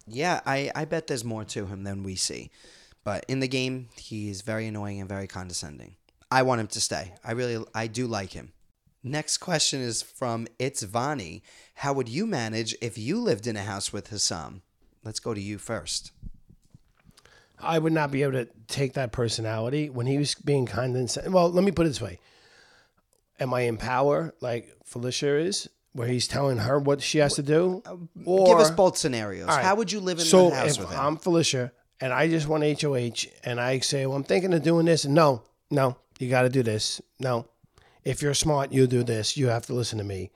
Yeah, 0.05 0.41
I, 0.45 0.69
I 0.75 0.85
bet 0.85 1.07
there's 1.07 1.23
more 1.23 1.45
to 1.45 1.65
him 1.65 1.83
than 1.83 2.03
we 2.03 2.15
see. 2.15 2.51
But 3.03 3.25
in 3.27 3.39
the 3.39 3.47
game, 3.47 3.89
he's 3.95 4.41
very 4.41 4.67
annoying 4.67 4.99
and 4.99 5.09
very 5.09 5.27
condescending. 5.27 5.95
I 6.33 6.41
want 6.41 6.61
him 6.61 6.67
to 6.67 6.81
stay. 6.81 7.13
I 7.23 7.33
really, 7.33 7.63
I 7.75 7.85
do 7.85 8.07
like 8.07 8.31
him. 8.31 8.53
Next 9.03 9.37
question 9.37 9.81
is 9.81 10.01
from 10.01 10.47
It's 10.57 10.83
Vani. 10.83 11.43
How 11.75 11.93
would 11.93 12.09
you 12.09 12.25
manage 12.25 12.75
if 12.81 12.97
you 12.97 13.19
lived 13.19 13.45
in 13.45 13.55
a 13.55 13.61
house 13.61 13.93
with 13.93 14.09
Hisam? 14.09 14.61
Let's 15.03 15.19
go 15.19 15.35
to 15.35 15.39
you 15.39 15.59
first. 15.59 16.11
I 17.59 17.77
would 17.77 17.93
not 17.93 18.09
be 18.09 18.23
able 18.23 18.31
to 18.33 18.47
take 18.67 18.93
that 18.93 19.11
personality 19.11 19.91
when 19.91 20.07
he 20.07 20.17
was 20.17 20.33
being 20.33 20.65
condescending. 20.65 21.31
Well, 21.31 21.51
let 21.51 21.63
me 21.63 21.71
put 21.71 21.85
it 21.85 21.89
this 21.89 22.01
way: 22.01 22.19
Am 23.39 23.53
I 23.53 23.61
in 23.61 23.77
power 23.77 24.33
like 24.41 24.75
Felicia 24.85 25.37
is, 25.37 25.69
where 25.91 26.07
he's 26.07 26.27
telling 26.27 26.57
her 26.57 26.79
what 26.79 27.03
she 27.03 27.19
has 27.19 27.35
to 27.35 27.43
do? 27.43 27.83
Or 28.25 28.41
uh, 28.41 28.45
Give 28.45 28.57
us 28.57 28.71
both 28.71 28.97
scenarios. 28.97 29.47
Right. 29.49 29.63
How 29.63 29.75
would 29.75 29.91
you 29.91 29.99
live 29.99 30.17
in 30.17 30.25
so 30.25 30.49
the 30.49 30.55
house 30.55 30.77
if 30.77 30.79
with 30.79 30.91
him? 30.91 30.99
I'm 30.99 31.17
Felicia 31.17 31.71
and 32.01 32.11
I 32.11 32.27
just 32.27 32.47
want 32.47 32.63
HOH 32.81 33.29
and 33.45 33.61
I 33.61 33.79
say, 33.79 34.05
well, 34.05 34.17
I'm 34.17 34.23
thinking 34.23 34.53
of 34.53 34.63
doing 34.63 34.85
this. 34.85 35.05
No, 35.05 35.43
no, 35.71 35.95
you 36.19 36.29
got 36.29 36.43
to 36.43 36.49
do 36.49 36.63
this. 36.63 37.01
No, 37.19 37.45
if 38.03 38.21
you're 38.21 38.33
smart, 38.33 38.71
you 38.71 38.87
do 38.87 39.03
this. 39.03 39.35
You 39.37 39.47
have 39.47 39.65
to 39.67 39.73
listen 39.73 39.97
to 39.97 40.03
me. 40.03 40.31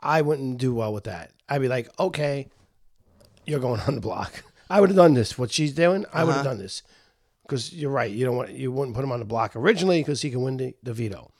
I 0.00 0.22
wouldn't 0.22 0.58
do 0.58 0.74
well 0.74 0.92
with 0.92 1.04
that. 1.04 1.30
I'd 1.48 1.60
be 1.60 1.68
like, 1.68 1.88
okay, 1.98 2.48
you're 3.46 3.60
going 3.60 3.80
on 3.86 3.94
the 3.94 4.00
block. 4.00 4.42
I 4.68 4.80
would 4.80 4.90
have 4.90 4.96
done 4.96 5.14
this. 5.14 5.36
What 5.38 5.50
she's 5.50 5.72
doing, 5.74 6.04
I 6.12 6.24
would 6.24 6.32
have 6.32 6.40
Uh-huh. 6.40 6.50
done 6.54 6.58
this. 6.58 6.82
because 7.42 7.72
you're 7.72 7.90
right. 7.90 8.10
You 8.10 8.24
don't 8.24 8.36
want 8.36 8.50
you 8.50 8.70
wouldn't 8.70 8.94
put 8.94 9.02
him 9.04 9.10
on 9.12 9.18
the 9.18 9.24
block 9.24 9.56
originally 9.56 10.00
because 10.00 10.22
he 10.22 10.30
can 10.30 10.42
win 10.42 10.56
the, 10.56 10.74
the 10.82 10.92
veto. 10.94 11.30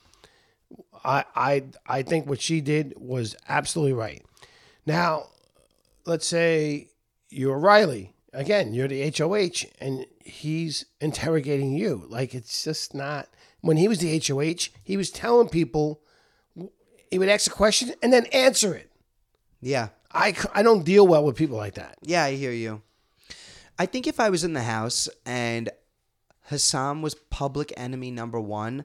I 1.04 1.24
I 1.34 1.64
I 1.86 2.02
think 2.02 2.26
what 2.28 2.40
she 2.40 2.60
did 2.60 2.94
was 2.96 3.36
absolutely 3.48 3.92
right. 3.94 4.22
Now, 4.86 5.28
let's 6.06 6.26
say 6.26 6.88
you're 7.30 7.58
Riley 7.58 8.12
again. 8.32 8.74
You're 8.74 8.88
the 8.88 9.08
HOH, 9.16 9.66
and 9.80 10.04
he's 10.24 10.84
interrogating 11.00 11.72
you. 11.72 12.04
Like 12.08 12.34
it's 12.34 12.64
just 12.64 12.92
not. 12.94 13.28
When 13.60 13.76
he 13.76 13.88
was 13.88 13.98
the 13.98 14.22
HOH, 14.26 14.70
he 14.82 14.96
was 14.96 15.10
telling 15.10 15.48
people. 15.48 16.00
He 17.10 17.18
would 17.18 17.28
ask 17.28 17.50
a 17.50 17.54
question 17.54 17.92
and 18.02 18.12
then 18.12 18.26
answer 18.26 18.74
it. 18.74 18.90
Yeah. 19.60 19.88
I, 20.12 20.34
I 20.54 20.62
don't 20.62 20.84
deal 20.84 21.06
well 21.06 21.24
with 21.24 21.36
people 21.36 21.56
like 21.56 21.74
that. 21.74 21.98
Yeah, 22.02 22.24
I 22.24 22.34
hear 22.34 22.52
you. 22.52 22.82
I 23.78 23.86
think 23.86 24.06
if 24.06 24.20
I 24.20 24.30
was 24.30 24.44
in 24.44 24.52
the 24.52 24.62
house 24.62 25.08
and 25.24 25.70
Hisam 26.50 27.00
was 27.00 27.14
public 27.14 27.72
enemy 27.76 28.10
number 28.10 28.40
one, 28.40 28.84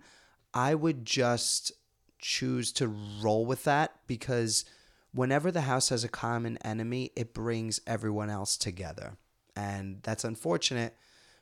I 0.54 0.76
would 0.76 1.06
just 1.06 1.72
choose 2.20 2.72
to 2.74 2.88
roll 3.22 3.46
with 3.46 3.64
that 3.66 4.00
because 4.08 4.66
whenever 5.14 5.52
the 5.52 5.62
house 5.62 5.90
has 5.90 6.04
a 6.04 6.10
common 6.10 6.58
enemy, 6.58 7.12
it 7.16 7.34
brings 7.34 7.80
everyone 7.86 8.30
else 8.30 8.58
together. 8.58 9.18
And 9.56 10.00
that's 10.04 10.24
unfortunate, 10.24 10.96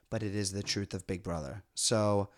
but 0.09 0.23
it 0.23 0.35
is 0.35 0.51
the 0.51 0.63
truth 0.63 0.93
of 0.93 1.07
Big 1.07 1.23
Brother. 1.23 1.63
So 1.73 2.29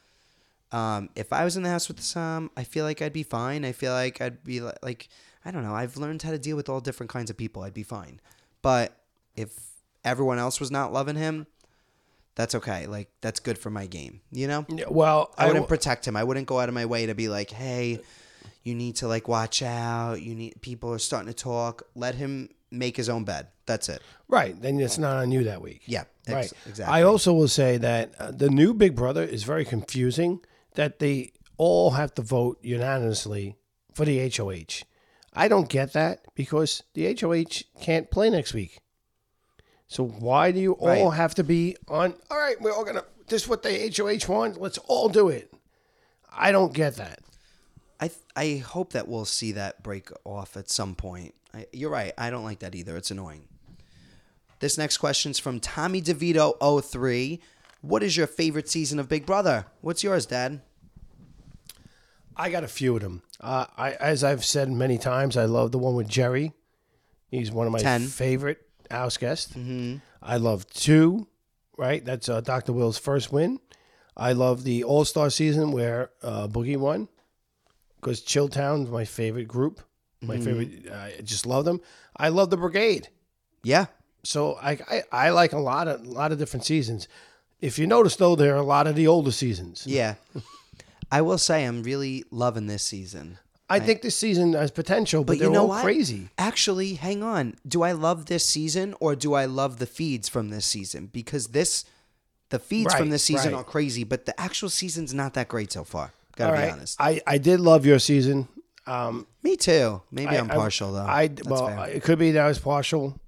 um, 0.72 1.09
if 1.16 1.32
I 1.32 1.43
was 1.43 1.55
in 1.57 1.63
the 1.63 1.70
house 1.70 1.88
with 1.88 1.99
Hisam, 1.99 2.49
I 2.57 2.63
feel 2.63 2.86
like 2.86 3.01
I'd 3.01 3.13
be 3.13 3.24
fine. 3.24 3.63
I 3.66 3.72
feel 3.72 3.93
like 3.93 4.20
I'd 4.22 4.43
be 4.43 4.59
li- 4.61 4.72
like, 4.84 5.07
I 5.45 5.51
don't 5.51 5.63
know. 5.63 5.74
I've 5.76 5.95
learned 5.97 6.22
how 6.24 6.32
to 6.32 6.39
deal 6.39 6.55
with 6.57 6.70
all 6.70 6.80
different 6.82 7.09
kinds 7.11 7.30
of 7.30 7.38
people. 7.38 7.63
I'd 7.63 7.74
be 7.74 7.84
fine. 7.84 8.20
But 8.61 8.97
if 9.36 9.53
everyone 10.03 10.39
else 10.39 10.59
was 10.59 10.72
not 10.72 10.91
loving 10.91 11.16
him, 11.16 11.47
that's 12.36 12.55
okay. 12.55 12.88
Like 12.88 13.09
that's 13.22 13.39
good 13.39 13.57
for 13.57 13.70
my 13.70 13.86
game. 13.86 14.22
You 14.32 14.47
know. 14.47 14.66
Yeah, 14.70 14.86
Well, 14.89 15.34
I 15.38 15.45
wouldn't 15.45 15.63
w- 15.66 15.78
protect 15.78 16.07
him. 16.07 16.18
I 16.18 16.24
wouldn't 16.24 16.47
go 16.47 16.59
out 16.59 16.68
of 16.68 16.76
my 16.76 16.86
way 16.86 17.05
to 17.05 17.16
be 17.16 17.30
like, 17.30 17.51
hey, 17.51 17.99
you 18.63 18.76
need 18.76 18.97
to 18.97 19.07
like 19.07 19.28
watch 19.28 19.61
out. 19.61 20.22
You 20.22 20.36
need 20.36 20.61
people 20.61 20.91
are 20.91 20.99
starting 20.99 21.28
to 21.28 21.34
talk. 21.34 21.84
Let 21.95 22.16
him 22.16 22.49
make 22.72 22.97
his 22.97 23.07
own 23.07 23.24
bed. 23.24 23.47
That's 23.68 23.88
it. 23.89 24.01
right. 24.28 24.59
Then 24.61 24.80
it's 24.80 24.97
not 24.97 25.18
on 25.18 25.32
you 25.32 25.43
that 25.45 25.61
week. 25.61 25.84
Yeah. 25.86 26.03
ex- 26.28 26.34
Right. 26.34 26.53
Exactly. 26.68 26.93
I 26.93 27.03
also 27.03 27.34
will 27.34 27.47
say 27.47 27.78
that 27.78 28.13
uh, 28.20 28.32
the 28.32 28.49
new 28.49 28.74
Big 28.74 28.95
Brother 28.95 29.24
is 29.24 29.43
very 29.43 29.63
confusing. 29.63 30.41
That 30.76 30.99
they 30.99 31.32
all 31.57 31.91
have 31.91 32.13
to 32.15 32.21
vote 32.21 32.59
unanimously 32.61 33.55
for 33.93 34.05
the 34.05 34.30
HOH. 34.30 34.84
I 35.34 35.47
don't 35.47 35.69
get 35.69 35.93
that 35.93 36.26
because 36.36 36.84
the 36.93 37.13
HOH 37.19 37.63
can't 37.82 38.09
play 38.11 38.30
next 38.30 38.53
week. 38.53 38.80
So 39.88 40.05
why 40.05 40.51
do 40.51 40.59
you 40.59 40.73
all 40.73 40.88
Right. 41.09 41.15
have 41.17 41.36
to 41.36 41.43
be 41.43 41.76
on? 41.88 42.13
All 42.32 42.38
right, 42.38 42.59
we're 42.61 42.73
all 42.73 42.84
gonna. 42.86 43.03
This 43.28 43.43
is 43.43 43.47
what 43.47 43.63
the 43.63 43.69
HOH 43.95 44.32
wants. 44.32 44.57
Let's 44.57 44.78
all 44.80 45.09
do 45.09 45.30
it. 45.30 45.53
I 46.32 46.51
don't 46.51 46.73
get 46.73 46.95
that. 46.95 47.19
I 47.99 48.09
I 48.36 48.57
hope 48.65 48.93
that 48.93 49.07
we'll 49.07 49.26
see 49.26 49.51
that 49.53 49.84
break 49.84 50.09
off 50.26 50.57
at 50.57 50.69
some 50.69 50.95
point. 50.95 51.34
I, 51.53 51.67
you're 51.71 51.89
right. 51.91 52.13
I 52.17 52.30
don't 52.30 52.43
like 52.43 52.59
that 52.59 52.76
either. 52.76 52.97
It's 52.97 53.11
annoying. 53.11 53.47
This 54.59 54.78
next 54.78 54.97
question's 54.97 55.38
from 55.39 55.59
Tommy 55.59 56.01
DeVito 56.01 56.55
03. 56.84 57.41
What 57.88 58.01
is 58.01 58.17
your 58.17 58.25
favorite 58.25 58.67
season 58.67 58.99
of 58.99 59.07
Big 59.07 59.25
Brother? 59.27 59.67
What's 59.81 60.03
yours, 60.03 60.25
Dad? 60.25 60.61
I 62.36 62.49
got 62.49 62.63
a 62.63 62.67
few 62.67 62.95
of 62.95 63.01
them. 63.03 63.21
Uh, 63.39 63.67
I, 63.77 63.91
as 63.93 64.23
I've 64.23 64.43
said 64.43 64.71
many 64.71 64.97
times, 64.97 65.38
I 65.38 65.45
love 65.45 65.71
the 65.71 65.77
one 65.77 65.95
with 65.95 66.07
Jerry. 66.07 66.53
He's 67.29 67.51
one 67.51 67.67
of 67.67 67.73
my 67.73 67.79
10. 67.79 68.07
favorite 68.07 68.59
house 68.89 69.17
guests. 69.17 69.53
Mm-hmm. 69.53 69.97
I 70.21 70.38
love 70.38 70.67
two. 70.69 71.27
Right, 71.77 72.03
that's 72.03 72.27
uh, 72.29 72.41
Dr. 72.41 72.73
Will's 72.73 72.97
first 72.97 73.31
win. 73.31 73.59
I 74.17 74.31
love 74.31 74.63
the 74.63 74.83
All 74.83 75.03
Star 75.05 75.29
season 75.29 75.71
where 75.71 76.09
uh, 76.23 76.47
Boogie 76.47 76.77
won 76.77 77.09
because 77.99 78.21
Chilltown's 78.21 78.89
my 78.89 79.03
favorite 79.03 79.47
group. 79.47 79.81
My 80.21 80.39
favorite. 80.39 80.89
I 80.91 81.21
just 81.23 81.45
love 81.45 81.65
them. 81.65 81.81
I 82.17 82.29
love 82.29 82.49
the 82.49 82.57
Brigade. 82.57 83.09
Yeah. 83.61 83.88
So 84.23 84.55
I, 84.55 84.79
I 84.89 85.03
I 85.11 85.29
like 85.31 85.51
a 85.53 85.59
lot 85.59 85.88
of 85.88 86.01
a 86.01 86.09
lot 86.09 86.31
of 86.31 86.39
different 86.39 86.65
seasons. 86.65 87.07
If 87.61 87.79
you 87.79 87.87
notice 87.87 88.15
though, 88.15 88.35
there 88.35 88.53
are 88.53 88.59
a 88.59 88.63
lot 88.63 88.87
of 88.87 88.95
the 88.95 89.07
older 89.07 89.31
seasons. 89.31 89.85
Yeah. 89.87 90.15
I 91.11 91.21
will 91.21 91.37
say 91.37 91.65
I'm 91.65 91.83
really 91.83 92.23
loving 92.31 92.67
this 92.67 92.83
season. 92.83 93.37
I 93.67 93.79
think 93.79 94.03
this 94.03 94.15
season 94.15 94.53
has 94.53 94.69
potential, 94.69 95.23
but, 95.23 95.33
But 95.33 95.39
they're 95.39 95.47
you 95.47 95.53
know 95.53 95.61
all 95.63 95.67
what? 95.69 95.83
crazy. 95.83 96.29
Actually, 96.37 96.93
hang 96.95 97.23
on. 97.23 97.55
Do 97.67 97.81
I 97.81 97.93
love 97.93 98.27
this 98.27 98.45
season 98.45 98.93
or 98.99 99.15
do 99.15 99.33
I 99.33 99.45
love 99.45 99.79
the 99.79 99.87
feeds 99.87 100.29
from 100.29 100.49
this 100.49 100.65
season? 100.67 101.07
Because 101.11 101.47
this, 101.47 101.83
the 102.49 102.59
feeds 102.59 102.93
from 102.93 103.09
this 103.09 103.23
season 103.23 103.53
right. 103.53 103.59
are 103.59 103.63
crazy, 103.63 104.03
but 104.03 104.25
the 104.27 104.39
actual 104.39 104.69
season's 104.69 105.15
not 105.15 105.33
that 105.33 105.47
great 105.47 105.71
so 105.71 105.83
far. 105.83 106.11
Gotta 106.35 106.51
All 106.51 106.57
be 106.57 106.63
right. 106.63 106.71
honest. 106.73 107.01
I, 107.01 107.21
I 107.25 107.39
did 107.39 107.59
love 107.59 107.87
your 107.87 107.97
season. 107.97 108.47
Um, 108.85 109.25
Me 109.41 109.55
too. 109.55 110.01
Maybe 110.11 110.29
I, 110.29 110.35
am 110.35 110.51
I- 110.51 110.55
partial 110.55 110.91
though. 110.93 111.05
I 111.05 111.27
That's 111.29 111.47
well, 111.47 111.67
fair. 111.67 111.89
it 111.89 112.03
could 112.03 112.19
be 112.19 112.31
that 112.33 112.45
I 112.45 112.47
was 112.47 112.59
partial, 112.59 113.19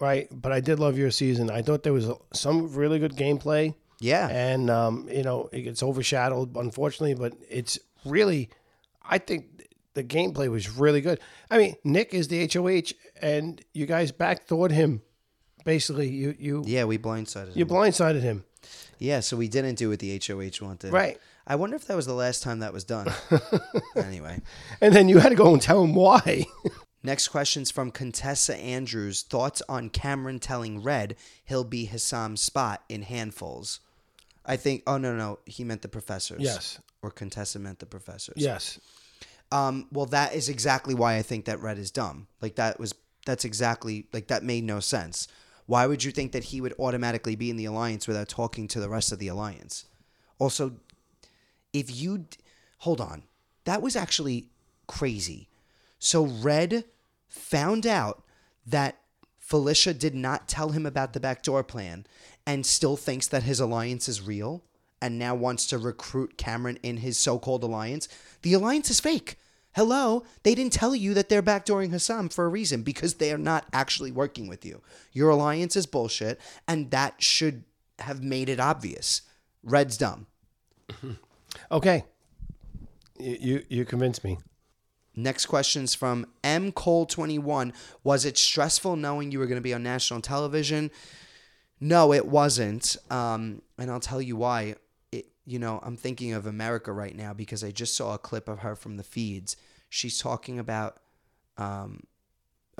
right? 0.00 0.28
But 0.30 0.52
I 0.52 0.60
did 0.60 0.78
love 0.78 0.98
your 0.98 1.10
season. 1.10 1.50
I 1.50 1.62
thought 1.62 1.82
there 1.82 1.92
was 1.92 2.10
some 2.32 2.74
really 2.74 2.98
good 2.98 3.16
gameplay, 3.16 3.74
yeah. 4.00 4.28
and 4.28 4.70
um, 4.70 5.08
you 5.10 5.22
know 5.22 5.48
it 5.52 5.62
gets 5.62 5.82
overshadowed, 5.82 6.56
unfortunately. 6.56 7.14
But 7.14 7.34
it's 7.48 7.78
really, 8.04 8.50
I 9.02 9.18
think 9.18 9.66
the 9.94 10.04
gameplay 10.04 10.50
was 10.50 10.70
really 10.70 11.00
good. 11.00 11.20
I 11.50 11.58
mean, 11.58 11.76
Nick 11.84 12.14
is 12.14 12.28
the 12.28 12.48
HOH, 12.52 12.92
and 13.20 13.62
you 13.72 13.86
guys 13.86 14.12
backdoored 14.12 14.70
him. 14.70 15.02
Basically, 15.64 16.08
you 16.08 16.34
you 16.38 16.62
yeah, 16.66 16.84
we 16.84 16.98
blindsided 16.98 17.48
him. 17.48 17.52
you 17.56 17.64
him. 17.64 17.68
blindsided 17.68 18.22
him, 18.22 18.44
yeah, 18.98 19.20
so 19.20 19.36
we 19.36 19.48
didn't 19.48 19.76
do 19.76 19.90
what 19.90 19.98
the 19.98 20.20
HOH 20.24 20.64
wanted. 20.64 20.92
right? 20.92 21.18
I 21.46 21.56
wonder 21.56 21.76
if 21.76 21.86
that 21.86 21.96
was 21.96 22.04
the 22.04 22.14
last 22.14 22.42
time 22.42 22.58
that 22.58 22.74
was 22.74 22.84
done. 22.84 23.08
anyway. 23.96 24.42
And 24.82 24.94
then 24.94 25.08
you 25.08 25.18
had 25.18 25.30
to 25.30 25.34
go 25.34 25.52
and 25.52 25.62
tell 25.62 25.82
him 25.82 25.94
why. 25.94 26.44
Next 27.02 27.28
question's 27.28 27.70
from 27.70 27.90
Contessa 27.90 28.56
Andrews. 28.56 29.22
Thoughts 29.22 29.62
on 29.68 29.88
Cameron 29.88 30.40
telling 30.40 30.82
Red 30.82 31.16
he'll 31.44 31.64
be 31.64 31.86
Hisam's 31.86 32.40
spot 32.40 32.82
in 32.88 33.02
handfuls? 33.02 33.80
I 34.44 34.56
think. 34.56 34.82
Oh 34.86 34.98
no, 34.98 35.14
no, 35.14 35.38
he 35.46 35.62
meant 35.62 35.82
the 35.82 35.88
professors. 35.88 36.40
Yes. 36.40 36.80
Or 37.02 37.10
Contessa 37.10 37.58
meant 37.58 37.78
the 37.78 37.86
professors. 37.86 38.34
yes. 38.36 38.80
Um. 39.52 39.86
Well, 39.92 40.06
that 40.06 40.34
is 40.34 40.48
exactly 40.48 40.94
why 40.94 41.16
I 41.16 41.22
think 41.22 41.44
that 41.44 41.60
Red 41.60 41.78
is 41.78 41.90
dumb. 41.90 42.26
Like 42.42 42.56
that 42.56 42.80
was. 42.80 42.94
That's 43.24 43.44
exactly 43.44 44.06
like 44.12 44.28
that 44.28 44.42
made 44.42 44.64
no 44.64 44.80
sense. 44.80 45.28
Why 45.66 45.86
would 45.86 46.02
you 46.02 46.10
think 46.12 46.32
that 46.32 46.44
he 46.44 46.62
would 46.62 46.74
automatically 46.78 47.36
be 47.36 47.50
in 47.50 47.56
the 47.56 47.66
alliance 47.66 48.08
without 48.08 48.28
talking 48.28 48.68
to 48.68 48.80
the 48.80 48.88
rest 48.88 49.12
of 49.12 49.18
the 49.18 49.28
alliance? 49.28 49.84
Also, 50.38 50.72
if 51.72 51.94
you 51.94 52.24
hold 52.78 53.00
on, 53.00 53.24
that 53.64 53.82
was 53.82 53.94
actually 53.94 54.48
crazy. 54.86 55.47
So 55.98 56.24
Red 56.24 56.84
found 57.26 57.86
out 57.86 58.24
that 58.66 58.98
Felicia 59.38 59.94
did 59.94 60.14
not 60.14 60.48
tell 60.48 60.70
him 60.70 60.86
about 60.86 61.12
the 61.12 61.20
backdoor 61.20 61.64
plan 61.64 62.06
and 62.46 62.66
still 62.66 62.96
thinks 62.96 63.26
that 63.28 63.44
his 63.44 63.60
alliance 63.60 64.08
is 64.08 64.20
real 64.20 64.62
and 65.00 65.18
now 65.18 65.34
wants 65.34 65.66
to 65.68 65.78
recruit 65.78 66.36
Cameron 66.36 66.78
in 66.82 66.98
his 66.98 67.18
so-called 67.18 67.62
alliance. 67.62 68.08
The 68.42 68.54
alliance 68.54 68.90
is 68.90 69.00
fake. 69.00 69.36
Hello, 69.72 70.24
they 70.42 70.54
didn't 70.54 70.72
tell 70.72 70.94
you 70.94 71.14
that 71.14 71.28
they're 71.28 71.42
backdooring 71.42 71.90
Hisam 71.90 72.32
for 72.32 72.46
a 72.46 72.48
reason 72.48 72.82
because 72.82 73.14
they 73.14 73.32
are 73.32 73.38
not 73.38 73.66
actually 73.72 74.10
working 74.10 74.48
with 74.48 74.64
you. 74.64 74.82
Your 75.12 75.30
alliance 75.30 75.76
is 75.76 75.86
bullshit, 75.86 76.40
and 76.66 76.90
that 76.90 77.22
should 77.22 77.64
have 78.00 78.22
made 78.22 78.48
it 78.48 78.58
obvious. 78.58 79.22
Red's 79.62 79.96
dumb. 79.96 80.26
Okay. 81.70 82.04
You 83.18 83.36
you, 83.40 83.64
you 83.68 83.84
convinced 83.84 84.22
me. 84.22 84.38
Next 85.18 85.46
question 85.46 85.84
is 85.84 85.94
from 85.94 86.26
M 86.44 86.70
Cole 86.70 87.04
twenty 87.04 87.38
one. 87.38 87.72
Was 88.04 88.24
it 88.24 88.38
stressful 88.38 88.96
knowing 88.96 89.32
you 89.32 89.38
were 89.38 89.46
going 89.46 89.58
to 89.58 89.62
be 89.62 89.74
on 89.74 89.82
national 89.82 90.20
television? 90.20 90.90
No, 91.80 92.12
it 92.12 92.26
wasn't. 92.26 92.96
Um, 93.10 93.62
and 93.78 93.90
I'll 93.90 94.00
tell 94.00 94.22
you 94.22 94.36
why. 94.36 94.76
It, 95.10 95.26
you 95.44 95.58
know, 95.58 95.80
I'm 95.82 95.96
thinking 95.96 96.32
of 96.32 96.46
America 96.46 96.92
right 96.92 97.16
now 97.16 97.34
because 97.34 97.64
I 97.64 97.70
just 97.70 97.96
saw 97.96 98.14
a 98.14 98.18
clip 98.18 98.48
of 98.48 98.60
her 98.60 98.76
from 98.76 98.96
the 98.96 99.02
feeds. 99.02 99.56
She's 99.88 100.18
talking 100.18 100.58
about. 100.58 100.98
Um, 101.56 102.04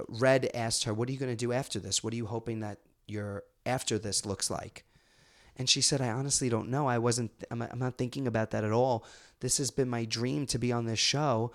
Red 0.06 0.48
asked 0.54 0.84
her, 0.84 0.94
"What 0.94 1.08
are 1.08 1.12
you 1.12 1.18
going 1.18 1.32
to 1.32 1.36
do 1.36 1.52
after 1.52 1.80
this? 1.80 2.04
What 2.04 2.12
are 2.12 2.16
you 2.16 2.26
hoping 2.26 2.60
that 2.60 2.78
your 3.08 3.42
after 3.66 3.98
this 3.98 4.24
looks 4.24 4.48
like?" 4.48 4.84
And 5.56 5.68
she 5.68 5.80
said, 5.80 6.00
I 6.00 6.10
honestly 6.10 6.48
don't 6.48 6.68
know. 6.68 6.86
I 6.86 6.98
wasn't, 6.98 7.32
I'm, 7.50 7.62
I'm 7.62 7.80
not 7.80 7.98
thinking 7.98 8.28
about 8.28 8.52
that 8.52 8.62
at 8.62 8.70
all. 8.70 9.04
This 9.40 9.58
has 9.58 9.72
been 9.72 9.88
my 9.88 10.04
dream 10.04 10.46
to 10.46 10.58
be 10.58 10.70
on 10.70 10.84
this 10.84 11.00
show. 11.00 11.50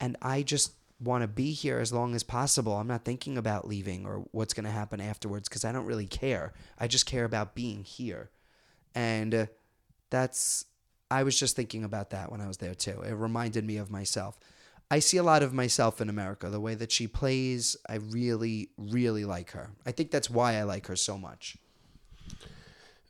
And 0.00 0.16
I 0.22 0.42
just 0.42 0.72
want 1.00 1.22
to 1.22 1.28
be 1.28 1.52
here 1.52 1.78
as 1.78 1.92
long 1.92 2.14
as 2.14 2.22
possible. 2.22 2.74
I'm 2.74 2.88
not 2.88 3.04
thinking 3.04 3.38
about 3.38 3.68
leaving 3.68 4.04
or 4.06 4.24
what's 4.32 4.54
going 4.54 4.64
to 4.64 4.70
happen 4.70 5.00
afterwards 5.00 5.48
because 5.48 5.64
I 5.64 5.72
don't 5.72 5.86
really 5.86 6.06
care. 6.06 6.52
I 6.78 6.88
just 6.88 7.06
care 7.06 7.24
about 7.24 7.54
being 7.54 7.84
here. 7.84 8.30
And 8.94 9.34
uh, 9.34 9.46
that's, 10.10 10.64
I 11.10 11.22
was 11.22 11.38
just 11.38 11.56
thinking 11.56 11.84
about 11.84 12.10
that 12.10 12.30
when 12.30 12.40
I 12.40 12.48
was 12.48 12.56
there 12.56 12.74
too. 12.74 13.02
It 13.02 13.12
reminded 13.12 13.64
me 13.64 13.76
of 13.76 13.90
myself. 13.90 14.38
I 14.90 15.00
see 15.00 15.18
a 15.18 15.22
lot 15.22 15.42
of 15.42 15.52
myself 15.52 16.00
in 16.00 16.08
America. 16.08 16.48
The 16.48 16.60
way 16.60 16.74
that 16.74 16.90
she 16.90 17.06
plays, 17.06 17.76
I 17.88 17.96
really, 17.96 18.70
really 18.78 19.24
like 19.24 19.50
her. 19.52 19.70
I 19.84 19.92
think 19.92 20.10
that's 20.10 20.30
why 20.30 20.54
I 20.54 20.62
like 20.62 20.86
her 20.86 20.96
so 20.96 21.18
much. 21.18 21.58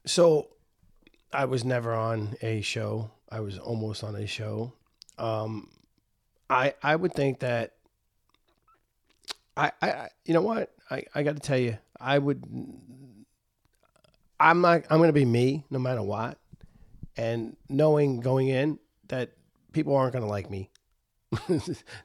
So 0.05 0.49
I 1.33 1.45
was 1.45 1.65
never 1.65 1.95
on 1.95 2.37
a 2.43 2.61
show. 2.63 3.11
I 3.31 3.41
was 3.41 3.59
almost 3.59 4.03
on 4.03 4.17
a 4.17 4.27
show. 4.27 4.73
Um, 5.19 5.69
I 6.51 6.75
I 6.83 6.97
would 6.97 7.13
think 7.13 7.41
that 7.41 7.75
I 9.57 9.73
I 9.83 10.09
you 10.25 10.35
know 10.35 10.43
what 10.43 10.73
I 10.91 11.05
I 11.15 11.23
got 11.23 11.35
to 11.35 11.41
tell 11.41 11.59
you 11.59 11.79
I 12.01 12.19
would 12.19 12.45
I'm 14.41 14.61
not 14.61 14.85
I'm 14.91 14.99
going 14.99 15.09
to 15.09 15.13
be 15.13 15.25
me 15.25 15.65
no 15.71 15.79
matter 15.79 16.03
what, 16.03 16.39
and 17.17 17.57
knowing 17.69 18.21
going 18.21 18.49
in 18.49 18.79
that 19.09 19.33
people 19.73 19.95
aren't 19.97 20.13
going 20.13 20.25
to 20.25 20.31
like 20.31 20.51
me. 20.51 20.71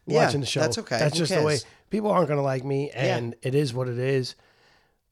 Yeah, 0.06 0.26
Watching 0.26 0.42
the 0.42 0.46
show, 0.46 0.60
that's 0.60 0.78
okay. 0.80 1.00
That's 1.00 1.14
Who 1.14 1.20
just 1.26 1.34
the 1.34 1.44
way 1.44 1.60
people 1.90 2.12
aren't 2.12 2.28
going 2.28 2.40
to 2.40 2.44
like 2.44 2.66
me, 2.66 2.92
and 2.92 3.36
it 3.42 3.56
is 3.56 3.74
what 3.74 3.88
it 3.88 3.98
is. 3.98 4.36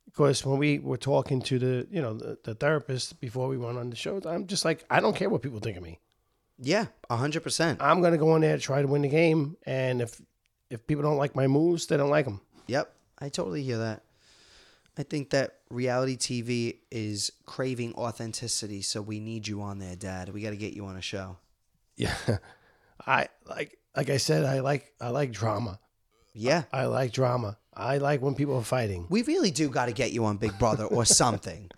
Of 0.08 0.16
course, 0.16 0.46
when 0.46 0.60
we 0.60 0.80
were 0.80 0.98
talking 0.98 1.42
to 1.44 1.58
the 1.58 1.88
you 1.90 2.02
know 2.02 2.14
the, 2.14 2.38
the 2.44 2.54
therapist 2.54 3.22
before 3.22 3.48
we 3.48 3.58
went 3.58 3.78
on 3.78 3.90
the 3.90 3.96
show, 3.96 4.20
I'm 4.26 4.48
just 4.48 4.66
like 4.66 4.84
I 4.90 5.00
don't 5.00 5.16
care 5.16 5.30
what 5.30 5.42
people 5.42 5.60
think 5.60 5.78
of 5.78 5.84
me. 5.84 6.00
Yeah, 6.64 6.86
hundred 7.10 7.42
percent. 7.42 7.82
I'm 7.82 8.02
going 8.02 8.14
to 8.14 8.20
go 8.20 8.36
in 8.36 8.42
there 8.42 8.56
to 8.56 8.62
try 8.62 8.82
to 8.82 8.88
win 8.88 9.02
the 9.02 9.08
game, 9.10 9.58
and 9.66 10.02
if 10.02 10.22
if 10.70 10.86
people 10.86 11.04
don't 11.04 11.18
like 11.18 11.36
my 11.36 11.48
moves, 11.48 11.88
they 11.88 11.98
don't 11.98 12.12
like 12.12 12.26
them. 12.26 12.40
Yep, 12.68 12.94
I 13.20 13.30
totally 13.30 13.64
hear 13.64 13.80
that. 13.80 14.04
I 14.98 15.04
think 15.04 15.32
that 15.32 15.56
reality 15.70 16.18
TV 16.18 16.78
is 16.92 17.32
craving 17.46 17.96
authenticity, 17.96 18.84
so 18.84 19.02
we 19.02 19.20
need 19.20 19.48
you 19.48 19.62
on 19.62 19.80
there, 19.80 19.96
Dad. 19.96 20.30
We 20.30 20.42
got 20.42 20.52
to 20.52 20.58
get 20.58 20.74
you 20.74 20.86
on 20.86 20.96
a 20.98 21.02
show. 21.02 21.38
Yeah, 21.96 22.16
I 23.08 23.28
like 23.48 23.80
like 23.96 24.12
I 24.12 24.18
said, 24.18 24.46
I 24.46 24.60
like 24.60 24.94
I 25.02 25.10
like 25.10 25.32
drama. 25.32 25.80
Yeah, 26.34 26.64
I 26.72 26.86
like 26.86 27.12
drama. 27.12 27.58
I 27.74 27.98
like 27.98 28.22
when 28.22 28.36
people 28.36 28.56
are 28.58 28.64
fighting. 28.64 29.08
we 29.10 29.24
really 29.24 29.50
do 29.50 29.70
got 29.70 29.88
to 29.88 29.94
get 29.94 30.12
you 30.12 30.26
on 30.26 30.38
Big 30.38 30.60
Brother 30.60 30.84
or 30.86 31.06
something. 31.22 31.72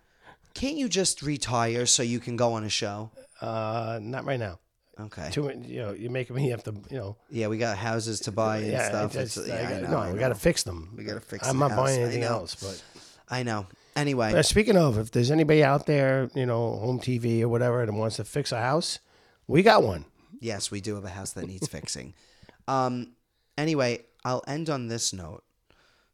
Can't 0.52 0.76
you 0.76 0.88
just 0.88 1.22
retire 1.22 1.86
so 1.86 2.02
you 2.02 2.20
can 2.20 2.36
go 2.36 2.52
on 2.52 2.64
a 2.64 2.68
show? 2.68 3.10
Uh, 3.40 3.98
not 4.02 4.24
right 4.24 4.38
now. 4.38 4.58
Okay. 4.98 5.28
Too 5.32 5.42
many, 5.44 5.66
you 5.66 5.80
know, 5.82 5.92
you're 5.92 6.10
making 6.10 6.36
me 6.36 6.50
have 6.50 6.62
to, 6.64 6.72
you 6.90 6.98
know, 6.98 7.16
Yeah, 7.28 7.48
we 7.48 7.58
got 7.58 7.76
houses 7.76 8.20
to 8.20 8.32
buy 8.32 8.58
and 8.58 8.72
yeah, 8.72 8.88
stuff. 8.88 9.10
it's- 9.16 9.36
It's, 9.36 9.50
I 9.50 9.60
yeah, 9.60 9.68
I 9.68 9.72
got- 9.72 9.82
know, 9.82 9.90
no, 9.90 9.98
I 9.98 10.12
we 10.12 10.18
got 10.20 10.28
to 10.28 10.34
fix 10.36 10.62
them. 10.62 10.94
We 10.96 11.02
gotta 11.04 11.20
fix 11.20 11.48
I'm 11.48 11.58
not 11.58 11.70
buying 11.70 11.78
house. 11.78 11.88
I 11.98 12.02
anything 12.02 12.22
else, 12.22 12.54
but. 12.54 12.82
I 13.28 13.42
know. 13.42 13.66
Anyway, 13.96 14.32
Uh, 14.34 14.42
speaking 14.42 14.76
of, 14.76 14.98
if 14.98 15.10
there's 15.10 15.30
anybody 15.30 15.64
out 15.64 15.86
there, 15.86 16.28
you 16.34 16.46
know, 16.46 16.76
home 16.76 17.00
TV 17.00 17.42
or 17.42 17.48
whatever, 17.48 17.84
that 17.84 17.92
wants 17.92 18.16
to 18.16 18.24
fix 18.24 18.52
a 18.52 18.60
house, 18.60 18.98
we 19.46 19.62
got 19.62 19.82
one. 19.82 20.04
yes, 20.40 20.70
we 20.70 20.80
do 20.80 20.94
have 20.96 21.04
a 21.04 21.08
house 21.10 21.32
that 21.32 21.46
needs 21.46 21.66
fixing. 21.68 22.14
Um, 22.66 23.12
anyway, 23.58 24.04
I'll 24.24 24.42
end 24.46 24.70
on 24.70 24.88
this 24.88 25.12
note. 25.12 25.44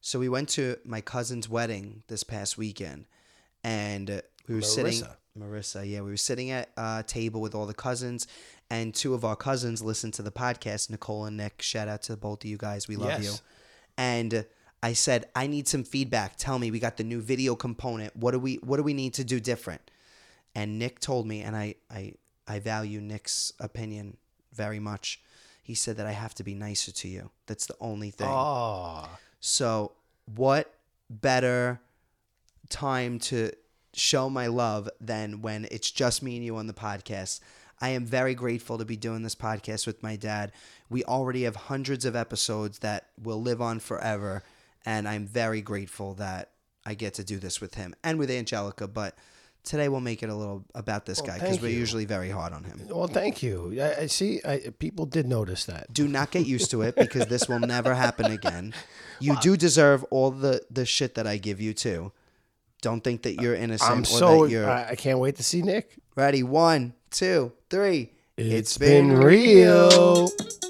So 0.00 0.18
we 0.18 0.28
went 0.28 0.48
to 0.50 0.76
my 0.84 1.00
cousin's 1.00 1.48
wedding 1.48 2.02
this 2.08 2.24
past 2.24 2.58
weekend, 2.58 3.06
and 3.62 4.20
we 4.48 4.54
were 4.56 4.62
sitting. 4.62 5.02
Marissa. 5.38 5.88
Yeah, 5.88 6.00
we 6.02 6.10
were 6.10 6.16
sitting 6.16 6.50
at 6.50 6.70
a 6.76 7.04
table 7.06 7.40
with 7.40 7.54
all 7.54 7.66
the 7.66 7.74
cousins, 7.74 8.26
and 8.68 8.94
two 8.94 9.14
of 9.14 9.24
our 9.24 9.36
cousins 9.36 9.82
listened 9.82 10.14
to 10.14 10.22
the 10.22 10.30
podcast. 10.32 10.90
Nicole 10.90 11.24
and 11.24 11.36
Nick, 11.36 11.62
shout 11.62 11.88
out 11.88 12.02
to 12.02 12.16
both 12.16 12.44
of 12.44 12.50
you 12.50 12.56
guys. 12.56 12.88
We 12.88 12.96
love 12.96 13.22
Yes. 13.22 13.24
you. 13.24 13.32
And 13.96 14.46
I 14.82 14.94
said, 14.94 15.26
I 15.34 15.46
need 15.46 15.68
some 15.68 15.84
feedback. 15.84 16.36
Tell 16.36 16.58
me, 16.58 16.70
we 16.70 16.78
got 16.78 16.96
the 16.96 17.04
new 17.04 17.20
video 17.20 17.54
component. 17.54 18.16
What 18.16 18.30
do 18.32 18.38
we 18.38 18.56
What 18.56 18.76
do 18.78 18.82
we 18.82 18.94
need 18.94 19.14
to 19.14 19.24
do 19.24 19.38
different? 19.40 19.90
And 20.54 20.78
Nick 20.78 21.00
told 21.00 21.26
me, 21.26 21.42
and 21.42 21.54
I 21.54 21.74
I 21.90 22.14
I 22.48 22.58
value 22.58 23.00
Nick's 23.00 23.52
opinion 23.60 24.16
very 24.52 24.80
much. 24.80 25.20
He 25.62 25.74
said 25.74 25.96
that 25.98 26.06
I 26.06 26.12
have 26.12 26.34
to 26.36 26.42
be 26.42 26.54
nicer 26.54 26.90
to 26.90 27.08
you. 27.08 27.30
That's 27.46 27.66
the 27.66 27.76
only 27.80 28.10
thing. 28.10 28.26
Oh, 28.28 29.08
So, 29.38 29.92
what 30.34 30.74
better 31.08 31.80
time 32.68 33.18
to 33.20 33.52
show 33.94 34.30
my 34.30 34.46
love 34.46 34.88
than 35.00 35.42
when 35.42 35.66
it's 35.70 35.90
just 35.90 36.22
me 36.22 36.36
and 36.36 36.44
you 36.44 36.56
on 36.56 36.66
the 36.66 36.72
podcast? 36.72 37.40
I 37.80 37.90
am 37.90 38.04
very 38.04 38.34
grateful 38.34 38.76
to 38.78 38.84
be 38.84 38.96
doing 38.96 39.22
this 39.22 39.34
podcast 39.34 39.86
with 39.86 40.02
my 40.02 40.16
dad. 40.16 40.52
We 40.90 41.02
already 41.04 41.44
have 41.44 41.56
hundreds 41.56 42.04
of 42.04 42.14
episodes 42.14 42.80
that 42.80 43.06
will 43.22 43.40
live 43.40 43.62
on 43.62 43.80
forever, 43.80 44.42
and 44.84 45.08
I'm 45.08 45.26
very 45.26 45.62
grateful 45.62 46.14
that 46.14 46.50
I 46.84 46.94
get 46.94 47.14
to 47.14 47.24
do 47.24 47.38
this 47.38 47.60
with 47.60 47.74
him 47.74 47.94
and 48.04 48.18
with 48.18 48.30
Angelica. 48.30 48.86
But 48.86 49.16
today 49.64 49.88
we'll 49.88 50.00
make 50.00 50.22
it 50.22 50.28
a 50.28 50.34
little 50.34 50.64
about 50.74 51.06
this 51.06 51.22
guy 51.22 51.38
because 51.38 51.60
we're 51.60 51.70
usually 51.70 52.04
very 52.04 52.28
hard 52.30 52.52
on 52.52 52.64
him. 52.64 52.82
well, 52.88 53.06
thank 53.06 53.42
you. 53.42 53.78
I, 53.80 54.02
I 54.02 54.06
see. 54.06 54.40
I, 54.44 54.58
people 54.78 55.06
did 55.06 55.26
notice 55.26 55.64
that. 55.64 55.92
do 55.92 56.06
not 56.06 56.30
get 56.30 56.46
used 56.46 56.70
to 56.72 56.82
it 56.82 56.96
because 56.96 57.26
this 57.28 57.48
will 57.48 57.60
never 57.60 57.94
happen 57.94 58.26
again. 58.30 58.74
You 59.22 59.36
do 59.42 59.54
deserve 59.54 60.02
all 60.04 60.30
the 60.30 60.62
the 60.70 60.86
shit 60.86 61.14
that 61.16 61.26
I 61.26 61.36
give 61.36 61.60
you 61.60 61.74
too. 61.74 62.10
Don't 62.80 63.02
think 63.02 63.22
that 63.22 63.40
you're 63.40 63.54
innocent 63.54 63.90
I'm 63.90 64.00
or 64.02 64.04
so. 64.04 64.44
that 64.44 64.50
you're 64.50 64.68
I, 64.70 64.90
I 64.90 64.94
can't 64.94 65.18
wait 65.18 65.36
to 65.36 65.42
see 65.42 65.62
Nick. 65.62 65.96
ready. 66.16 66.42
One, 66.42 66.94
two, 67.10 67.52
three. 67.68 68.12
It's 68.36 68.78
been 68.78 69.12
real. 69.12 70.28
Hey, 70.28 70.69